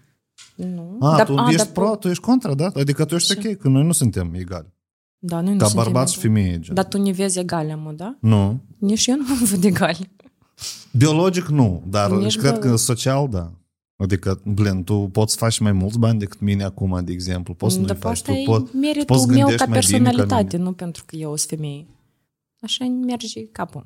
[0.56, 0.98] Nu.
[1.00, 2.72] A, Dar- tu a, ești dar- pro, tu ești contra, da?
[2.76, 4.74] Adică tu ești ok, că noi nu suntem egali.
[5.18, 6.34] Da, noi nu Ca suntem bărbați și egali.
[6.36, 6.76] femeie, gen.
[6.76, 8.18] Dar tu ne vezi egale, mă, da?
[8.22, 8.60] Nu.
[8.78, 10.10] Nici eu nu mă văd egali.
[10.92, 12.86] Biologic nu, dar Nici și cred că biologic.
[12.86, 13.52] social, da.
[13.98, 17.54] Adică, blin, tu poți să faci mai mulți bani decât mine acum, de exemplu.
[17.54, 18.12] Poți să nu Dar faci.
[18.12, 20.70] asta Tu e poți, meritul poți meu gândești ca mai bine ca personalitate, mine.
[20.70, 21.88] nu pentru că eu sunt femeie.
[22.62, 23.86] Așa merge capul.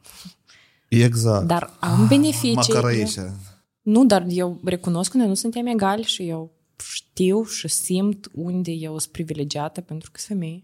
[0.89, 1.47] Exact.
[1.47, 2.53] Dar am beneficii.
[2.53, 3.35] Macaraieșa.
[3.81, 6.51] Nu, dar eu recunosc că noi nu suntem egali și eu
[6.93, 10.63] știu și simt unde eu sunt privilegiată pentru că sunt femeie.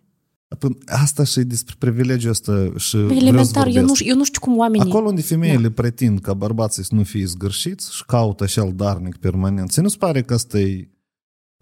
[0.60, 3.96] Păi, Asta și despre privilegiul ăsta și vreau să Elementar, eu nu, vorbesc.
[3.96, 4.88] știu- eu nu știu cum oamenii...
[4.90, 5.72] Acolo unde femeile da.
[5.82, 9.72] pretind ca bărbații să nu fie zgârșiți și caută așa darnic permanent.
[9.72, 10.90] Ți nu-ți pare că asta e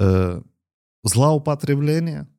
[0.04, 0.38] uh,
[1.02, 2.30] zlaupotreblenie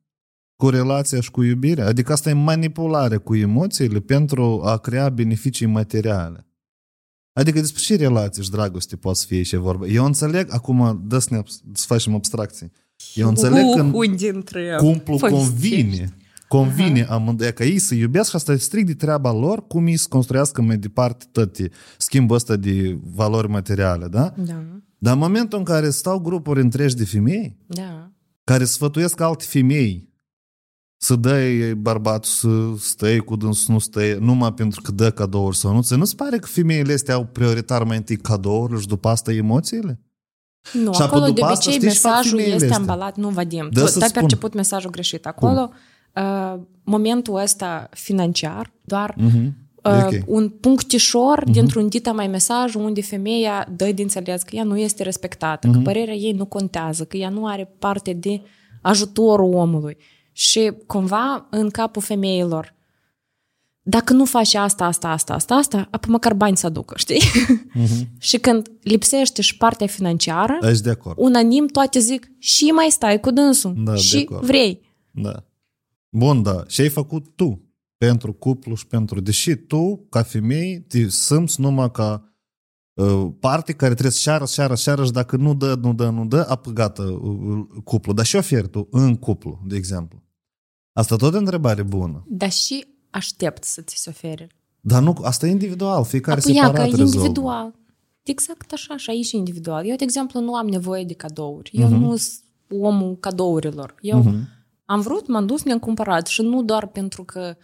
[0.59, 1.85] cu relația și cu iubirea?
[1.85, 6.47] Adică asta e manipulare cu emoțiile pentru a crea beneficii materiale.
[7.33, 9.85] Adică despre ce relații și dragoste poate să fie și vorba.
[9.85, 11.41] Eu înțeleg, acum dă să, ne,
[11.73, 12.71] să facem abstracții.
[13.13, 15.49] Eu înțeleg că Uh, unde dintre cumplu povestești?
[15.49, 16.15] convine.
[16.47, 19.97] Convine amândoi ca ei să iubesc și asta e strict de treaba lor, cum ei
[19.97, 24.33] să construiască mai departe toate schimbul ăsta de valori materiale, da?
[24.37, 24.63] Da,
[24.97, 28.11] Dar în momentul în care stau grupuri întregi de femei, da.
[28.43, 30.08] care sfătuiesc alte femei
[31.01, 32.47] să dai bărbatul să
[32.77, 36.15] stai cu dânsul, să nu stai, numai pentru că dă cadouri sau nu, ți nu-ți
[36.15, 39.99] pare că femeile astea au prioritar mai întâi cadourile și după asta emoțiile?
[40.73, 42.79] Nu, Și apoi acolo de după asta obicei știi ce fac mesajul femeile este astea?
[42.79, 43.69] ambalat, nu Vadim.
[43.71, 44.21] Dă Tu să ai spun.
[44.21, 45.25] perceput mesajul greșit.
[45.25, 45.69] Acolo
[46.15, 49.53] uh, momentul ăsta financiar, doar Mhm.
[49.83, 50.13] E uh, ok.
[50.25, 51.51] un punctișor uh-huh.
[51.51, 55.71] dintr-un dita mai mesaj unde femeia dă de înțeles că ea nu este respectată, uh-huh.
[55.73, 58.41] că părerea ei nu contează, că ea nu are parte de
[58.81, 59.97] ajutorul omului.
[60.39, 62.75] Și cumva în capul femeilor,
[63.81, 67.21] dacă nu faci asta, asta, asta, asta, asta, apoi măcar bani să aducă, știi?
[67.21, 68.07] Uh-huh.
[68.27, 71.15] și când lipsește și partea financiară, Ești de acord.
[71.19, 74.45] unanim toate zic și mai stai cu dânsul Da, de și acord.
[74.45, 74.81] vrei.
[75.11, 75.43] Da.
[76.09, 76.63] Bun, da.
[76.67, 77.61] Și ai făcut tu
[77.97, 79.19] pentru cuplu și pentru...
[79.19, 82.33] Deși tu, ca femeie, te simți numai ca
[82.93, 86.25] uh, parte care trebuie să șeară, șeară, șeară și dacă nu dă, nu dă, nu
[86.25, 88.13] dă, apă gata uh, cuplu.
[88.13, 90.23] Dar și oferi tu în cuplu, de exemplu.
[90.93, 92.23] Asta tot e o întrebare bună.
[92.27, 94.49] Dar și aștept să ți se ofere.
[94.81, 97.15] Dar nu, asta e individual, fiecare Apoi ia separat că e rezolvă.
[97.15, 97.73] individual.
[98.23, 99.85] Exact așa, și aici e individual.
[99.85, 101.71] Eu, de exemplu, nu am nevoie de cadouri.
[101.73, 101.99] Eu Mhm.
[101.99, 102.43] nu sunt
[102.81, 103.95] omul cadourilor.
[104.01, 104.17] Eu
[104.85, 107.55] am vrut, m-am dus, mi-am cumpărat și nu doar pentru că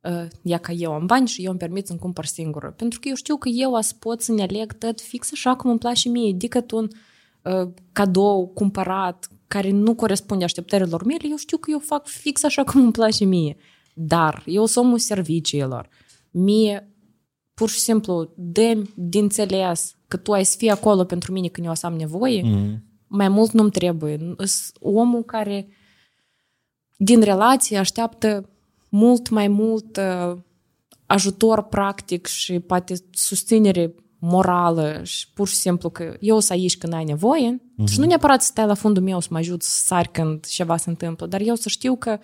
[0.00, 2.74] uh, ia ca eu am bani și eu îmi permit să-mi cumpăr singură.
[2.76, 5.70] Pentru că eu știu că eu as pot să ne aleg tot fix așa cum
[5.70, 6.88] îmi place mie, decât un
[7.42, 12.64] uh, cadou cumpărat care nu corespunde așteptărilor mele, eu știu că eu fac fix așa
[12.64, 13.56] cum îmi place mie.
[13.94, 15.88] Dar eu sunt omul serviciilor.
[16.30, 16.90] Mie
[17.54, 21.66] pur și simplu dă de înțeles că tu ai să fii acolo pentru mine când
[21.66, 22.84] eu o să am nevoie, Mhm.
[23.06, 24.16] mai mult nu-mi trebuie.
[24.36, 25.68] Sunt omul care
[26.96, 28.48] din relație așteaptă
[28.88, 30.36] mult mai mult uh,
[31.06, 36.92] ajutor practic și poate susținere morală și pur și simplu că eu sunt aici când
[36.92, 37.90] ai nevoie uh-huh.
[37.90, 40.76] și nu neapărat să stai la fundul meu să mă ajut să sari când ceva
[40.76, 42.18] se întâmplă, dar eu să știu că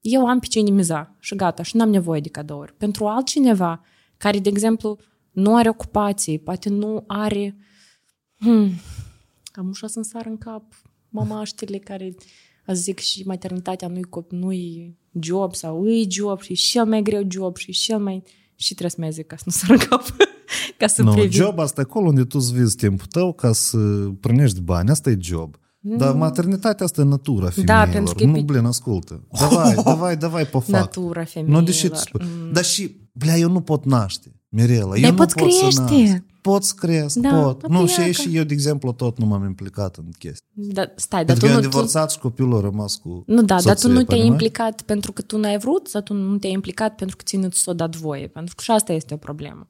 [0.00, 2.74] eu am pe cine miza și gata, și n-am nevoie de cadouri.
[2.74, 3.84] Pentru altcineva
[4.16, 4.98] care, de exemplu,
[5.30, 7.56] nu are ocupație, poate nu are...
[8.38, 8.70] Hmm,
[9.52, 10.62] am ușa să-mi sar în cap
[11.08, 12.14] mamaștele care
[12.66, 17.26] a zic și maternitatea nu-i, cop- nu-i job sau îi job și cel mai greu
[17.28, 18.22] job și cel mai...
[18.54, 20.16] Și trebuie să mai zic ca să nu sar în cap,
[20.78, 21.30] ca să nu, previi.
[21.30, 23.78] job asta e acolo unde tu îți timpul tău ca să
[24.20, 24.90] primești bani.
[24.90, 25.56] Asta e job.
[25.80, 25.96] Mm.
[25.96, 27.86] Dar maternitatea asta e natura femeilor.
[27.86, 29.22] Da, pentru că nu, blin, ascultă.
[29.40, 30.68] Davai, davai, davai pe fapt.
[30.68, 31.60] Natura femeilor.
[31.60, 32.52] Nu, deși mm.
[32.52, 34.96] Dar și, bля, eu nu pot naște, Mirela.
[34.96, 35.70] Eu nu pot crește.
[35.70, 36.24] să naște.
[36.40, 37.68] Poți cresc, da, pot.
[37.68, 40.48] Nu, și, și eu, de exemplu, tot nu m-am implicat în chestii.
[40.52, 41.52] Da, stai, dar tu nu...
[41.52, 44.26] Pentru că am și copilul a rămas cu Nu, da, soție, dar tu nu te-ai
[44.26, 47.48] implicat pentru că tu n-ai vrut sau tu nu te-ai implicat pentru că ți nu
[47.48, 48.26] ți s-a dat voie.
[48.26, 49.68] Pentru că și asta este o problemă.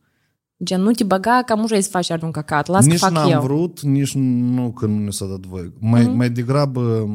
[0.64, 3.30] Gen, nu te băga ca mușa să faci un cacat, las nici că fac n-am
[3.30, 3.40] eu.
[3.42, 5.72] vrut, nici nu că nu ne s-a dat voie.
[5.80, 6.16] Mai, Mhm.
[6.16, 7.08] mai degrabă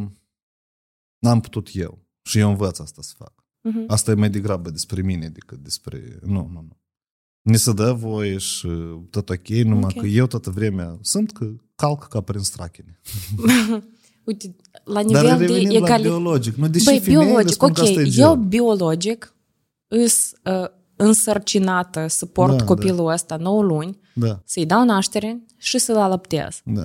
[1.20, 2.00] n-am putut eu.
[2.24, 3.34] Și eu învăț asta să fac.
[3.62, 3.84] Mhm.
[3.88, 6.20] Asta e mai degrabă despre mine decât despre...
[6.26, 6.78] Nu, nu, nu.
[7.42, 8.68] Ne se dă voie și
[9.10, 10.02] tot ok, numai Ok.
[10.02, 13.00] că eu toată vremea sunt că calc ca prin strachine.
[14.26, 16.02] Uite, la Dar nivel de revenim la egali...
[16.04, 16.56] biologic.
[16.56, 17.76] Nu, deși Băi, femeile biologic, spun ok.
[17.76, 18.40] că asta e Eu job.
[18.48, 19.36] biologic
[19.88, 20.70] îs uh,
[21.02, 26.62] însărcinată să port Da, copilul ăsta 9 luni, Da, să-i dau naștere și să-l alăptez.
[26.66, 26.82] da.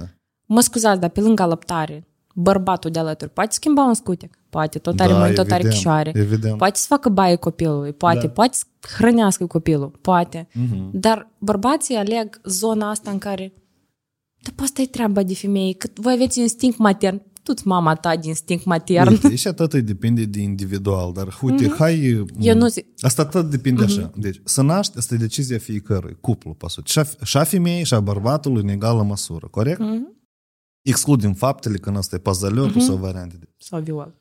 [0.46, 5.00] Mă scuzați, dar pe lângă alăptare, bărbatul de alături poate schimba un scutec, poate tot
[5.00, 6.56] are Da, mâini, tot are evident, picioare, evident.
[6.58, 8.32] poate să facă baie copilului, poate, Da.
[8.32, 8.64] poate să
[8.96, 10.48] hrănească copilul, poate.
[10.52, 10.90] Mhm.
[10.92, 13.52] Dar bărbații aleg zona asta în care
[14.42, 18.16] dar pe asta e treaba de femei, că voi aveți instinct matern, tu-ți mama ta
[18.16, 19.08] de instinct matern.
[19.10, 22.12] Uite, și atât depinde de individual, dar uite, hai...
[22.20, 22.36] Mhm.
[22.40, 24.10] Eu nu zic- Asta tot depinde așa.
[24.16, 26.88] Deci, să naști, asta e decizia fiecărui, cuplu, pe sută.
[26.90, 29.80] Și a, și a femeii și a bărbatului în egală măsură, corect?
[29.80, 30.14] Mhm.
[30.82, 33.48] Excludem faptele că ăsta e pazăliotul sau variante de...
[33.58, 34.14] Sau viol.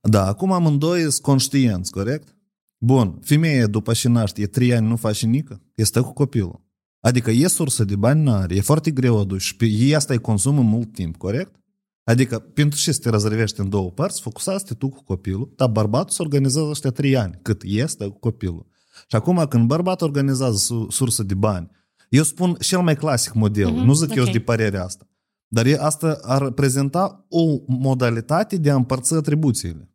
[0.00, 2.34] Da, acum amândoi sunt conștienți, corect?
[2.78, 6.60] Bun, femeia după ce naște, e trei ani, nu face nică, e stă cu copilul.
[7.00, 10.18] Adică e sursă de bani n-are, e foarte greu aduci și pe ei asta îi
[10.20, 11.59] consumă mult timp, corect?
[12.04, 16.10] Adică, pentru ce să te răzrevești în două părți, focusați-te tu cu copilul, dar bărbatul
[16.14, 18.66] se organizează ăștia trei ani, cât este cu copilul.
[19.08, 21.70] Și acum, când bărbatul organizează su- sursă de bani,
[22.08, 24.22] eu spun cel mai clasic model, Mhm, nu zic eu ok.
[24.22, 25.08] sunt de părerea asta,
[25.48, 29.94] dar e, asta ar reprezenta o modalitate de a împărți atribuțiile.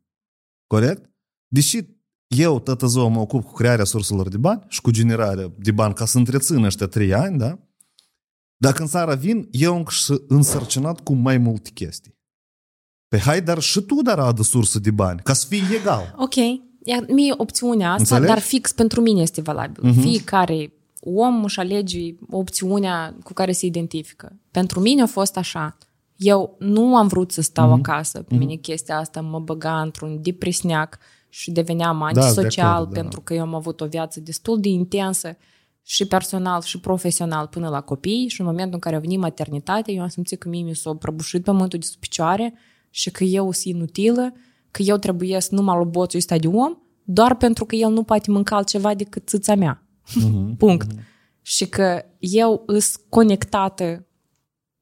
[0.68, 1.10] Corect?
[1.48, 1.80] Deși
[2.28, 5.94] eu, toată ziua, mă ocup cu crearea surselor de bani și cu generarea de bani
[5.94, 7.60] ca să întrețin ăștia trei ani, da?
[8.58, 12.14] Dacă în țara vin, eu încă și însărcinat cu mai multe chestii.
[13.08, 16.14] Pe hai, dar și tu dar adă sursă de bani, ca să fii egal.
[16.18, 16.36] Ok.
[16.84, 18.28] Iar mie opțiunea asta, Înțelegi?
[18.28, 19.84] dar fix pentru mine este valabil.
[19.90, 20.00] Mhm.
[20.02, 22.00] Fiecare om își alege
[22.30, 24.40] opțiunea cu care se identifică.
[24.52, 25.78] Pentru mine a fost așa.
[26.16, 27.78] Eu nu am vrut să stau Mhm.
[27.80, 28.22] acasă.
[28.22, 30.98] Pe mine chestia asta mă băga într-un depresniac
[31.30, 33.00] și deveneam de antisocial acord, da.
[33.00, 35.38] pentru că eu am avut o viață destul de intensă
[35.88, 39.94] și personal și profesional până la copii și în momentul în care a venit maternitatea,
[39.94, 42.54] eu am simțit că mie mi s-a prăbușit pământul de sub picioare
[42.90, 44.34] și că eu sunt inutilă,
[44.72, 48.04] că eu trebuie să nu mă loboțui ăsta de om doar pentru că el nu
[48.04, 49.84] poate mânca altceva decât țâța mea.
[50.16, 50.56] Mhm.
[50.66, 50.92] Punct.
[51.42, 54.06] Și că eu îs conectată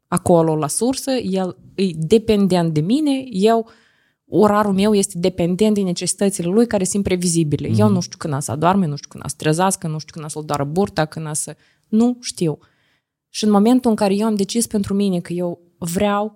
[0.07, 3.69] acolo la sursă, el e dependent de mine, eu
[4.35, 7.69] orarul meu este dependent de necesitățile lui care sunt previzibile.
[7.75, 10.43] Eu nu știu când să adorme, nu știu când să trezească, nu știu când să-l
[10.45, 11.55] doară burta, când să...
[11.87, 12.57] Nu știu.
[13.29, 16.35] Și în momentul în care eu am decis pentru mine că eu vreau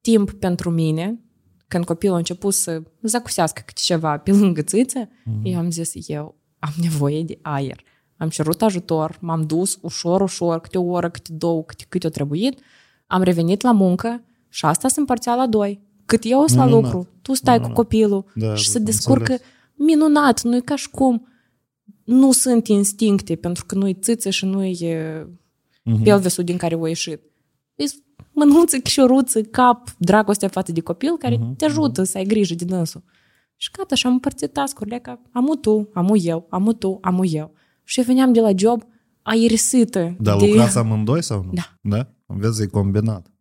[0.00, 1.20] timp pentru mine,
[1.68, 5.08] când copilul a început să zacusească câte ceva pe lângă țâță,
[5.42, 7.82] eu am zis, eu am nevoie de aer.
[8.16, 12.10] Am cerut ajutor, m-am dus ușor, ușor, câte o oră, câte două, câte, câte o
[12.10, 12.60] trebuit,
[13.06, 15.80] am revenit la muncă și asta se împărțea la doi.
[16.06, 16.92] Cât eu sunt la Minunat.
[16.92, 19.52] lucru, tu stai cu copilul Da, și da, se am descurcă înțeles.
[19.76, 21.26] minunat, nu e ca și cum
[22.04, 25.26] nu sunt instincte, pentru că nu-i țâță și nu-i e
[25.84, 26.02] Mhm.
[26.02, 27.20] pelvisul din care o ieșit.
[27.74, 27.84] E
[28.32, 32.64] mânuță, chișoruță, cap, dragoste față de copil care Mhm, te ajută să ai grijă de
[32.64, 33.02] dânsul.
[33.56, 37.52] Și gata, și am împărțit task-urile ca amu tu, amu eu, amu tu, amu eu.
[37.84, 38.82] Și eu veneam de la job
[39.22, 40.16] aerisită.
[40.20, 40.46] Dar de...
[40.46, 41.52] lucrați amândoi sau nu?
[41.52, 41.62] Da.
[41.80, 42.08] Da?
[42.26, 43.31] Vezi, e combinat.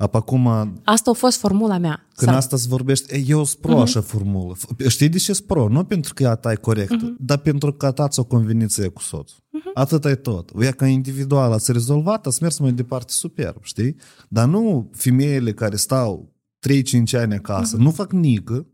[0.00, 0.46] Ap acum,
[0.84, 2.06] Asta a fost formula mea.
[2.14, 3.80] când Să- asta îți vorbești, e, eu sunt pro Mhm.
[3.80, 4.54] așa formulă.
[4.56, 5.68] F- Știi de ce sunt pro?
[5.68, 7.16] Nu pentru că ea ta e corectă, Mhm.
[7.20, 9.38] dar pentru că ta ți-o convenit ție cu soțul.
[9.74, 10.50] Atât e tot.
[10.60, 13.96] Ea ca individual ați rezolvat, ați mers mai departe superb, știi?
[14.28, 18.66] Dar nu femeile care stau 3-5 ani acasă, nu fac nică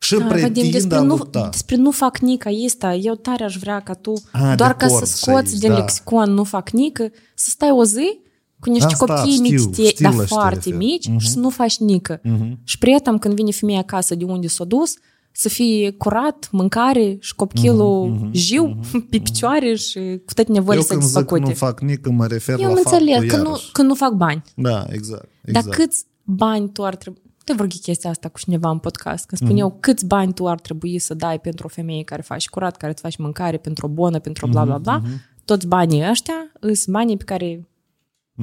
[0.00, 0.22] și Mhm.
[0.22, 1.48] Da, Vadim, pretind despre a nu, lupta.
[1.48, 4.86] despre nu fac nică asta, eu tare aș vrea ca tu, A, doar de ca
[4.86, 5.84] să acord, scoți și din aici, da.
[5.84, 8.18] lexicon nu fac nică, să stai o zi
[8.60, 10.76] cu niște Asta, copii știu, mici, știu dar la ce te foarte referi.
[10.76, 11.18] mici Mhm.
[11.18, 12.20] și să nu faci nică.
[12.22, 12.58] Mhm.
[12.64, 14.94] Și prietam când vine femeia acasă de unde s-a dus,
[15.32, 18.80] să fie curat, mâncare și copilul jiu,
[19.10, 21.48] pe picioare și cu toate nevoile Eu când zic satisfăcute.
[21.48, 23.72] nu fac nică, mă refer Eu la am înțeles faptul că nu, iarăși.
[23.72, 24.42] că nu fac bani.
[24.56, 25.28] Da, exact.
[25.42, 25.76] Dar exact.
[25.76, 27.20] câți bani tu ar trebui...
[27.44, 30.60] Te vorbit chestia asta cu cineva în podcast, când spun eu câți bani tu ar
[30.60, 33.88] trebui să dai pentru o femeie care faci curat, care îți faci mâncare, pentru o
[33.88, 35.02] bonă, pentru o bla bla bla.
[35.44, 37.68] Toți banii ăștia sunt banii pe care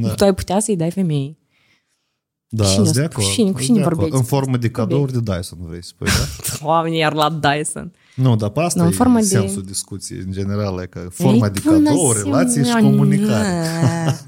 [0.02, 0.14] Da.
[0.14, 1.38] tu ai putea să-i dai femeii.
[2.48, 3.26] Da, Cine sunt de o- acord.
[3.28, 3.96] cine- cu sunt cine de acord.
[3.96, 4.20] vorbești?
[4.20, 6.66] În formă de cadouri de Dyson, vrei să spui, da?
[6.72, 7.94] Oamenii iar la Dyson.
[8.16, 11.08] Nu, dar pe asta Nu, în e formă de- sensul discuției, în general, e că
[11.12, 12.90] forma Ei, de până cadouri, relații și Simeone.
[12.98, 13.66] comunicare.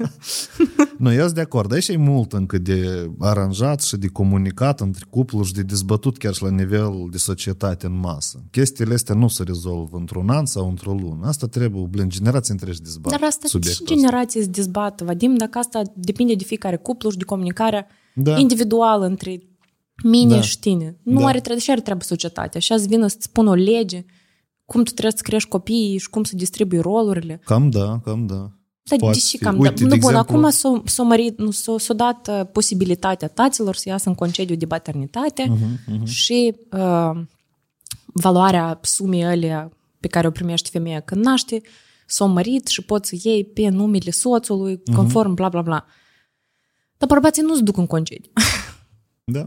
[0.98, 1.74] Nu, eu sunt de acord.
[1.74, 6.34] Aici e mult încă de aranjat și de comunicat între cupluri și de dezbătut chiar
[6.34, 8.44] și la nivel de societate în masă.
[8.52, 11.28] Chestiile astea nu se rezolvă într-un an sau într-o lună.
[11.28, 15.58] Asta trebuie, blin, generații întregi dezbat Dar asta și subiectul generații se dezbată, Vadim, dacă
[15.58, 18.38] asta depinde de fiecare cuplu și de comunicarea Da.
[18.38, 19.40] individuală între
[20.04, 20.42] mine Da.
[20.42, 20.98] și știne.
[21.04, 21.26] Nu Da.
[21.28, 22.60] are trebuie și are treabă societatea.
[22.60, 24.06] Așa îți vină să-ți spună o lege,
[24.66, 27.42] cum tu trebuie să crești copiii și cum să distribui rolurile.
[27.46, 28.52] Cam da, cam da.
[28.90, 29.44] Dar Poate deși fi.
[29.44, 32.28] cam, Uite, da, de nu, bun, exemplu- acum s-a, s-a, mărit, nu, s-a, s-a dat
[32.28, 35.46] uh, posibilitatea taților să iasă în concediu de paternitate
[35.88, 37.12] Mhm, și uh,
[38.06, 41.62] valoarea sumei alea pe care o primește femeia când naște
[42.06, 44.96] s-a mărit și poți să iei pe numele soțului, Mhm.
[44.96, 45.86] conform bla bla bla.
[46.98, 48.32] Dar bărbații nu se duc în concediu.
[49.24, 49.46] Da.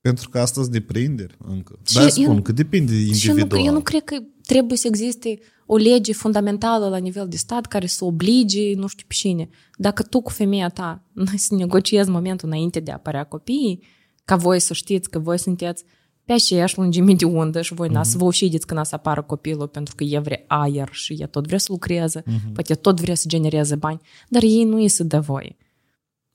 [0.00, 1.78] Pentru că asta sunt deprinderi încă.
[1.86, 3.66] Și Dar eu- spun că depinde Și eu nu, individual.
[3.66, 4.16] eu nu cred că
[4.46, 9.04] trebuie să existe o lege fundamentală la nivel de stat care să oblige nu știu
[9.08, 9.48] pe cine.
[9.76, 13.82] Dacă tu cu femeia ta n-ai să negociezi momentul înainte de a apărea copiii,
[14.24, 15.84] ca voi să știți că voi sunteți
[16.24, 18.00] pe aceeași lungime de undă și voi mm-hmm.
[18.02, 21.46] să vă ușideți când să apară copilul pentru că e vrea aer și e tot
[21.46, 22.52] vrea să lucreze, mm-hmm.
[22.52, 25.56] poate tot vrea să genereze bani, dar ei nu îi să dă voie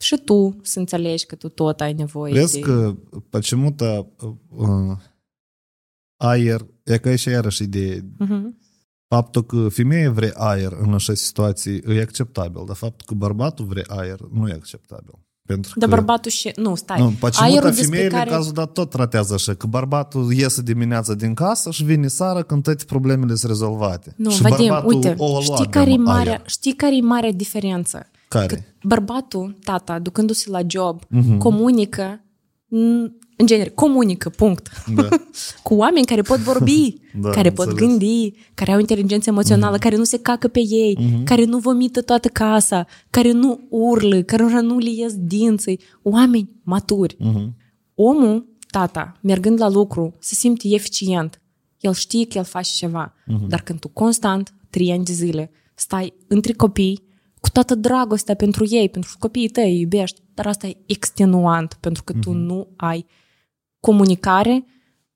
[0.05, 2.61] Și tu să înțelegi că tu tot ai nevoie Vezi de...
[2.61, 2.95] că
[3.31, 4.07] почему-то
[4.49, 4.97] uh,
[6.17, 8.59] aer, e ca și iarăși idee, Mhm.
[9.09, 13.85] faptul că femeia vrea aer în așa situații e acceptabil, dar faptul că bărbatul vrea
[13.89, 15.13] aer nu e acceptabil.
[15.47, 16.53] Pentru Dar că, bărbatul și...
[16.57, 17.01] Nu, stai.
[17.01, 18.31] nu, почему-то Aerul despre femeile care...
[18.31, 22.63] cazul dat tot tratează așa, că bărbatul iese dimineața din casă și vine seara când
[22.63, 24.13] toate problemele sunt rezolvate.
[24.17, 26.43] Nu, și Vadim, bărbatul uite, o lua știi care, e de mare, aer.
[26.47, 28.07] știi care e mare diferență?
[28.28, 28.56] Care?
[28.56, 31.02] Că bărbatul, tata, ducându-se la job,
[31.40, 32.24] comunică,
[32.68, 34.70] n- în genere, comunică, punct.
[34.96, 35.08] Da.
[35.64, 37.90] cu oameni care pot vorbi, Da, care pot înțeles.
[37.90, 42.28] gândi, care au inteligență emoțională, care nu se cacă pe ei, care nu vomită toată
[42.28, 45.80] casa, care nu urlă, care nu le ies dinții.
[46.02, 47.18] Oameni maturi.
[47.96, 51.42] Omul, tata, mergând la lucru, se simte eficient.
[51.80, 53.14] El știe că el face ceva.
[53.48, 57.04] Dar când tu constant, trei ani de zile, stai între copii,
[57.46, 62.04] cu toată dragostea pentru ei, pentru copiii tăi, îi iubești, dar asta e extenuant, pentru
[62.04, 63.06] că tu nu ai
[63.80, 64.66] comunicare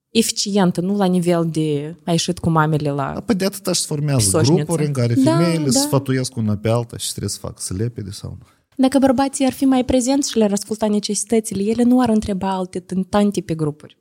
[0.10, 3.24] eficientă, nu la nivel de ai ieșit cu mamele la...
[3.26, 4.54] Păi de atâta și se formează Pisoșniță.
[4.54, 5.72] grupuri în care Da, femeile da.
[5.72, 8.46] se sfătuiesc una pe alta și trebuie să facă să lepede sau nu.
[8.76, 12.80] Dacă bărbații ar fi mai prezenți și le-ar asculta necesitățile, ele nu ar întreba alte
[13.10, 13.98] tante pe grupuri.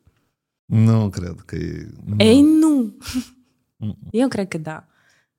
[0.65, 1.89] Nu cred că e...
[2.17, 2.97] Ei, nu.
[4.11, 4.88] Eu cred că da.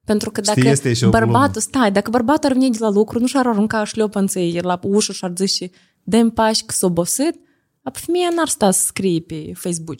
[0.09, 2.89] Pentru că dacă Știi, este și o bărbatul, stai, dacă bărbatul ar veni de la
[2.89, 5.69] lucru, nu și-ar arunca șleopănței la ușă și ar zice,
[6.03, 7.39] dă-mi pași că s-o obosit,
[7.83, 9.97] apoi femeia n-ar sta să scrie pe Facebook.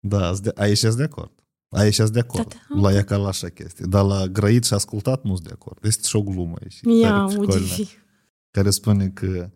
[0.00, 1.32] Da, de, aici sunt de acord.
[1.68, 2.48] Aici sunt de acord.
[2.48, 2.80] Da, da.
[2.80, 3.84] La ea ca la așa chestie.
[3.88, 5.84] Dar la grăit și ascultat nu sunt de acord.
[5.84, 7.00] Este și o glumă aici.
[7.00, 7.36] Ia, tare uite.
[7.36, 7.90] pricolnă,
[8.50, 9.50] care spune că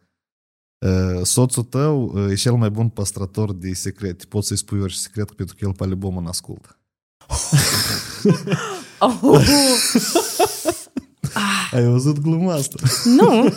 [0.79, 4.25] uh, soțul tău uh, e cel mai bun păstrător de secrete.
[4.29, 6.79] Poți să-i spui orice secret pentru că el pe albumul ascultă.
[9.01, 9.41] Oh,
[11.73, 12.77] Ai auzit gluma asta?
[13.05, 13.55] nu.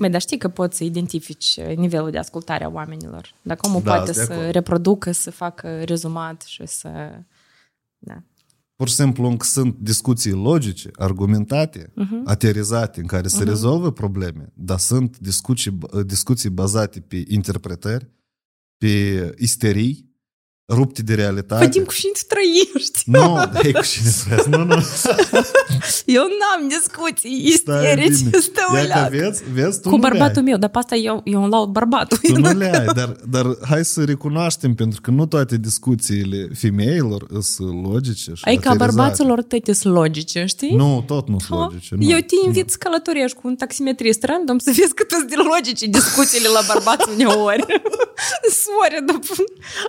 [0.00, 3.34] Mai dar știi că poți să identifici nivelul de ascultare a oamenilor.
[3.42, 4.52] Dacă omul Da, poate sunt de să acord.
[4.52, 6.88] reproducă, să facă rezumat și să...
[7.98, 8.22] Da.
[8.76, 12.24] Pur și simplu încă sunt discuții logice, argumentate, uh-huh.
[12.24, 13.46] aterizate, în care se uh-huh.
[13.46, 18.10] rezolvă probleme, dar sunt discuții, discuții bazate pe interpretări,
[18.78, 20.15] pe isterii,
[20.68, 21.64] rupte de realitate.
[21.64, 23.02] Vadim, cu cine tu trăiești?
[23.04, 24.46] Nu, dai cu cine trăiesc.
[24.46, 24.74] Nu, nu.
[26.06, 28.38] Eu n-am discuții Stai isterice, bine.
[28.40, 29.08] stau Ia că la...
[29.08, 30.42] vezi, vezi, tu Cu nu le bărbatul ai.
[30.42, 32.18] meu, dar pe asta eu, eu îmi laud bărbatul.
[32.18, 37.26] Tu nu le ai, dar, dar hai să recunoaștem, pentru că nu toate discuțiile femeilor
[37.40, 38.76] sunt logice și Ai ca aterizate.
[38.84, 40.74] bărbaților tăte sunt logice, știi?
[40.74, 41.64] Nu, tot nu sunt Ha?
[41.70, 41.94] logice.
[41.98, 42.10] Nu.
[42.10, 45.86] Eu te invit să călătorești cu un taximetrist random să vezi cât sunt de logice
[45.86, 47.64] discuțiile la bărbați uneori.
[48.62, 49.18] Soare, dar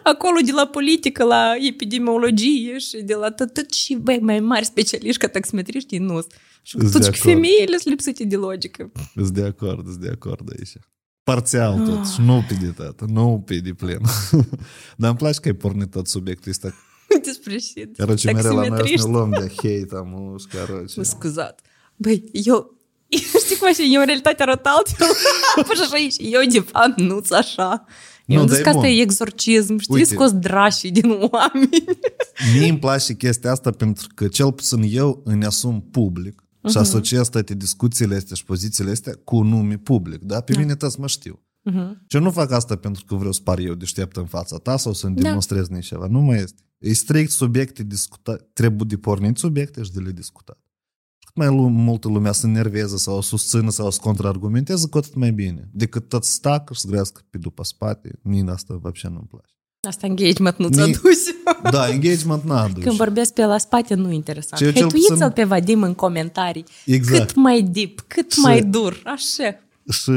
[0.04, 5.20] acolo de la politică la epidemiologie și de la tot și băi, mai mari specialiști
[5.20, 6.32] ca taximetriștii nu sunt.
[6.62, 7.23] Și Îs de toți acord.
[7.23, 8.93] femeile sunt lipsite de logică.
[9.15, 10.73] Sunt de acord, sunt de acord aici.
[11.23, 11.86] Parțial Ah.
[11.89, 13.99] totuși, nu pe de tot, nu pe de plin.
[14.97, 16.74] Dar îmi place că ai pornit tot subiectul ăsta.
[17.24, 19.07] Despre și Короче, mereu la noi o să taximetriști.
[19.07, 20.94] ne luăm de hate, am și короче.
[20.97, 21.61] Mă scuzat.
[21.97, 22.77] Băi, eu...
[23.44, 25.07] Știi cum așa, eu în realitate arăt altfel.
[25.66, 27.85] Păi și așa, și eu de fapt nu sunt așa.
[28.28, 28.98] Eu Nu, am dar zis e că asta bun.
[28.98, 30.14] e exorcism, știi, Uite.
[30.14, 31.70] scos drașii din oameni.
[32.54, 36.72] Mie îmi place chestia asta pentru că cel puțin eu îmi asum public Mhm.
[36.72, 40.22] și asociez toate discuțiile astea și pozițiile astea cu un nume public.
[40.22, 40.41] Da?
[40.41, 41.41] Pe mine toți mă știu.
[41.62, 42.04] Mhm.
[42.08, 44.78] Și eu nu fac asta pentru că vreau să par eu deștept în fața ta
[44.78, 45.22] sau să-mi Da.
[45.22, 46.08] demonstrez nici ceva.
[46.10, 46.62] Nu mai este.
[46.78, 48.49] E strict subiecte discutate.
[48.54, 50.60] Trebuie de pornit subiecte și de le discutat
[51.36, 55.15] Cât mai lu- multă lumea să nerveze sau să susțină sau să contraargumenteze, cu atât
[55.15, 55.69] mai bine.
[55.73, 58.19] Decât tot stacă și să grească pe după spate.
[58.23, 59.47] Mie asta вообще nu-mi place.
[59.89, 61.70] Asta engagement nu ți-a Mi- dus.
[61.70, 62.82] Da, engagement n-a adus.
[62.82, 64.57] Când vorbesc pe la spate, nu interesant.
[64.61, 66.65] Ce eu cel Hăituiți-l puțin- pe Vadim în comentarii.
[66.86, 67.27] Exact.
[67.27, 69.57] Cât mai deep, cât Și- mai dur, așa.
[69.90, 70.11] și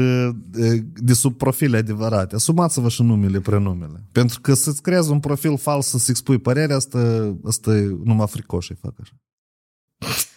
[0.54, 2.34] e, de sub profile adevărate.
[2.34, 4.04] Asumați-vă și numele, prenumele.
[4.12, 8.74] Pentru că să-ți creezi un profil fals să-ți expui părerea, asta, asta e numai fricoșii
[8.74, 9.12] fac așa.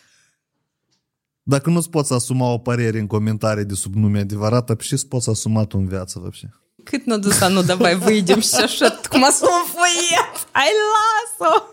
[1.44, 5.30] Dacă nu-ți poți asuma o părere în comentarii de sub nume adevărat, apoi și-ți poți
[5.30, 6.50] asuma tu în viață, вообще.
[6.84, 11.64] Cât n-a dus, nu, давай выйдем și așa, cum a să o foiet, hai las-o!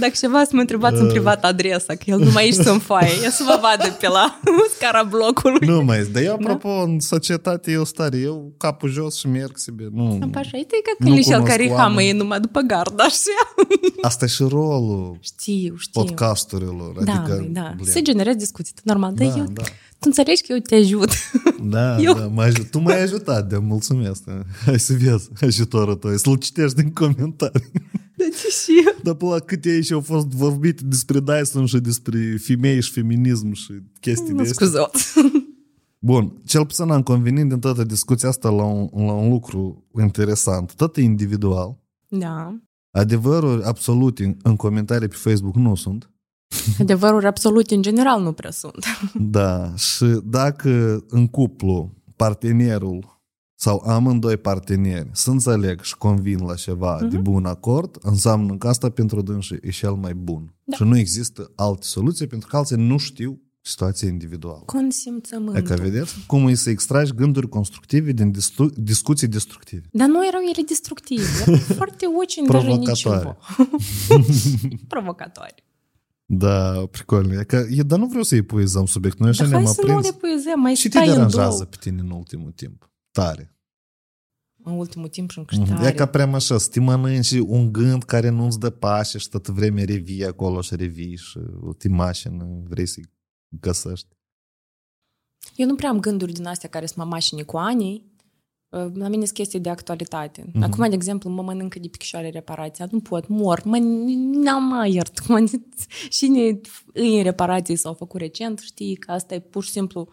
[0.00, 3.10] Dacă ceva să mă întrebați în privat adresa, că el nu mai ești să-mi foaie,
[3.22, 4.40] ia să vă vadă pe la
[4.76, 5.66] scara blocului.
[5.68, 6.12] Nu mai este.
[6.12, 9.88] Dar eu, apropo, în societate eu stare, eu capul jos și merg себе.
[9.92, 11.80] Nu, Așa, uite că Nu clișel cunosc care oameni.
[11.80, 13.66] hamă e numai după gard, așa.
[14.00, 16.00] asta e și rolul Știu, știu.
[16.02, 17.02] podcasturilor.
[17.04, 17.72] Da, adică, băi, da.
[17.76, 17.90] blin.
[17.92, 19.12] Se generează discuții, normal.
[19.14, 19.62] Dar Da, eu, da.
[19.62, 21.10] tu înțelegi că eu te ajut.
[21.62, 22.70] Da, Eu- da, mă ajut.
[22.70, 24.22] tu m-ai ajutat, de mulțumesc.
[24.64, 27.70] Hai să vezi ajutorul tău, să-l citești din comentarii.
[28.17, 28.95] Da, ce și eu.
[29.03, 33.51] Dar pe la câte aici au fost vorbite despre Dyson și despre femei și feminism
[33.53, 34.53] și chestii de Nu astea.
[34.67, 34.91] scuzot.
[35.99, 40.73] Bun, cel puțin am convenit din toată discuția asta la un, la un lucru interesant.
[40.75, 41.77] Tot e individual.
[42.07, 42.59] Da.
[42.91, 46.11] Adevăruri absolute în comentarii pe Facebook nu sunt.
[46.79, 48.85] Adevăruri absolute, în general, nu prea sunt.
[49.13, 53.12] Da, și dacă în cuplu partenerul
[53.62, 57.08] sau amândoi parteneri să înțeleg și convin la ceva Mhm.
[57.08, 60.54] de bun acord, înseamnă că asta pentru dânsii e cel mai bun.
[60.64, 60.76] Da.
[60.76, 64.58] Și nu există alte soluții pentru că alții nu știu situația individuală.
[64.62, 65.62] E Consimțământul.
[65.62, 69.86] că vedeți cum e să extragi gânduri constructive din distru- discuții destructive.
[69.92, 71.22] Dar nu erau ele destructive.
[71.46, 73.18] Erau foarte очень даже Provocatoare.
[73.18, 73.36] niciего.
[74.88, 75.54] Provocatoare.
[76.26, 77.36] Da, pricolne.
[77.40, 79.18] E Că, e, dar nu vreau să-i puizăm subiect.
[79.18, 80.12] Noi așa Dar hai ne-am să nu aprins.
[80.14, 81.64] le puizăm, mai Și te stai în deranjează două.
[81.64, 82.90] pe tine în ultimul timp.
[83.10, 83.51] Tare.
[84.63, 85.67] În ultimul timp și încă Mhm.
[85.75, 85.87] tare.
[85.87, 89.47] E ca prea așa, să te mănânci un gând care nu-ți dă pace și tot
[89.47, 91.39] vremea revii acolo și revii și
[91.77, 93.05] te mașină, vrei să-i
[93.59, 94.07] găsești.
[95.55, 98.03] Eu nu prea am gânduri din astea care sunt mamașini cu ani.
[98.93, 100.49] La mine sunt chestii de actualitate.
[100.53, 100.63] Mhm.
[100.63, 102.87] Acum, de exemplu, mă mănâncă de picioare reparația.
[102.91, 103.61] Nu pot, mor.
[103.65, 103.77] Mă,
[104.43, 105.19] n-am mai iert.
[105.19, 105.45] Cum
[106.17, 106.59] și ne,
[106.93, 108.59] în reparații s-au făcut recent.
[108.59, 110.07] Știi că asta e pur și simplu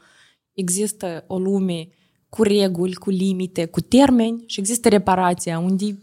[0.53, 1.89] există o lume
[2.31, 5.99] cu reguli, cu limite, cu termeni și există reparația unde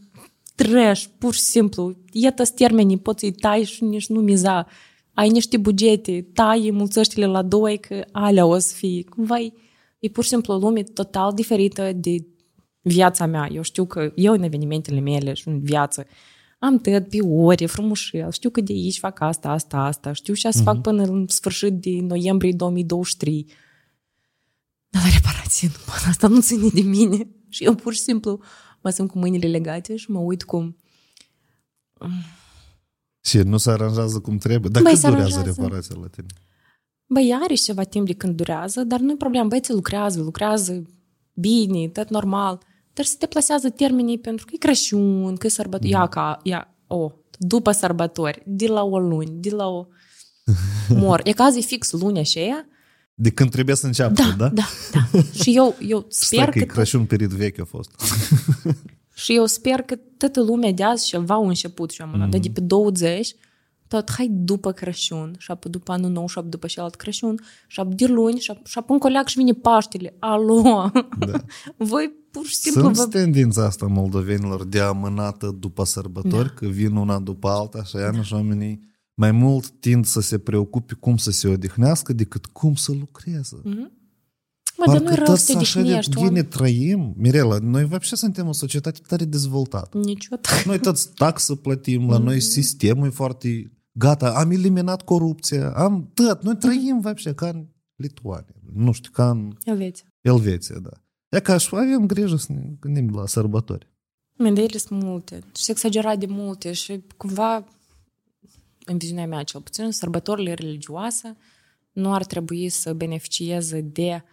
[0.56, 1.96] trash, pur și simplu.
[2.12, 4.68] Iată termenii, poți să-i tai și nici nu miza.
[5.14, 9.04] Ai niște bugete, tai mulțăștile la doi, că alea o să fie.
[9.04, 9.54] Cumva e,
[10.00, 12.26] e pur și simplu o lume total diferită de
[12.82, 13.50] viața mea.
[13.52, 16.06] Eu știu că eu în evenimentele mele și în viață
[16.60, 20.52] am tăiat pe ore, frumușel, știu că de aici fac asta, asta, asta, știu și
[20.52, 20.64] să uh-huh.
[20.64, 23.48] fac până în sfârșit de noiembrie 2023.
[24.90, 27.28] Dar la reparație, nu, asta nu ține de mine.
[27.50, 28.40] Și eu pur și simplu
[28.82, 30.78] mă simt cu mâinile legate și mă uit cum...
[33.22, 34.70] Și nu se aranjează cum trebuie?
[34.74, 35.62] Dar Băi, cât durează aranjează.
[35.62, 36.28] reparația la tine?
[37.06, 39.48] Băi, are ceva timp de când durează, dar nu e problemă.
[39.48, 40.84] Băieții lucrează, lucrează
[41.34, 42.62] bine, tot normal.
[42.94, 45.92] Dar se deplasează termenii pentru că e Crăciun, că e sărbători.
[45.94, 46.00] Mm.
[46.00, 49.86] Ia ca, ia, o, după sărbători, de la o luni, de la o...
[50.90, 51.22] Mor.
[51.24, 52.66] E caz e fix luni așa,
[53.20, 54.34] de când trebuie să înceapă, da?
[54.38, 54.64] Da, da.
[55.12, 55.22] da.
[55.42, 56.60] Și eu, eu sper Stai că...
[56.60, 57.90] că Crăciun perit vechi a fost.
[59.24, 62.30] și eu sper că toată lumea de azi și va un început și am mm.
[62.30, 63.36] de pe 20,
[63.88, 67.80] tot hai după Crăciun, și apoi după anul nou, și apoi după celălalt Crăciun, și
[67.80, 70.16] apoi de luni, și apoi un coleac și vine Paștele.
[70.20, 70.92] Alo!
[71.20, 71.44] Da.
[71.92, 72.82] Voi pur și simplu...
[72.82, 73.08] Sunt vă...
[73.08, 76.54] tendința asta moldovenilor de amânată după sărbători, da.
[76.54, 80.95] că vin una după alta și aia și oamenii mai mult tind să se preocupe
[80.95, 83.61] cum să se odihnească decât cum să lucreze.
[83.61, 84.01] Mm-hmm.
[84.77, 87.15] Mă, dar nu rău să te așa de bine trăim.
[87.17, 89.99] Mirela, noi вообще suntem o societate tare dezvoltată.
[89.99, 90.49] Niciodată.
[90.67, 96.43] Noi toți taxă plătim, la noi sistemul e foarte gata, am eliminat corupția, am tot,
[96.43, 97.67] noi trăim вообще ca în
[97.97, 100.07] Lituania, nu știu, ca în Elveția.
[100.21, 100.91] Elveția, da.
[101.29, 103.91] E ca și avem grijă să ne gândim la sărbători.
[104.39, 107.65] Mendele sunt multe și exagerat de multe și cumva
[108.90, 111.38] în viziunea mea cel puțin, sărbătorile religioase
[111.92, 114.24] nu ar trebui să beneficieze de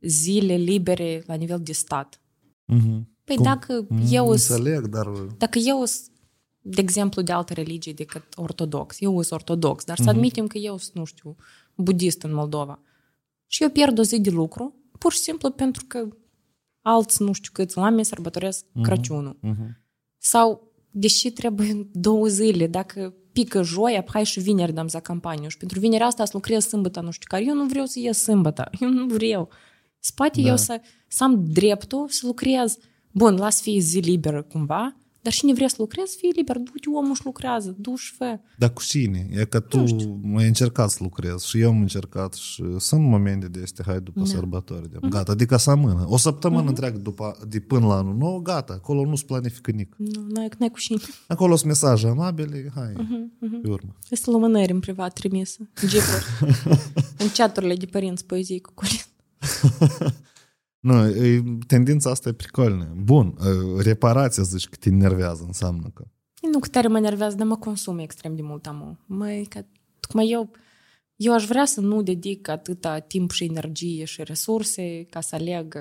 [0.00, 2.20] zile libere la nivel de stat.
[2.72, 3.00] Mm-hmm.
[3.24, 3.44] Păi Cum?
[3.44, 5.06] dacă mm, eu Înțeleg, dar...
[5.36, 5.84] Dacă eu
[6.62, 9.00] de exemplu, de altă religie decât ortodox.
[9.00, 10.04] Eu sunt ortodox, dar mm-hmm.
[10.04, 11.36] să admitem că eu sunt, nu știu,
[11.74, 12.78] budist în Moldova.
[13.46, 16.08] Și eu pierd o zi de lucru, pur și simplu pentru că
[16.80, 18.82] alți, nu știu câți oameni sărbătoresc mm-hmm.
[18.82, 19.38] Crăciunul.
[19.42, 19.68] Mm-hmm.
[20.18, 25.48] Sau, deși trebuie două zile, dacă pică joia, hai și vineri dăm za campaniu.
[25.48, 27.44] Și pentru vinerea asta să lucrez sâmbătă, nu știu care.
[27.44, 28.70] Eu nu vreau să ies sâmbătă.
[28.80, 29.48] Eu nu vreau.
[29.98, 30.48] Spate da.
[30.48, 32.76] eu să, să am dreptul să lucrez.
[33.10, 36.88] Bun, las fie zi liberă cumva, dar și ne vrea să lucrezi, fii liber, du-te
[36.88, 38.38] omul și lucrează, du și fă.
[38.58, 39.28] Dar cu cine?
[39.30, 39.84] E că tu
[40.36, 44.20] ai încercat să lucrezi și eu am încercat și sunt momente de este, hai după
[44.20, 44.26] da.
[44.26, 44.90] sărbători.
[44.90, 45.08] De, uh-huh.
[45.08, 46.04] Gata, adică să amână.
[46.08, 46.68] O săptămână uh-huh.
[46.68, 49.94] întreagă după, de până la anul nou, gata, acolo nu-ți planifică nic.
[49.96, 51.00] Nu, n-ai, n-ai cu cine.
[51.26, 53.62] Acolo sunt mesaje amabile, hai, uh-huh, uh-huh.
[53.62, 53.96] pe urmă.
[54.10, 56.02] Este lumânări în privat trimisă, jeep
[57.18, 59.00] în chaturile de părinți poezii cu Colin.
[60.80, 62.92] Nu, e, tendința asta e pricolnă.
[62.96, 63.36] Bun,
[63.78, 66.04] reparația zici că te enervează, înseamnă că...
[66.52, 68.96] Nu că tare mă enervează, dar mă consum extrem de mult amul.
[69.06, 69.64] Măi, că,
[70.00, 70.50] tocmai eu,
[71.16, 75.78] eu aș vrea să nu dedic atâta timp și energie și resurse ca să aleg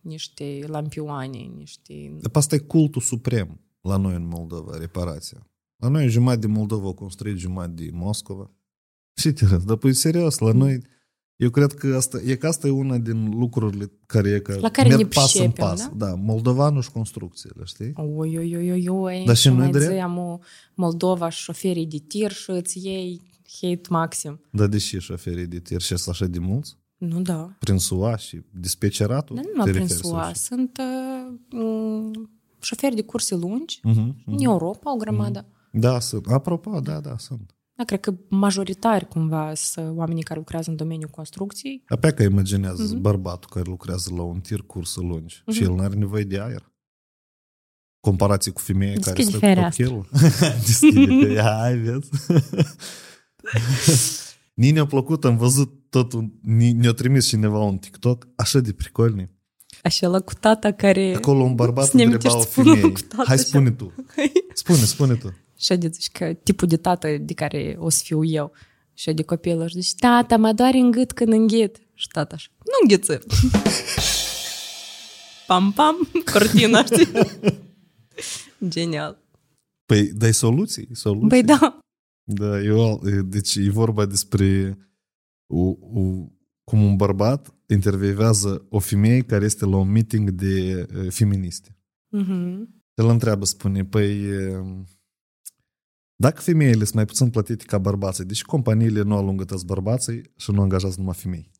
[0.00, 2.16] niște lampioane, niște...
[2.20, 5.46] Dar asta e cultul suprem la noi în Moldova, reparația.
[5.76, 8.50] La noi jumătate de Moldova au construit jumătate de Moscova.
[9.14, 10.80] Și te dar păi serios, la noi
[11.38, 14.70] eu cred că asta, e că asta e una din lucrurile care e că La
[14.70, 15.88] care merg ne pas în pas.
[15.88, 16.06] Da?
[16.06, 17.92] da, Moldovanul și construcțiile, știi?
[17.94, 19.22] Oi, oi, oi, oi, oi.
[19.26, 20.00] Dar și nu drept?
[20.00, 20.40] Am
[20.74, 23.20] Moldova și șoferii de tir și îți iei
[23.60, 24.40] hate maxim.
[24.50, 26.76] Da, deși șoferii de tir și așa de mulți?
[26.96, 27.56] Nu, da.
[27.58, 29.36] Prin SUA și dispeceratul?
[29.36, 30.32] Da, nu prin SUA.
[30.34, 30.80] Sunt
[31.52, 32.10] uh,
[32.60, 34.24] șoferi de curse lungi, uh-huh, uh-huh.
[34.24, 35.44] în Europa, o grămadă.
[35.44, 35.70] Uh-huh.
[35.70, 36.26] Da, sunt.
[36.26, 37.52] Apropo, da, da, sunt.
[37.78, 41.82] Da, cred că majoritari cumva sunt oamenii care lucrează în domeniul construcției.
[41.86, 43.00] Apea că imaginează uh-huh.
[43.00, 45.54] bărbatul care lucrează la un tir curse lungi uh-huh.
[45.54, 46.72] și el nu are nevoie de aer.
[48.00, 50.08] Comparație cu femeia care stă pe chel.
[50.66, 51.58] Deschide fereastra.
[51.58, 52.10] Hai, vezi?
[54.60, 59.30] Ni ne-a plăcut, am văzut totul, ne-a trimis cineva un TikTok așa de pricolni.
[59.82, 61.14] Așa la cu tata care...
[61.14, 62.92] Acolo un bărbat întreba o femeie.
[63.24, 63.94] Hai, spune tu.
[64.54, 65.36] Spune, spune tu.
[65.58, 68.52] Și de zici că tipul de tată de care o să fiu eu.
[68.94, 71.80] Și de copil își zice, tata, mă doare în gât când înghit.
[71.94, 73.22] Și tata așa, nu înghiță.
[75.46, 77.08] pam, pam, cortina, știi?
[78.68, 79.18] Genial.
[79.86, 80.88] Păi, dai soluții?
[80.92, 81.28] soluții?
[81.28, 81.78] Păi da.
[82.22, 84.78] Da, eu, deci e vorba despre
[85.46, 86.28] o, o,
[86.68, 91.76] cum un bărbat intervievează o femeie care este la un meeting de uh, feministe.
[92.16, 92.58] Mm-hmm.
[92.94, 94.26] El întreabă, spune, păi,
[96.16, 100.50] dacă femeile sunt mai puțin plătite ca bărbații, deci companiile nu alungă toți bărbații și
[100.50, 101.50] nu angajează numai femei?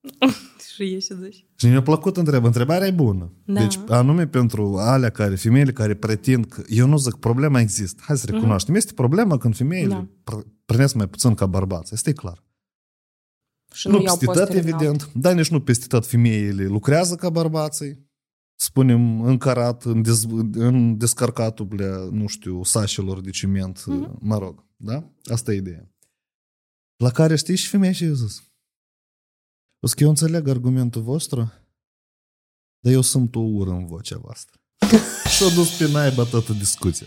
[0.74, 1.46] Și ieși și zici.
[1.56, 2.44] Și mi-a plăcut întreb.
[2.44, 3.32] Întrebarea e bună.
[3.44, 3.60] Da.
[3.60, 8.02] Deci, anume pentru alea care, femeile care pretind că, eu nu zic, problema există.
[8.06, 8.74] Hai să recunoaștem.
[8.74, 10.08] Este problema când femeile Da.
[10.32, 11.94] pr- prănesc mai puțin ca bărbați.
[11.94, 12.44] Este clar.
[13.72, 15.10] Și nu nu iau peste tot, postere evident.
[15.14, 18.10] Dar nici nu peste tot femeile lucrează ca bărbații.
[18.54, 24.18] Spunem, în carat, în, dez, în descarcatul, blea, nu știu, sașilor de ciment, Mhm.
[24.20, 24.64] mă rog.
[24.76, 25.10] Da?
[25.24, 25.90] Asta e ideea.
[26.96, 28.42] La care știi și femeia și eu zis.
[29.80, 31.52] O să că eu înțeleg argumentul vostru,
[32.78, 34.60] dar eu simt o ură în vocea voastră.
[35.36, 37.06] Și-a dus pe naiba toată discuția.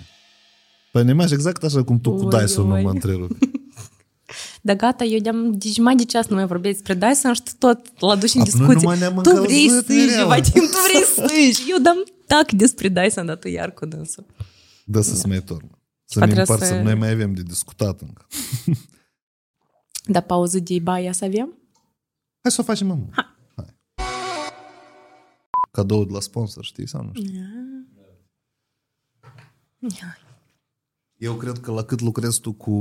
[0.92, 2.84] Păi ne exact așa cum tu cu Oi, Dyson nu oi.
[2.84, 3.50] mă întrerupi.
[4.66, 7.52] Da gata, eu de-am, deci mai de ceas nu mai vorbesc despre Dyson și tu
[7.60, 8.74] tot l aduci în Ap- noi discuție.
[8.82, 10.28] numai ne-am tu vrei încălzit să ieși, mereu.
[10.28, 11.72] Vadim, tu vrei să ieși.
[11.72, 11.98] Eu dam
[12.28, 14.26] tac despre Dyson, dar tu iar cu dânsul.
[14.86, 15.70] Da să-ți mai tornă.
[16.06, 16.78] Să Dar ne trebuie împarțăm.
[16.78, 18.28] să- Noi mai avem de discutat încă.
[20.06, 21.58] Da pauză de baia să avem?
[22.42, 22.98] Hai să o facem mă.
[23.12, 23.26] Hai.
[25.72, 27.40] Cadou de la sponsor, știi sau nu știi?
[31.26, 32.72] Eu cred că la cât lucrezi tu cu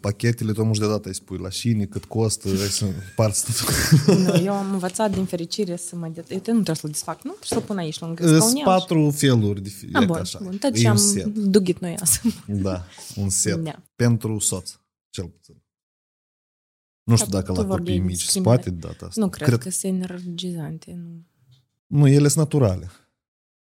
[0.00, 4.16] pachetele, tu muși de dată îi spui la șine, cât costă, ai să împarți tot.
[4.18, 6.08] Nu, eu am învățat din fericire să mă...
[6.08, 6.24] De...
[6.28, 7.30] Eu nu trebuie să-l desfac, nu?
[7.30, 8.64] Trebuie să-l pun aici lângă Sunt scauniaș.
[8.64, 10.38] patru feluri de fi- Ah, e bun, ca așa.
[10.42, 10.56] bun.
[10.56, 11.26] Tot E ce un am set.
[11.26, 12.20] dugit noi azi.
[12.46, 12.84] Da,
[13.16, 13.56] un set.
[13.64, 13.82] Da.
[13.96, 14.70] Pentru soț,
[15.10, 15.62] cel puțin.
[17.02, 18.56] Nu știu Dar dacă tu la vorbeai copii de mici se discriminare.
[18.62, 19.20] poate de data asta.
[19.20, 20.98] Nu cred, că sunt energizante.
[21.04, 21.22] Nu.
[21.98, 22.90] Nu, ele sunt naturale.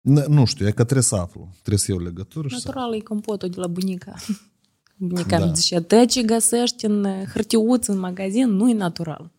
[0.09, 1.49] N- nu știu, e că trebuie să aflu.
[1.51, 4.13] Trebuie să iau legătură și să Natural e compotul de la bunica.
[4.97, 5.45] Bunica Da.
[5.45, 9.31] îmi zicea, tot ce găsești în uh, hârtiuț, în magazin, nu e natural.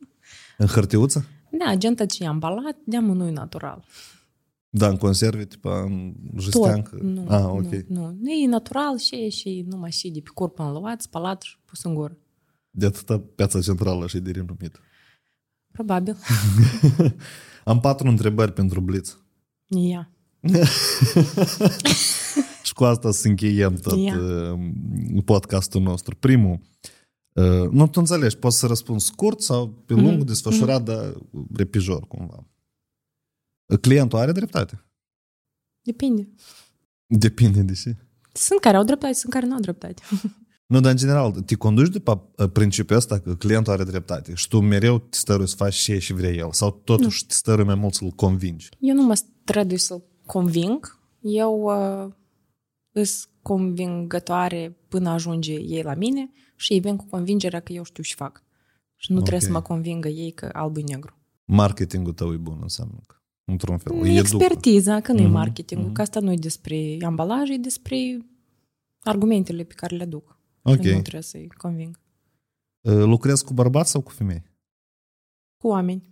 [0.59, 1.25] În hârtiuță?
[1.51, 3.85] Da, agenta ce e ambalat, deamă nu e natural.
[4.71, 6.43] Da, în conserve, tipa în Tot.
[6.43, 6.99] jesteancă.
[7.03, 7.63] Nu, ah, ok.
[7.63, 8.17] nu, nu.
[8.21, 11.83] Nu e natural și e și numai și de pe corp înluat, spălat și pus
[11.83, 12.19] în gură.
[12.71, 14.81] De atâta piața centrală și de renumit.
[15.73, 16.17] Probabil.
[17.65, 19.19] Am patru întrebări pentru Blitz.
[19.67, 20.11] Ia.
[22.63, 24.19] Și cu asta să încheiem tot Ia.
[24.19, 24.59] uh,
[25.25, 26.17] podcastul nostru.
[26.17, 26.61] Primul,
[27.33, 31.15] uh, nu tu înțelegi, poți să răspunzi scurt sau pe lung, Mhm, desfășurat, dar
[31.55, 32.47] repijor cumva.
[33.81, 34.85] Clientul are dreptate.
[35.83, 36.29] Depinde.
[37.07, 37.97] Depinde de ce.
[38.33, 40.03] Sunt care au dreptate, sunt care nu au dreptate.
[40.67, 44.49] Nu, dar în general, te conduci după uh, principiul ăsta că clientul are dreptate și
[44.49, 47.75] tu mereu te stărui să faci ce și vrea el sau totuși te stărui mai
[47.75, 48.69] mult să-l convingi.
[48.79, 50.99] Eu nu mă strădui să-l conving.
[51.21, 52.13] Eu uh,
[52.93, 58.03] îs convingătoare până ajunge ei la mine și ei vin cu convingerea că eu știu
[58.03, 58.43] și fac.
[58.97, 59.47] Și nu trebuie Ok.
[59.47, 61.17] să mă convingă ei că alb e negru.
[61.45, 63.15] Marketingul tău e bun, înseamnă că,
[63.45, 64.21] într-un fel, E îi educă.
[64.45, 65.95] expertiza, că nu e Mhm, marketingul, mhm.
[65.95, 68.27] că asta nu e despre ambalaj, e despre
[69.01, 70.39] argumentele pe care le duc.
[70.63, 70.83] Ok.
[70.83, 72.01] Și nu trebuie să-i conving.
[72.81, 74.43] Uh, Lucrezi cu bărbați sau cu femei?
[75.57, 76.11] Cu oameni.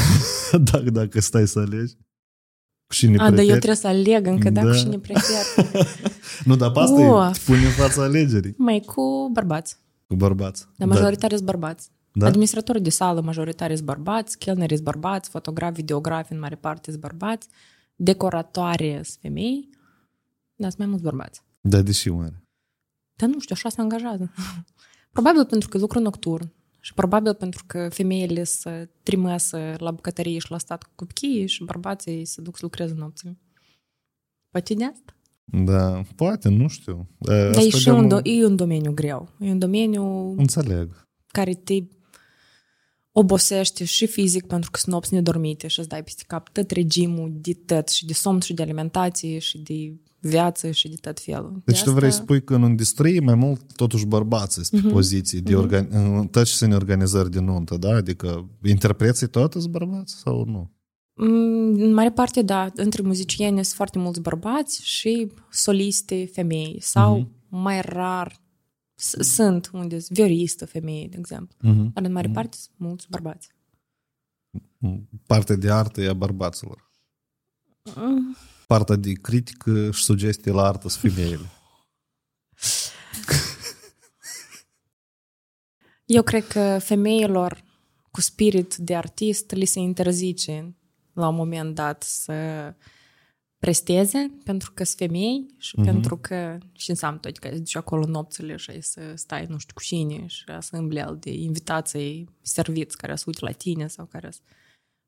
[0.72, 1.94] dacă, dacă stai să alegi.
[2.90, 3.58] Cu cine A, dar eu preferi?
[3.58, 4.70] trebuie să aleg încă, da, Da.
[4.70, 5.44] cu cine prefer.
[6.44, 7.28] Nu, dar pe asta Ua.
[7.28, 8.54] e, te pune în fața alegerii.
[8.56, 9.76] Mai cu bărbați.
[10.06, 10.66] Cu bărbați.
[10.76, 11.90] Dar majoritatea sunt bărbați.
[12.12, 12.26] Da?
[12.26, 17.02] Administratorii de sală majoritarii sunt bărbați, chelneri sunt bărbați, fotografi, videografi în mare parte sunt
[17.02, 17.48] bărbați,
[17.96, 19.68] decoratoare sunt femei,
[20.54, 21.42] dar sunt mai mulți bărbați.
[21.60, 22.44] Da, deși mare.
[23.14, 24.32] Dar nu știu, așa se angajează.
[25.12, 30.50] Probabil pentru că lucru nocturn și probabil pentru că femeile să trimasă la bucătărie și
[30.50, 33.38] la stat cu copii și bărbații să duc să lucreze nopțile.
[34.50, 35.14] Poate de asta.
[35.44, 37.08] Da, poate, nu știu.
[37.18, 39.28] Da, Dar e asta și de-am- un, do- e un domeniu greu.
[39.40, 40.02] E un domeniu
[40.38, 41.08] Înțeleg.
[41.26, 41.78] care te
[43.12, 47.30] obosește și fizic pentru că sunt nopți nedormite și îți dai peste cap tot regimul
[47.34, 51.62] de tot și de somn și de alimentație și de viață și de tot felul.
[51.64, 54.82] Deci de tu vrei să spui că în industrie e mai mult totuși bărbații sunt
[54.82, 55.86] pe poziții de organ...
[55.90, 57.94] în tot ce sunt organizări de nuntă, da?
[57.94, 60.70] Adică interpreții tot sunt bărbați sau nu?
[61.14, 62.70] Mm, În mare parte, da.
[62.74, 66.78] Între muzicieni sunt foarte mulți bărbați și soliste femei.
[66.80, 68.40] Sau mai rar
[68.94, 71.56] s- sunt unde sunt vioristă femeie, de exemplu.
[71.60, 71.90] Mhm.
[71.92, 73.48] Dar în mare parte sunt mulți bărbați.
[75.26, 76.90] Partea de artă e a bărbaților.
[77.96, 78.36] Mm,
[78.70, 81.44] Partea de critică și sugestii la artă sunt femeile.
[86.16, 87.64] Eu cred că femeilor
[88.10, 90.76] cu spirit de artist li se interzice
[91.12, 92.34] la un moment dat să
[93.58, 95.84] presteze pentru că sunt femei și Mhm.
[95.84, 99.74] pentru că și înseamnă tot că duci acolo nopțile și ai să stai nu știu
[99.74, 104.30] cu cine și să îmblel de invitații serviți care să uite la tine sau care
[104.30, 104.40] să...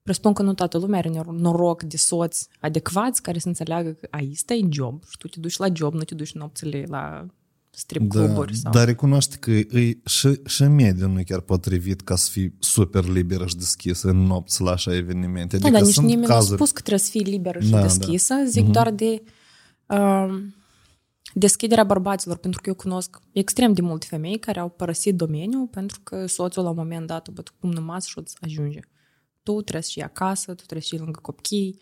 [0.02, 4.06] Presupun că nu toată lumea are nor- noroc de soți adecvați care să înțeleagă că
[4.10, 7.26] aici e job și tu te duci la job, nu te duci nopțile la
[7.70, 8.56] strip Da, cluburi.
[8.56, 8.72] sau...
[8.72, 13.04] dar recunoaște că e și, și mediul nu e chiar potrivit ca să fii super
[13.04, 15.56] liberă și deschisă în nopți la așa evenimente.
[15.56, 16.56] Da, Adică dar nici sunt nimeni nu a cazuri...
[16.56, 17.82] spus că trebuie să fii liberă și Da, da.
[17.82, 18.34] deschisă.
[18.46, 19.22] Zic doar de
[19.86, 20.42] uh,
[21.34, 26.00] deschiderea bărbaților, pentru că eu cunosc extrem de multe femei care au părăsit domeniul pentru
[26.02, 28.80] că soțul la un moment dat a bătut pumnul în masă și îți ajunge.
[29.42, 31.80] Tu trebuie să fii acasă, tu trebuie să fii lângă copii,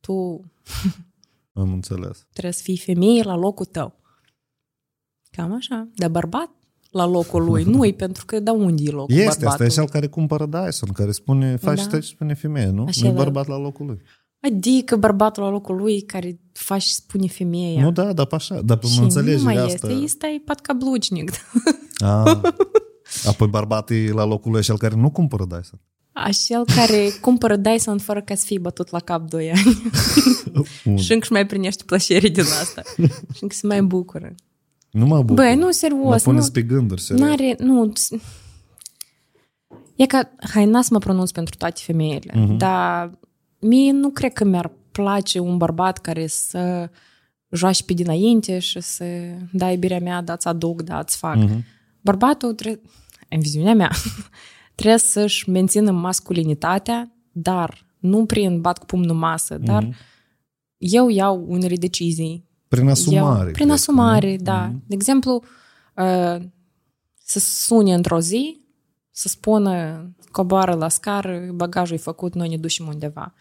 [0.00, 0.40] tu
[1.52, 2.26] Am înțeles.
[2.32, 3.94] trebuie să fii femeie la locul tău.
[5.30, 5.88] Cam așa.
[5.94, 6.50] Dar bărbat
[6.90, 9.70] la locul lui nu e pentru că da unde e locul Este, asta e bărbatului?
[9.72, 11.86] cel care cumpără Dyson, care spune, faci Da.
[11.86, 12.00] da.
[12.00, 12.84] și spune femeie, nu?
[12.84, 13.22] Așa nu e, e da.
[13.22, 14.00] bărbat la locul lui.
[14.40, 17.82] Adică bărbatul la locul lui care faci și spune femeia.
[17.82, 19.72] Nu, da, dar pe așa, dar pe și mă nu înțelegi mai asta.
[19.90, 21.30] este, este ai patcablucnic.
[21.98, 22.40] A,
[23.30, 25.80] apoi bărbatul e la locul lui cel care nu cumpără Dyson.
[26.14, 29.62] Așa care cumpără Dyson fără ca să fie bătut la cap 2 ani.
[30.84, 30.96] Bun.
[30.96, 32.82] și încă și mai primește plăcere din asta.
[33.34, 34.34] și încă se mai bucură.
[34.90, 35.34] Nu mă bucur.
[35.34, 36.22] Băi, nu, Mă serios.
[36.22, 37.26] puneți Nu, pe gânduri, serios.
[37.28, 37.92] N-are, nu...
[39.96, 42.56] E ca, hai, n să mă pronunț pentru toate femeile, Mhm.
[42.56, 43.10] dar
[43.58, 46.90] mie nu cred că mi-ar place un bărbat care să
[47.50, 49.04] joace pe dinainte și să
[49.52, 51.36] dai birea mea, da-ți aduc, da-ți fac.
[51.36, 51.64] Mhm.
[52.00, 52.80] Bărbatul, trebuie,
[53.28, 53.90] în viziunea mea,
[54.74, 59.94] trebuie să-și mențină masculinitatea, dar nu prin bat cu pumnul în masă, dar Mhm.
[60.78, 63.36] eu iau unele decizii Prin asumare.
[63.36, 64.42] eu, cred prin că, asumare, nu?
[64.42, 64.66] da.
[64.66, 64.82] Mhm.
[64.86, 65.42] De exemplu,
[65.96, 66.42] uh,
[67.24, 68.62] să sune într-o zi,
[69.10, 73.34] să spună coboară la scară, bagajul e făcut, noi ne ducem undeva.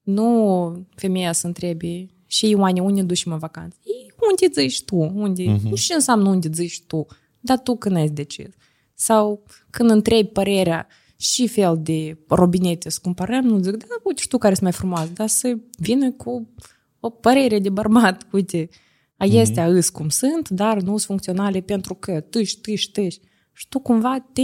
[0.00, 3.76] Nu femeia să întrebi și Ioane, unde ne ducem în vacanță?
[3.84, 4.96] Ei, unde zici tu?
[4.96, 5.42] Unde?
[5.42, 5.68] Mhm.
[5.68, 7.06] Nu știu ce înseamnă unde zici tu,
[7.40, 8.46] dar tu când ai decis.
[8.94, 9.42] Sau
[9.72, 10.86] când întrebi părerea
[11.16, 14.72] și fel de robinete să cumpărăm, nu zic, da, uite, și tu care sunt mai
[14.72, 16.54] frumoasă, dar să vină cu
[17.00, 18.68] o părere de bărbat, uite,
[19.16, 23.20] a este a îs cum sunt, dar nu sunt funcționale pentru că tâși, tâși, tâși.
[23.52, 24.42] Și tu cumva te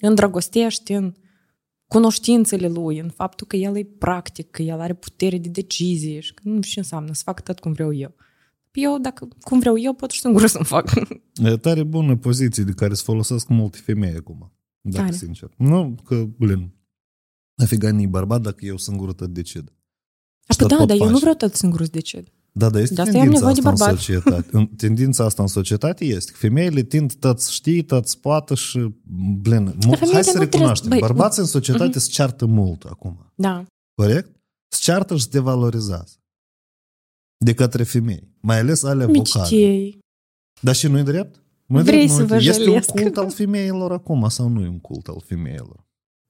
[0.00, 1.14] îndrăgostești în
[1.86, 6.34] cunoștințele lui, în faptul că el e practic, că el are putere de decizie și
[6.34, 8.14] că nu știu ce înseamnă să fac tot cum vreau eu.
[8.72, 10.92] Eu, dacă cum vreau eu, pot și singur să-mi fac.
[11.34, 14.52] E tare bună poziție de care se folosesc multe femei acum.
[14.88, 15.16] Dacă Care?
[15.16, 15.54] sincer.
[15.56, 16.70] Nu, că, blin,
[17.62, 19.72] a fi gani bărbat dacă eu singură tot decid.
[20.46, 21.12] A, Și păi tot da, pot dar eu face.
[21.12, 22.28] nu vreau tot singur să decid.
[22.52, 23.98] Da, dar este De asta eu am tendința nevoie asta de în bărbat.
[24.04, 24.48] societate.
[24.58, 28.54] În- Tendința asta în societate este că femeile tind tot să știi, tot să poată
[28.54, 28.78] și,
[29.40, 32.84] blin, mu- femeile hai să nu recunoaștem, trebuie- băi, bărbații în societate se ceartă mult
[32.84, 33.32] acum.
[33.34, 33.64] Da.
[33.94, 34.30] Corect?
[34.68, 36.14] Se ceartă și se devalorizează.
[37.44, 38.28] De către femei.
[38.40, 39.48] Mai ales ale vocale.
[39.50, 39.98] Micitei.
[40.60, 41.42] Dar și nu-i drept?
[41.66, 42.48] Nu-i Vrei drept, să nu-i vă drept.
[42.48, 42.90] Este un jălesc.
[42.90, 45.84] cult al femeilor acum sau nu e un cult al femeilor?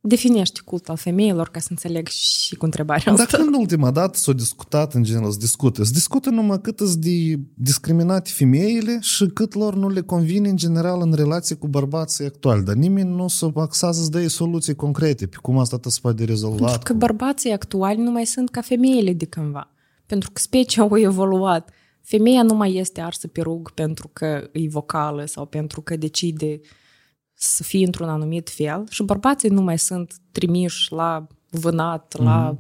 [0.07, 3.37] Definește cult al femeilor ca să înțeleg și cu întrebarea Dar asta.
[3.37, 5.85] când ultima dată s-a discutat în general, se discută?
[5.85, 10.57] Se discută numai cât îs de discriminate femeile și cât lor nu le convine în
[10.57, 12.63] general în relație cu bărbații actuali.
[12.63, 16.67] Dar nimeni nu se axează să dea soluții concrete pe cum asta se poate rezolva.
[16.67, 19.71] Pentru că bărbații actuali nu mai sunt ca femeile de cândva.
[20.07, 21.71] Pentru că specia au evoluat.
[22.05, 26.61] Femeia nu mai este arsă pe rug pentru că e vocală sau pentru că decide
[27.35, 32.59] să fie într-un anumit fel și bărbații nu mai sunt trimiși la vânat, la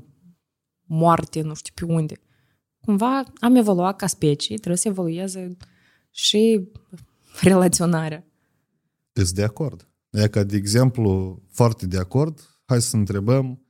[0.85, 2.21] moarte, nu știu pe unde.
[2.81, 5.57] Cumva am evoluat ca specie, trebuie să evolueze
[6.11, 6.69] și
[7.41, 8.25] relaționarea.
[9.13, 9.89] Sunt de acord.
[10.11, 13.64] E ca, de exemplu, foarte de acord, hai să întrebăm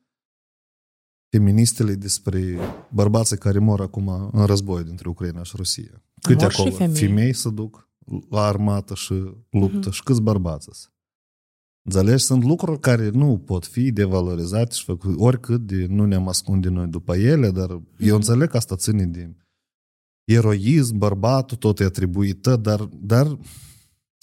[1.35, 2.59] feministele despre
[2.91, 6.03] bărbații care mor acum în război dintre Ucraina și Rusia.
[6.21, 6.75] Câte Mor și acolo?
[6.75, 6.97] femei.
[6.97, 7.89] femei se duc
[8.31, 9.15] la armată și
[9.51, 10.93] luptă și câți bărbați sunt?
[11.83, 12.25] Înțelegi?
[12.25, 16.87] Sunt lucruri care nu pot fi devalorizate și făcute oricât de nu ne-am ascunde noi
[16.87, 19.37] după ele, dar eu înțeleg că asta ține de
[20.25, 23.39] eroism, bărbatul, tot e atribuită, dar, dar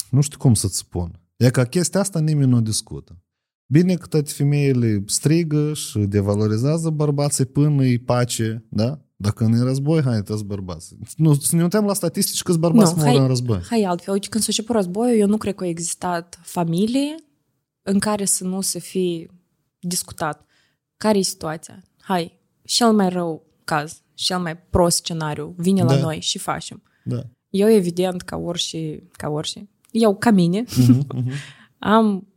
[0.09, 1.19] nu știu cum să-ți spun.
[1.37, 3.21] E ca chestia asta nimeni nu o discută.
[3.71, 8.99] Bine că toate femeile strigă și devalorizează bărbații până e pace, da?
[9.15, 10.95] Dacă nu e război, hai, toți bărbați.
[11.15, 13.59] Nu, să ne uităm la statistici câți bărbați Nu, mor hai- în război.
[13.69, 17.15] Hai altfel, uite, când s-a început războiul, eu nu cred că a existat familie
[17.81, 19.27] în care să nu se fi
[19.79, 20.45] discutat.
[20.97, 21.83] Care e situația?
[21.99, 26.01] Hai, cel mai rău caz, cel mai prost scenariu vine la Da.
[26.01, 26.81] noi și facem.
[27.03, 27.21] Da.
[27.49, 31.31] Eu, evident, ca orice, ca orice, eu, ca mine, Mhm, mhm.
[31.79, 32.27] am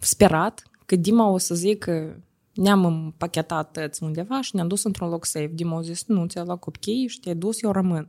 [0.00, 2.19] sperat că Dima o să zică
[2.53, 5.51] ne-am împachetat tăți undeva și ne-am dus într-un loc safe.
[5.53, 8.07] Dima a zis, nu, ți-ai luat copiii și te-ai dus, eu rămân.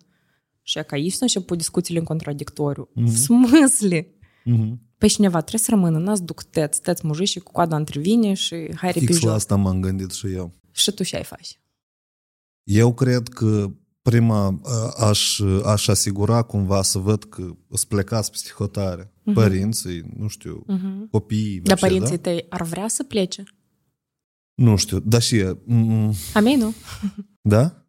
[0.63, 2.89] Și ca aici s-au început discuțiile în contradictoriu.
[2.95, 3.07] Mhm.
[3.07, 4.07] В смысле?
[4.45, 4.81] Mhm.
[4.99, 8.35] Păi cineva trebuie să rămână, n-ați duc tăți, tăți mujici și cu coada între vine
[8.35, 9.33] și hai Fix la repijos.
[9.33, 10.53] asta m-am gândit și eu.
[10.73, 11.55] Și tu ce ai face?
[12.63, 13.71] Eu cred că
[14.02, 19.14] prima a- aș, aș asigura cumva să văd că îți plecați peste hotare.
[19.34, 20.66] Părinții, nu știu,
[21.12, 21.60] copiii.
[21.60, 22.22] Dar așa, părinții da?
[22.22, 23.44] tăi ar vrea să plece?
[24.54, 26.74] Nu știu, dar și e, mm, A mei nu.
[27.42, 27.86] da?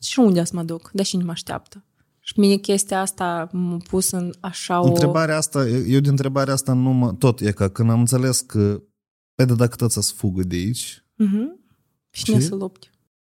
[0.00, 0.90] Și unde să mă duc?
[0.92, 1.84] Dar și nu mă așteaptă.
[2.20, 4.86] Și mine chestia asta m-a pus în așa o...
[4.86, 8.82] Întrebarea asta, eu din întrebarea asta nu mă, tot e ca când am înțeles că
[9.34, 11.58] pe de dacă tot să fugă de aici, Mhm.
[12.10, 12.32] Și Ce?
[12.32, 12.90] ne să lupti.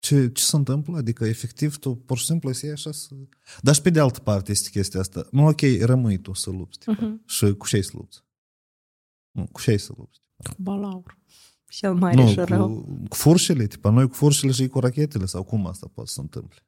[0.08, 0.98] Ce, ce se întâmplă?
[0.98, 3.08] Adică, efectiv, tu pur și simplu să iei așa să...
[3.62, 5.28] Dar și pe de altă parte este chestia asta.
[5.32, 6.80] Nu, ok, rămâi tu să lupți.
[6.80, 6.92] tipa.
[6.92, 7.22] Mhm.
[7.26, 8.24] Și cu ce să lupți?
[9.32, 10.20] Nu, cu ce să lupți?
[10.44, 11.18] Cu balaur.
[11.70, 12.68] Cel mare nu, și rău.
[12.68, 16.16] cu, cu furșile, tipa, noi cu furșile și cu rachetele, sau cum asta poate să
[16.16, 16.68] se întâmple?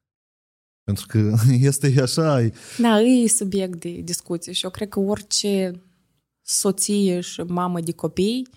[0.84, 1.34] Pentru că
[1.70, 5.82] este așa, e- Da, e subiect de discuție și eu cred că orice
[6.42, 8.48] soție și mamă de copii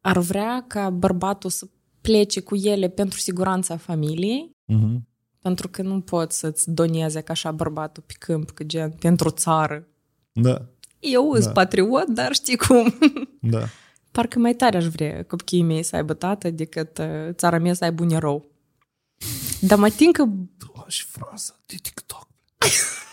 [0.00, 1.68] ar vrea ca bărbatul să
[2.05, 5.07] plece cu ele pentru siguranța familiei, Mhm.
[5.41, 9.87] pentru că nu poți să-ți doneze ca așa bărbatul pe câmp, că gen, pentru țară.
[10.31, 10.65] Da,
[10.99, 11.51] Eu sunt Da.
[11.51, 12.93] patriot, dar știi cum?
[13.41, 13.65] da.
[14.11, 17.83] Parcă mai tare aș vrea copiii mei să aibă tată decât uh, țara mea să
[17.83, 18.51] aibă un erou.
[19.61, 20.23] Dar mă tin că
[20.87, 22.27] Și fraza de TikTok.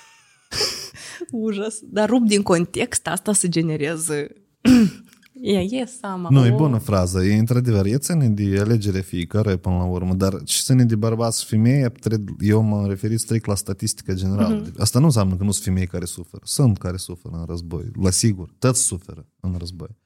[1.30, 1.78] Ужас.
[1.82, 4.26] Dar rup din context, asta se generează...
[5.41, 6.29] e, e seama.
[6.29, 7.23] Nu, e o- bună frază.
[7.23, 11.41] E într-adevăr, e ține de alegere fiecare până la urmă, dar și ține de bărbați
[11.41, 14.55] și femei, tre- eu mă referit strict la statistică generală.
[14.55, 14.73] Mhm.
[14.77, 16.41] Asta nu înseamnă că nu sunt femei care suferă.
[16.45, 17.91] Sunt care suferă în război.
[18.01, 19.97] La sigur, toți suferă în război.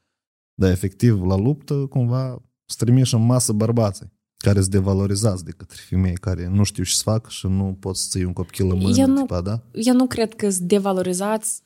[0.53, 6.13] Dar efectiv, la luptă, cumva, strimiși în masă bărbații care sunt devalorizați de către femei
[6.13, 8.95] care nu știu ce să facă și nu pot să ții un copil în mână,
[8.97, 9.61] Eu nu- tipa, da?
[9.71, 11.61] Eu nu cred că sunt devalorizați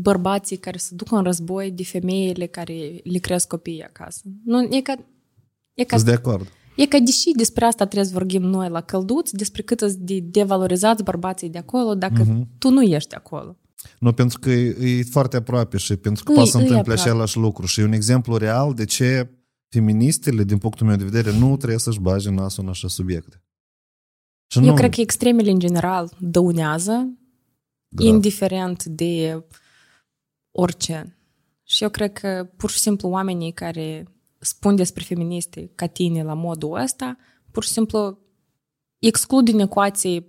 [0.00, 4.20] bărbații care se duc în război de femeile care le cresc copiii acasă.
[4.44, 4.94] Nu, e ca,
[5.74, 6.46] e ca, Sunt de acord.
[6.76, 10.18] e ca deși despre asta trebuie să vorbim noi la călduți, despre cât sunt de
[10.20, 12.48] devalorizați bărbații de acolo dacă Mhm.
[12.58, 13.56] tu nu ești acolo.
[13.98, 16.92] Nu, pentru că e, e foarte aproape și pentru că Îi- poate să îi întâmple
[16.92, 17.10] aproape.
[17.10, 17.66] același lucru.
[17.66, 19.30] Și e un exemplu real de ce
[19.68, 23.40] feministele, din punctul meu de vedere, nu trebuie să-și bage nasul în așa subiecte.
[24.52, 27.08] Și Eu nu, cred că extremele în general dăunează,
[27.88, 28.14] grav.
[28.14, 29.44] indiferent de
[30.56, 31.16] orice.
[31.62, 34.06] Și eu cred că pur și simplu oamenii care
[34.38, 37.16] spun despre feministe ca tine la modul ăsta,
[37.50, 38.18] pur și simplu
[38.98, 40.24] exclud din ecuație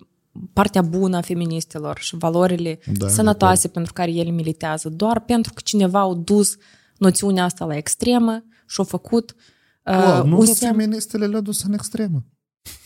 [0.54, 5.54] partea bună a feministelor și valorile Da, de sănătoase pentru care ele militează, doar pentru
[5.54, 6.56] că cineva a dus
[6.98, 9.36] noțiunea asta la extremă și a făcut
[9.84, 12.26] uh, Wow, nu un tot semn- feministele le-au dus în extremă.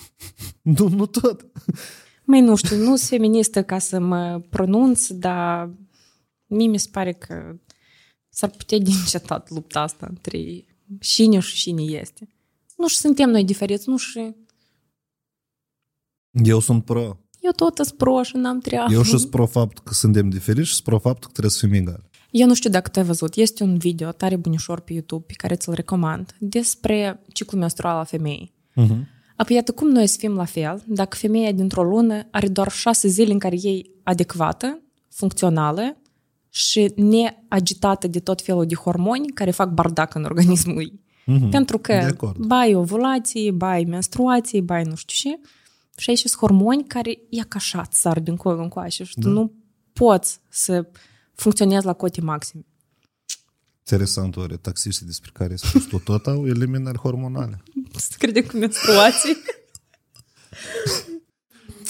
[0.77, 1.45] nu, nu tot.
[2.23, 5.69] Mai nu știu, nu sunt feministă ca să mă pronunț, dar
[6.53, 7.56] mie mi se pare că
[8.30, 10.65] s-ar putea din încetat lupta asta între
[10.99, 12.30] cine și cine este.
[12.78, 14.36] Nu și suntem noi diferiți, nu și...
[16.32, 17.18] Eu sunt pro.
[17.40, 18.94] Eu tot sunt pro și n-am treabă.
[18.94, 21.65] Eu și sunt pro faptul că suntem diferiți și sunt pro faptul că trebuie să
[21.65, 22.10] fim egali.
[22.32, 25.34] Eu nu știu dacă tu ai văzut, este un video tare bunișor pe YouTube pe
[25.38, 28.53] care ți-l recomand despre ciclul menstrual al femeii.
[28.72, 29.19] Uh-huh.
[29.36, 33.07] Apoi, iată cum noi să fim la fel dacă femeia dintr-o lună are doar șase
[33.07, 36.01] zile în care e adecvată, funcțională
[36.53, 40.99] și neagitată de tot felul de hormoni care fac bardac în organismul ei.
[41.26, 41.49] Mhm.
[41.49, 42.45] Pentru De că acord.
[42.45, 45.40] bai ovulații, bai menstruații, bai nu știu ce.
[45.98, 49.30] Și aici sunt hormoni care ia ca așa sar din colo încoace și tu Da.
[49.30, 49.53] nu
[49.94, 50.90] poți să
[51.34, 52.65] funcționezi la cote maxime.
[53.80, 57.64] Interesant, oare taxiștii despre care ai spus tu tot au eliminări hormonale.
[57.95, 59.36] Să crede cu menstruații.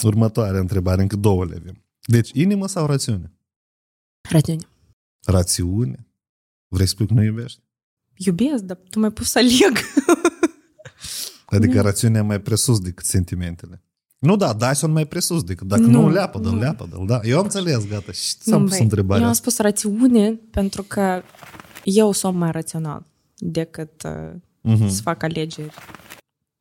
[0.02, 1.84] Următoarea întrebare, încă două le avem.
[2.04, 3.32] Deci, inimă sau rațiune?
[4.32, 4.66] Rațiune.
[5.26, 6.06] Rațiune?
[6.68, 7.60] Vrei să spui că nu iubești?
[8.16, 9.78] Iubesc, dar tu mai pus să aleg.
[11.46, 13.82] Adică rațiunea e mai presus decât sentimentele.
[14.18, 16.58] Nu, da, da, sunt mai presus decât dacă nu, Nu, nu leapă, dă nu.
[16.58, 17.20] leapă, dă da.
[17.22, 18.12] Eu am înțeles, gata.
[18.12, 19.42] Și ți-am Nu, pus băi, întrebarea Eu am asta.
[19.50, 21.22] spus rațiune pentru că
[21.84, 23.06] eu sunt mai rațional
[23.36, 25.74] decât uh, Mhm, să fac alegeri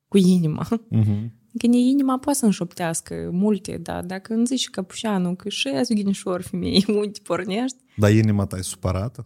[0.08, 0.68] cu inima.
[0.90, 1.34] mhm.
[1.58, 5.94] Că ne inima poate să înșoptească multe, dar dacă îmi zici căpușanul că și azi
[5.94, 9.26] ghinișor femei, unde pornești, Dar inima ta e supărată?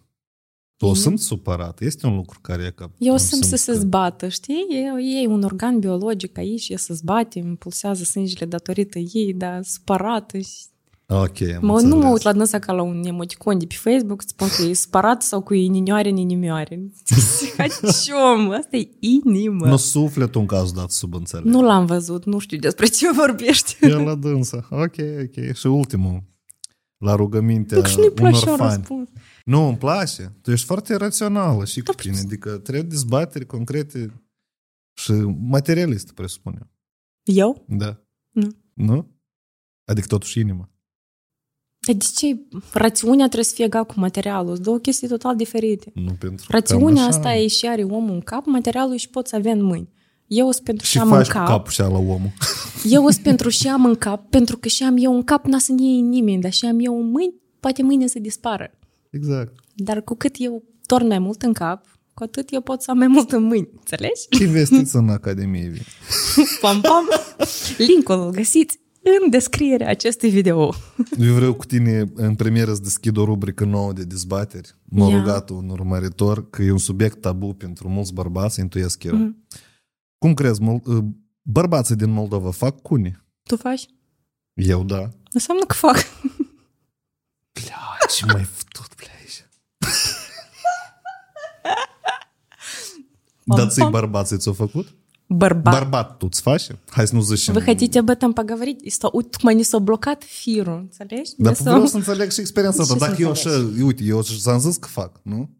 [0.78, 1.04] Tu o Inima?
[1.04, 1.86] sunt supărată.
[1.86, 2.92] Este un lucru care e ca...
[2.98, 4.66] eu am simt să simț se că- zbată, știi?
[4.70, 9.64] E, e un organ biologic aici, e să zbate, îmi pulsează sângele datorită ei, dar
[9.64, 10.38] supărată.
[10.38, 10.66] și-
[11.08, 12.04] Ok, am Mă, nu înțeles.
[12.04, 14.74] mă uit la dânsa ca la un emoticon de pe Facebook, îți spun că e
[14.74, 16.92] supărat sau cu inimioare în inimioare.
[18.04, 19.66] Ciom, asta e inimă.
[19.68, 21.46] Nu sufletul în cazul dat sub înțeleg.
[21.46, 23.78] Nu l-am văzut, nu știu despre ce vorbești.
[23.82, 24.68] E la dânsa.
[24.70, 25.54] Ok, ok.
[25.56, 26.24] Și ultimul.
[26.98, 28.78] La rugămintea Dacă și nu-i place unor un fani.
[28.78, 29.10] răspuns.
[29.46, 30.34] Nu, îmi place.
[30.42, 32.18] Tu ești foarte rațională și cu Da, tine.
[32.20, 34.24] Adică trebuie dezbateri concrete
[34.94, 36.68] și materialiste, presupun eu.
[37.36, 37.66] Eu?
[37.78, 38.04] Da.
[38.32, 38.48] Nu.
[38.74, 39.08] Nu?
[39.86, 40.70] Adică totuși inima.
[41.86, 42.38] Dar de ce?
[42.72, 44.54] Rațiunea trebuie să fie egal cu materialul.
[44.54, 45.92] Sunt două chestii total diferite.
[45.94, 47.06] Nu pentru Rațiunea cam așa.
[47.06, 49.90] asta e și are omul în cap, materialul și poți avea în mâini.
[50.28, 51.48] Eu sunt pentru și, Și am în faci cu cap.
[51.48, 52.32] capul și la omul.
[52.84, 55.58] Eu sunt pentru și am în cap, pentru că și am eu în cap n-a
[55.60, 58.72] să ne iei nimeni, dar și am eu în mâini, poate mâine să dispară.
[59.10, 59.54] Exact.
[59.76, 62.98] Dar cu cât eu torn mai mult în cap, cu atât eu pot să am
[62.98, 63.70] mai mult în mâini.
[63.74, 64.22] Înțelegi?
[64.42, 65.84] Investiți în Academie Vin.
[66.62, 67.04] Pam, pam.
[67.88, 68.80] Linkul îl găsiți
[69.23, 70.75] în descrierea acestui video.
[71.19, 74.75] Eu vreau cu tine în premieră să deschid o rubrică nouă de dezbateri.
[74.85, 75.19] M-a Ia.
[75.19, 79.15] rugat un urmăritor că e un subiect tabu pentru mulți bărbați, intuiesc eu.
[79.17, 79.45] Mm.
[80.19, 83.25] Cum crezi, mul- bărbații din Moldova fac cune?
[83.43, 83.87] Tu faci?
[84.55, 85.09] Eu da.
[85.33, 85.97] Înseamnă că fac.
[87.53, 87.77] Bля,
[88.17, 89.49] ce mai futut, bля, aici.
[93.45, 93.91] Pam, Dar ți-i pam.
[93.91, 94.94] bărbații ți-au făcut?
[95.27, 95.79] Bărbat.
[95.79, 96.67] Bărbat tu ți faci?
[96.91, 97.55] Hai să nu zicem.
[97.55, 98.81] Вы хотите об этом поговорить?
[98.85, 101.31] И сто- Uite, tocmai ni s-a blocat firul, înțelegi?
[101.37, 102.99] Dar De vreau să înțeleg și experiența Ce ta.
[102.99, 103.51] să Dacă eu așa,
[103.83, 105.51] uite, eu ți-am zis că fac, nu?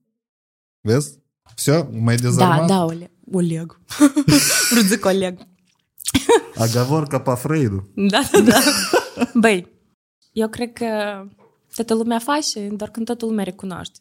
[0.81, 1.19] Vezi?
[1.55, 2.67] Все, mai Da, dezarmat?
[2.67, 3.11] da, Oleg.
[3.33, 3.81] Oleg.
[4.71, 5.39] Vreau să zic Oleg.
[6.57, 7.89] Agavorca pe Freidu.
[7.95, 8.61] Da, da, da.
[9.35, 9.67] Băi,
[10.33, 10.87] eu cred că
[11.75, 13.99] toată lumea face, doar când toată lumea recunoaște.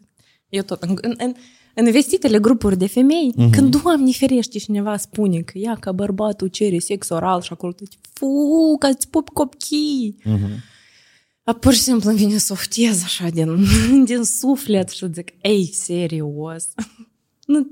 [0.49, 1.33] Eu tot, în, în, în,
[1.74, 3.50] în vestitele grupuri de femei, uh-huh.
[3.50, 7.84] când, Doamne ferește, cineva spune că ia că bărbatul cere sex oral și acolo tu
[8.12, 10.16] fu, că îți pupi copchii.
[10.20, 10.72] Uh-huh.
[11.42, 13.66] A pur și simplu îmi vine să oftez așa din,
[14.04, 16.68] din suflet și zic, ei, serios.
[17.46, 17.70] nu.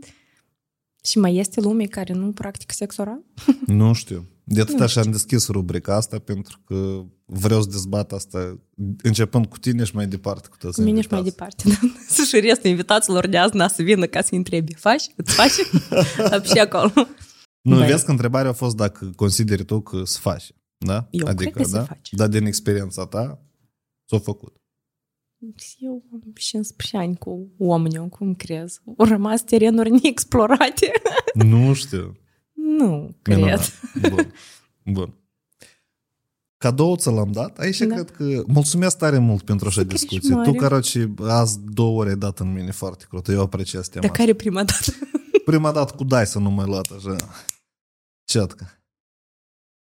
[1.04, 3.20] Și mai este lume care nu practică sex oral?
[3.66, 4.26] Nu știu.
[4.44, 8.58] De atât așa am deschis rubrica asta pentru că vreau să dezbat asta
[9.02, 11.70] începând cu tine și mai departe cu toți Cu mine și mai invitații.
[11.70, 11.86] departe.
[11.86, 12.00] Da?
[12.14, 14.74] Să și restul invitaților de azi n să vină ca să-i întrebi.
[14.74, 15.04] Faci?
[15.16, 15.50] Îți faci?
[16.52, 16.92] și acolo.
[17.60, 17.86] Nu, Băi.
[17.86, 20.54] vezi că întrebarea a fost dacă consideri tu că se face.
[20.78, 21.08] Da?
[21.10, 21.84] Eu adică, cred că se da?
[21.84, 22.16] face.
[22.16, 23.42] Dar din experiența ta
[24.04, 24.56] s-a făcut.
[25.78, 28.80] Eu am 15 ani cu oamenii, cum crezi?
[28.98, 30.90] Au rămas terenuri neexplorate.
[31.34, 32.16] nu știu.
[32.78, 33.36] Nu, cred.
[33.36, 33.72] Minunat.
[34.10, 34.32] Bun.
[34.94, 35.14] Bun.
[36.56, 37.58] Cadou ți l-am dat.
[37.58, 37.94] Aici Da.
[37.94, 40.18] cred că mulțumesc tare mult pentru așa Super discuție.
[40.22, 40.50] ești mare.
[40.50, 43.28] Tu, caroci, azi două ore ai dat în mine foarte crut.
[43.28, 44.22] Eu apreciez tema Dar asta.
[44.24, 44.92] care prima dată?
[45.44, 47.16] Prima dată cu Dyson nu mai luat așa.
[48.24, 48.81] Ciotcă.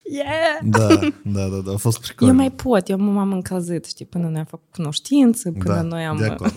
[0.08, 0.60] Yeah!
[0.64, 0.88] Da,
[1.24, 2.28] da, da, da, a fost pricol.
[2.28, 6.06] Eu mai pot, eu m-am încălzit, știi, până noi am făcut cunoștință, până da, noi
[6.06, 6.18] am...
[6.18, 6.54] de acord.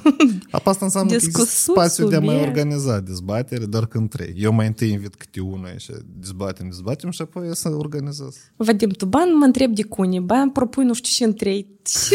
[0.51, 2.49] Apa asta înseamnă că există Discutat spațiu de a mai subiect.
[2.49, 4.35] organiza dezbatere, doar când trei.
[4.37, 8.37] Eu mai întâi invit câte unul și dezbatem, dezbatem și apoi să organizez.
[8.57, 11.67] Vadim, tu bani mă întreb de cune, bani propui nu știu ce în trei.
[11.87, 12.15] Și...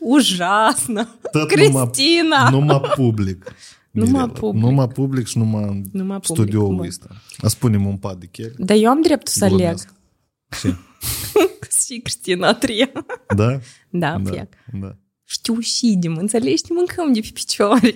[0.00, 1.08] Ужасно.
[1.32, 2.50] Tot Cristina!
[2.50, 3.54] Numai public.
[3.95, 4.39] Numai Mirela.
[4.39, 4.63] public.
[4.63, 6.85] Numai public și numai, Numai public, studioul bun.
[6.85, 7.07] ăsta.
[7.37, 8.53] A spunem un pad de chel.
[8.57, 9.57] Dar eu am dreptul să aleg.
[9.57, 9.93] Glumesc.
[10.61, 10.75] Ce?
[11.85, 12.91] Și Cristina a treia.
[13.35, 13.59] Da?
[13.89, 14.53] Da, Da, fiac.
[14.73, 14.95] da.
[15.23, 16.61] Știu ucidem, înțelegi?
[16.69, 17.93] Ne mâncăm de pe picioare.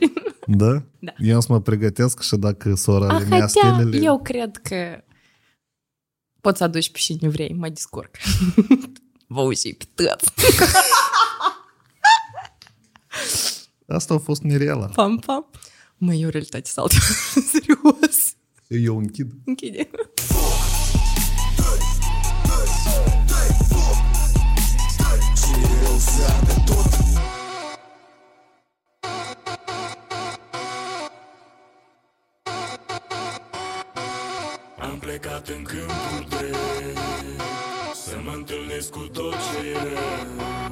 [0.47, 0.83] Da?
[0.99, 1.11] Da.
[1.17, 4.03] Eu să mă pregătesc și dacă sora A, ale mea hatea, stelele...
[4.05, 5.03] eu cred că
[6.41, 8.15] poți să aduci pe cine vrei, mă descurc.
[9.27, 10.31] Vă uși pe toți.
[13.87, 14.85] Asta a fost Mirela.
[14.85, 15.49] Pam, pam.
[16.01, 16.95] Mă, e o realitate saltă.
[17.51, 18.35] Serios.
[18.67, 19.31] Eu închid.
[19.45, 19.89] Închide.
[34.77, 36.57] Am plecat în câmpul drept
[37.93, 40.68] Să mă întâlnesc cu tot ce e rău